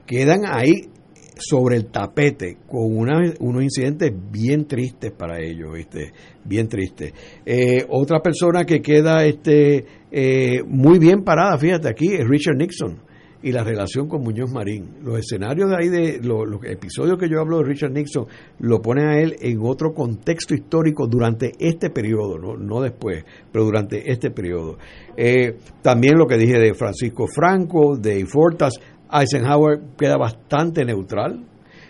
[0.06, 0.90] quedan ahí
[1.38, 6.14] sobre el tapete con una, unos incidentes bien tristes para ellos, ¿viste?
[6.44, 7.14] Bien tristes.
[7.46, 13.14] Eh, otra persona que queda este, eh, muy bien parada, fíjate aquí, es Richard Nixon
[13.44, 14.96] y la relación con Muñoz Marín.
[15.04, 18.26] Los escenarios de ahí, de los, episodios que yo hablo de Richard Nixon,
[18.60, 23.66] lo pone a él en otro contexto histórico durante este periodo, no, no después, pero
[23.66, 24.78] durante este periodo.
[25.18, 28.74] Eh, también lo que dije de Francisco Franco, de Fortas,
[29.14, 31.45] Eisenhower queda bastante neutral.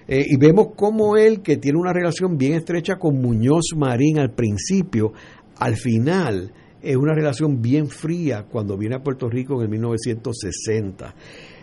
[0.08, 4.32] Eh, y vemos cómo él, que tiene una relación bien estrecha con Muñoz Marín al
[4.32, 5.14] principio,
[5.58, 6.52] al final
[6.82, 11.16] es una relación bien fría cuando viene a Puerto Rico en el 1960.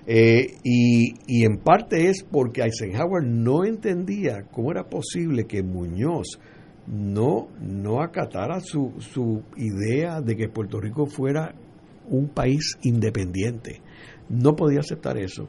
[0.06, 6.40] Eh, y, y en parte es porque Eisenhower no entendía cómo era posible que Muñoz
[6.86, 11.54] no, no acatara su, su idea de que Puerto Rico fuera
[12.08, 13.82] un país independiente
[14.31, 15.48] no podía aceptar eso.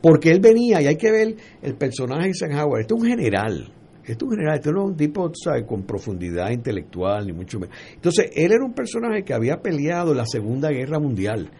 [0.00, 3.72] Porque él venía, y hay que ver el personaje de Eisenhower, este es un general,
[4.02, 5.30] este es un general, este no es un tipo
[5.66, 7.76] con profundidad intelectual, ni mucho menos.
[7.94, 11.50] Entonces, él era un personaje que había peleado en la Segunda Guerra Mundial,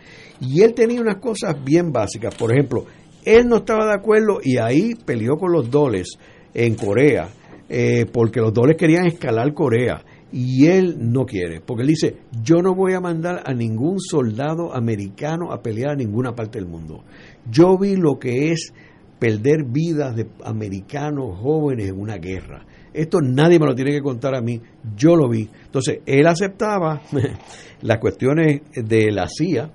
[0.40, 2.34] y él tenía unas cosas bien básicas.
[2.34, 2.84] Por ejemplo,
[3.24, 6.18] él no estaba de acuerdo y ahí peleó con los doles
[6.52, 7.28] en Corea,
[7.68, 10.04] eh, porque los doles querían escalar Corea
[10.36, 14.74] y él no quiere, porque él dice, yo no voy a mandar a ningún soldado
[14.74, 17.04] americano a pelear a ninguna parte del mundo.
[17.48, 18.72] Yo vi lo que es
[19.20, 22.66] perder vidas de americanos jóvenes en una guerra.
[22.92, 24.60] Esto nadie me lo tiene que contar a mí,
[24.96, 25.48] yo lo vi.
[25.66, 27.02] Entonces, él aceptaba
[27.82, 29.70] las cuestiones de la CIA,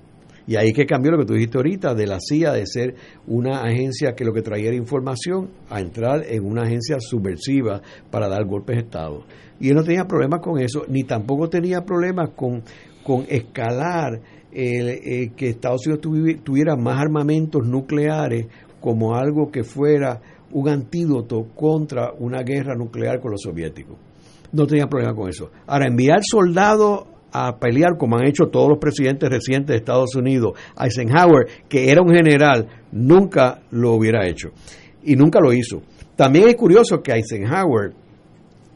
[0.50, 2.96] y ahí que cambió lo que tú dijiste ahorita, de la CIA de ser
[3.28, 8.28] una agencia que lo que traía era información a entrar en una agencia subversiva para
[8.28, 9.26] dar golpes de Estado.
[9.60, 12.64] Y él no tenía problemas con eso, ni tampoco tenía problemas con,
[13.04, 14.22] con escalar
[14.52, 18.48] el, que Estados Unidos tuviera más armamentos nucleares
[18.82, 20.20] como algo que fuera
[20.52, 23.98] un antídoto contra una guerra nuclear con los soviéticos.
[24.52, 25.52] No tenía problema con eso.
[25.68, 30.54] Ahora, enviar soldados a pelear como han hecho todos los presidentes recientes de Estados Unidos,
[30.80, 34.50] Eisenhower, que era un general, nunca lo hubiera hecho.
[35.04, 35.82] Y nunca lo hizo.
[36.16, 37.94] También es curioso que Eisenhower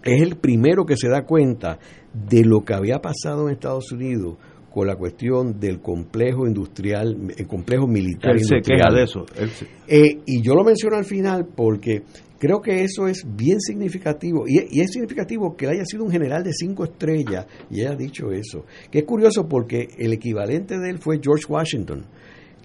[0.04, 1.78] es el primero que se da cuenta
[2.14, 4.36] de lo que había pasado en Estados Unidos
[4.72, 8.80] con la cuestión del complejo industrial, el complejo militar Él se industrial.
[8.82, 9.26] queja de eso.
[9.56, 12.02] Se- Eh, y yo lo menciono al final porque
[12.44, 14.44] creo que eso es bien significativo.
[14.45, 18.65] Y, es significativo que haya sido un general de cinco estrellas y haya dicho eso.
[18.91, 22.06] Que es curioso porque el equivalente de él fue George Washington,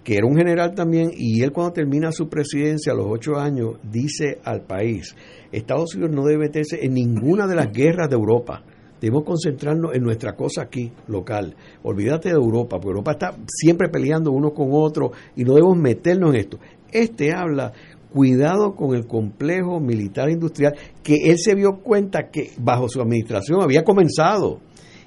[0.02, 3.76] que era un general también, y él cuando termina su presidencia a los ocho años
[3.84, 5.14] dice al país,
[5.52, 8.64] Estados Unidos no debe meterse en ninguna de las guerras de Europa.
[9.00, 11.54] Debemos concentrarnos en nuestra cosa aquí, local.
[11.84, 16.34] Olvídate de Europa, porque Europa está siempre peleando uno con otro y no debemos meternos
[16.34, 16.58] en esto.
[16.90, 17.72] Este habla,
[18.12, 23.62] cuidado con el complejo militar industrial, que él se dio cuenta que bajo su administración
[23.62, 24.60] había comenzado.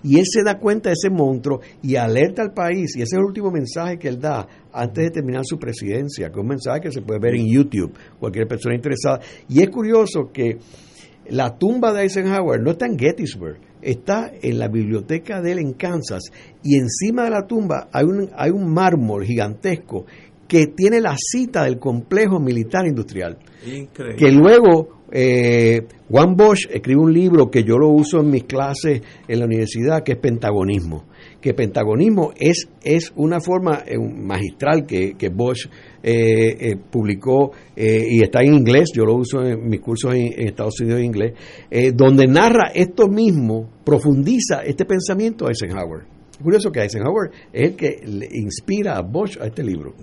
[0.04, 2.96] Y él se da cuenta de ese monstruo y alerta al país.
[2.96, 6.40] Y ese es el último mensaje que él da antes de terminar su presidencia, que
[6.40, 9.20] es un mensaje que se puede ver en YouTube, cualquier persona interesada.
[9.48, 10.58] Y es curioso que
[11.30, 15.74] la tumba de Eisenhower no está en Gettysburg, está en la biblioteca de él en
[15.74, 16.24] Kansas.
[16.64, 20.06] Y encima de la tumba hay un, hay un mármol gigantesco
[20.52, 24.18] que tiene la cita del complejo militar industrial Increíble.
[24.18, 29.02] que luego eh, Juan Bosch escribe un libro que yo lo uso en mis clases
[29.30, 31.06] en la universidad, que es Pentagonismo.
[31.40, 35.70] Que Pentagonismo es, es una forma eh, magistral que, que Bosch
[36.04, 40.34] eh, eh, publicó eh, y está en inglés, yo lo uso en mis cursos en,
[40.34, 41.34] en Estados Unidos en inglés,
[41.94, 46.21] donde narra esto mismo, profundiza este pensamiento de Eisenhower.
[46.42, 49.94] Curioso que Eisenhower es el que le inspira a Bosch a este libro.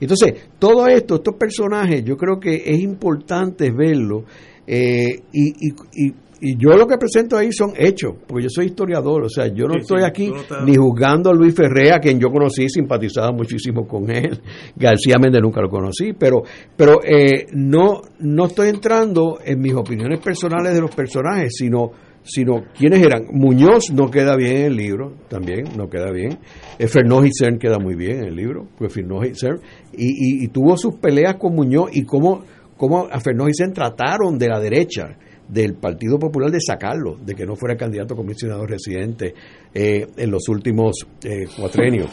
[0.00, 4.24] Entonces, todo esto, estos personajes, yo creo que es importante verlo
[4.66, 5.74] eh, y, y-
[6.06, 9.48] y- y yo lo que presento ahí son hechos, porque yo soy historiador, o sea,
[9.48, 13.32] yo no Sí, estoy aquí no ni juzgando a Luis Ferrea, quien yo conocí, simpatizaba
[13.32, 14.38] muchísimo con él,
[14.76, 16.44] García Méndez nunca lo conocí, pero,
[16.76, 21.90] pero eh, no, no estoy entrando en mis opiniones personales de los personajes, sino
[22.28, 23.24] sino quiénes eran.
[23.32, 26.38] Muñoz no queda bien en el libro, también no queda bien.
[26.78, 29.60] Eh, Fernó Cern queda muy bien en el libro, pues Cern,
[29.92, 32.44] y, y, y tuvo sus peleas con Muñoz y cómo,
[32.76, 35.16] cómo a Fernó Cern trataron de la derecha
[35.48, 39.34] del Partido Popular de sacarlo, de que no fuera candidato comisionado residente
[39.72, 42.10] eh, en los últimos eh, cuatrenios.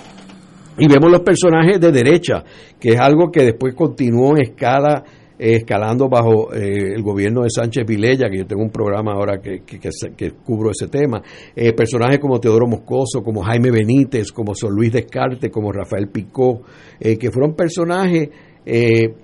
[0.78, 2.44] Y vemos los personajes de derecha,
[2.80, 5.04] que es algo que después continuó en escala,
[5.38, 9.62] escalando bajo eh, el gobierno de Sánchez Vilella, que yo tengo un programa ahora que,
[9.64, 11.22] que, cubro ese tema.
[11.56, 16.62] Eh, personajes como Teodoro Moscoso, como Jaime Benítez, como Son Luis Descarte, como Rafael Picó,
[17.00, 18.30] eh, que fueron personajes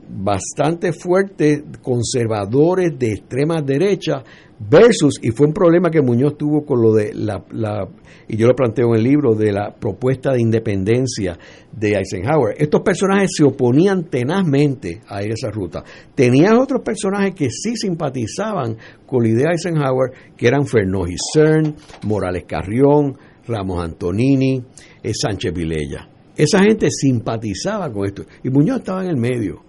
[0.08, 4.24] bastante fuertes, conservadores de extrema derecha,
[4.70, 7.88] versus, y fue un problema que Muñoz tuvo con lo de la, la-
[8.28, 11.38] y yo lo planteo en el libro, de la propuesta de independencia
[11.72, 12.56] de Eisenhower.
[12.58, 15.84] Estos personajes se oponían tenazmente a ir esa ruta.
[16.16, 21.02] Tenías otros personajes que sí simpatizaban con la idea de Eisenhower, que eran Fernó
[21.34, 21.76] Cern,
[22.06, 23.18] Morales Carrión,
[23.48, 24.64] Ramos Antonini,
[25.04, 26.08] eh, Sánchez Vilella.
[26.38, 28.24] Esa gente simpatizaba con esto.
[28.44, 29.64] Y Muñoz estaba en el medio.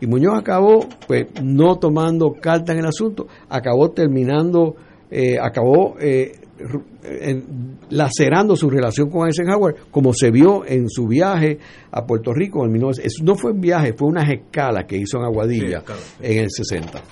[0.00, 4.76] Y Muñoz acabó, pues, no tomando carta en el asunto, acabó terminando,
[5.10, 11.06] eh, acabó eh, ru- en- lacerando su relación con Eisenhower, como se vio en su
[11.06, 11.58] viaje
[11.92, 13.12] a Puerto Rico en 1900.
[13.14, 16.26] Eso no fue un viaje, fue unas escalas que hizo en Aguadilla Sí, escalas, sí.
[16.26, 17.02] en el 60.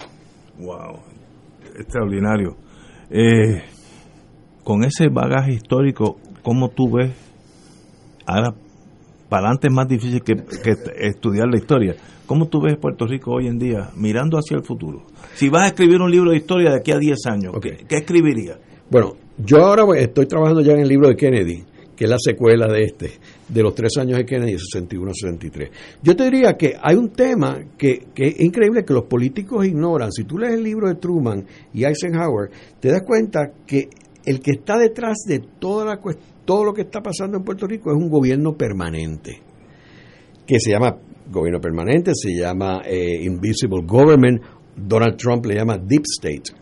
[0.58, 1.00] Wow,
[1.78, 2.56] extraordinario.
[3.10, 3.62] Eh,
[4.62, 7.12] con ese bagaje histórico, ¿cómo tú ves?
[8.26, 8.54] Ahora,
[9.28, 10.74] para adelante es más difícil que, que
[11.06, 11.94] estudiar la historia.
[12.26, 15.02] ¿Cómo tú ves Puerto Rico hoy en día mirando hacia el futuro?
[15.34, 17.96] Si vas a escribir un libro de historia de aquí a 10 años, ¿qué, qué
[17.96, 18.58] escribirías?
[18.90, 21.64] Bueno, yo ahora estoy trabajando ya en el libro de Kennedy,
[21.94, 23.10] que es la secuela de este,
[23.48, 25.70] de los tres años de Kennedy, 61-63.
[26.02, 30.10] Yo te diría que hay un tema que, que es increíble que los políticos ignoran.
[30.10, 31.44] Si tú lees el libro de Truman
[31.74, 33.90] y Eisenhower, te das cuenta que
[34.24, 36.00] el que está detrás de toda la
[36.44, 39.40] todo lo que está pasando en Puerto Rico es un gobierno permanente
[40.46, 40.98] que se llama
[41.30, 44.42] gobierno permanente, se llama eh, Invisible Government,
[44.76, 46.52] Donald Trump le llama Deep State.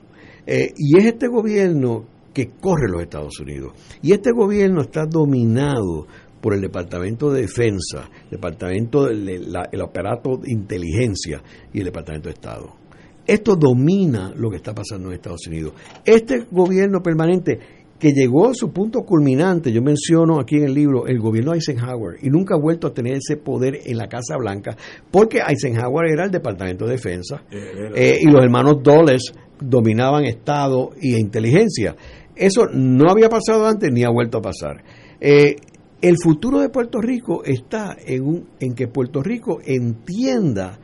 [0.46, 3.72] Eh, y es este gobierno que corre los Estados Unidos.
[4.02, 6.06] Y este gobierno está dominado
[6.40, 12.34] por el Departamento de Defensa, Departamento del el aparato de inteligencia y el Departamento de
[12.34, 12.82] Estado.
[13.24, 15.74] Esto domina lo que está pasando en Estados Unidos.
[16.04, 21.06] Este gobierno permanente que llegó a su punto culminante, yo menciono aquí en el libro
[21.06, 24.36] el gobierno de Eisenhower y nunca ha vuelto a tener ese poder en la Casa
[24.36, 24.76] Blanca
[25.08, 31.14] porque Eisenhower era el Departamento de Defensa eh, y los hermanos Dulles dominaban Estado y
[31.14, 31.94] inteligencia.
[32.34, 34.82] Eso no había pasado antes ni ha vuelto a pasar.
[35.20, 35.54] Eh,
[36.00, 40.80] el futuro de Puerto Rico está en, un, en que Puerto Rico entienda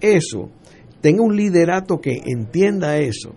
[0.00, 0.48] eso,
[1.02, 3.34] tenga un liderato que entienda eso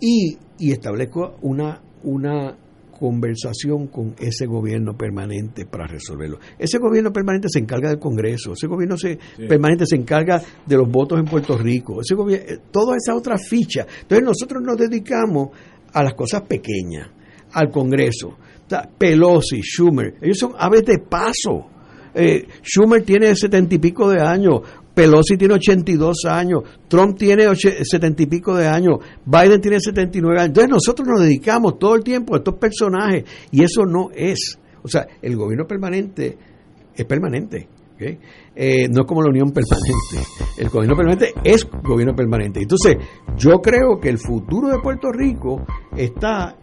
[0.00, 2.58] y, y establezca una, una
[2.98, 6.38] conversación con ese gobierno permanente para resolverlo.
[6.58, 9.46] Ese gobierno permanente se encarga del Congreso, ese gobierno se, Sí.
[9.48, 13.36] permanente se encarga de los votos en Puerto Rico, ese gobierno, eh, toda esa otra
[13.38, 13.86] ficha.
[14.02, 15.50] Entonces nosotros nos dedicamos
[15.92, 17.08] a las cosas pequeñas,
[17.52, 18.28] al Congreso.
[18.28, 21.66] O sea, Pelosi, Schumer, ellos son aves de paso.
[22.14, 24.60] Eh, Schumer tiene setenta y pico de años,
[24.94, 30.38] Pelosi tiene 82 años, Trump tiene och- setenta y pico de años, Biden tiene 79
[30.38, 30.48] años.
[30.48, 34.58] Entonces nosotros nos dedicamos todo el tiempo a estos personajes y eso no es.
[34.82, 36.36] O sea, el gobierno permanente
[36.94, 37.68] es permanente.
[37.94, 38.02] ¿ok?
[38.56, 40.30] Eh, no es como la unión permanente.
[40.56, 42.60] El gobierno permanente es gobierno permanente.
[42.62, 42.96] Entonces,
[43.36, 45.64] yo creo que el futuro de Puerto Rico
[45.96, 46.56] está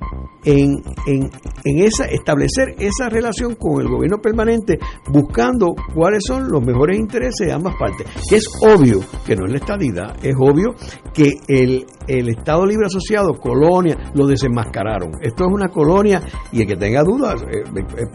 [0.43, 1.30] en, en,
[1.63, 7.47] en esa, establecer esa relación con el gobierno permanente, buscando cuáles son los mejores intereses
[7.47, 8.07] de ambas partes.
[8.30, 10.73] Que es obvio que no es la estadidad, es obvio
[11.13, 15.11] que el, el Estado Libre Asociado, colonia, lo desenmascararon.
[15.22, 18.05] Esto es una colonia y el que tenga dudas, eh, eh,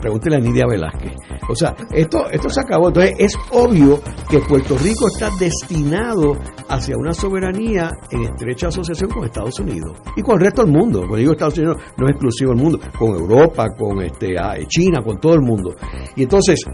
[0.00, 1.12] pregúntele a Nidia Velázquez.
[1.48, 2.92] O sea, esto, esto se acabó.
[3.18, 6.36] Es obvio que Puerto Rico está destinado
[6.68, 11.00] hacia una soberanía en estrecha asociación con Estados Unidos y con el resto del mundo.
[11.00, 15.02] Cuando digo Estados Unidos, no es exclusivo del mundo, con Europa, con este, ah, China,
[15.04, 15.74] con todo el mundo.
[16.16, 16.64] Y entonces,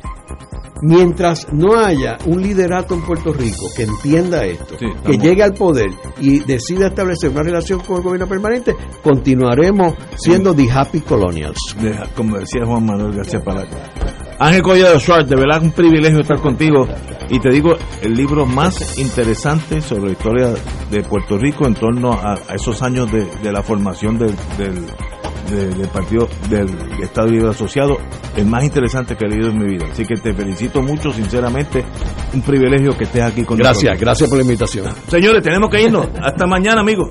[0.83, 5.91] mientras no haya un liderato en Puerto Rico que entienda esto, que llegue al poder
[6.21, 11.59] y decida establecer una relación con el gobierno permanente, continuaremos siendo the happy colonials.
[12.17, 13.79] Como decía Juan Manuel García Palacio.
[14.43, 16.89] Ángel Collado Schwartz, de verdad un privilegio estar contigo.
[17.31, 20.55] Y te digo, el libro más interesante sobre la historia
[20.91, 26.69] de Puerto Rico en torno a, esos años de, la formación del, del, partido del
[27.01, 27.99] Estado Libre Asociado,
[28.37, 29.87] el más interesante que he leído en mi vida.
[29.93, 31.85] Así que te felicito mucho, sinceramente,
[32.35, 33.85] un privilegio que estés aquí con nosotros.
[33.85, 34.93] Gracias, gracias por la invitación.
[35.07, 36.09] Señores, tenemos que irnos.
[36.21, 37.11] Hasta mañana, amigos.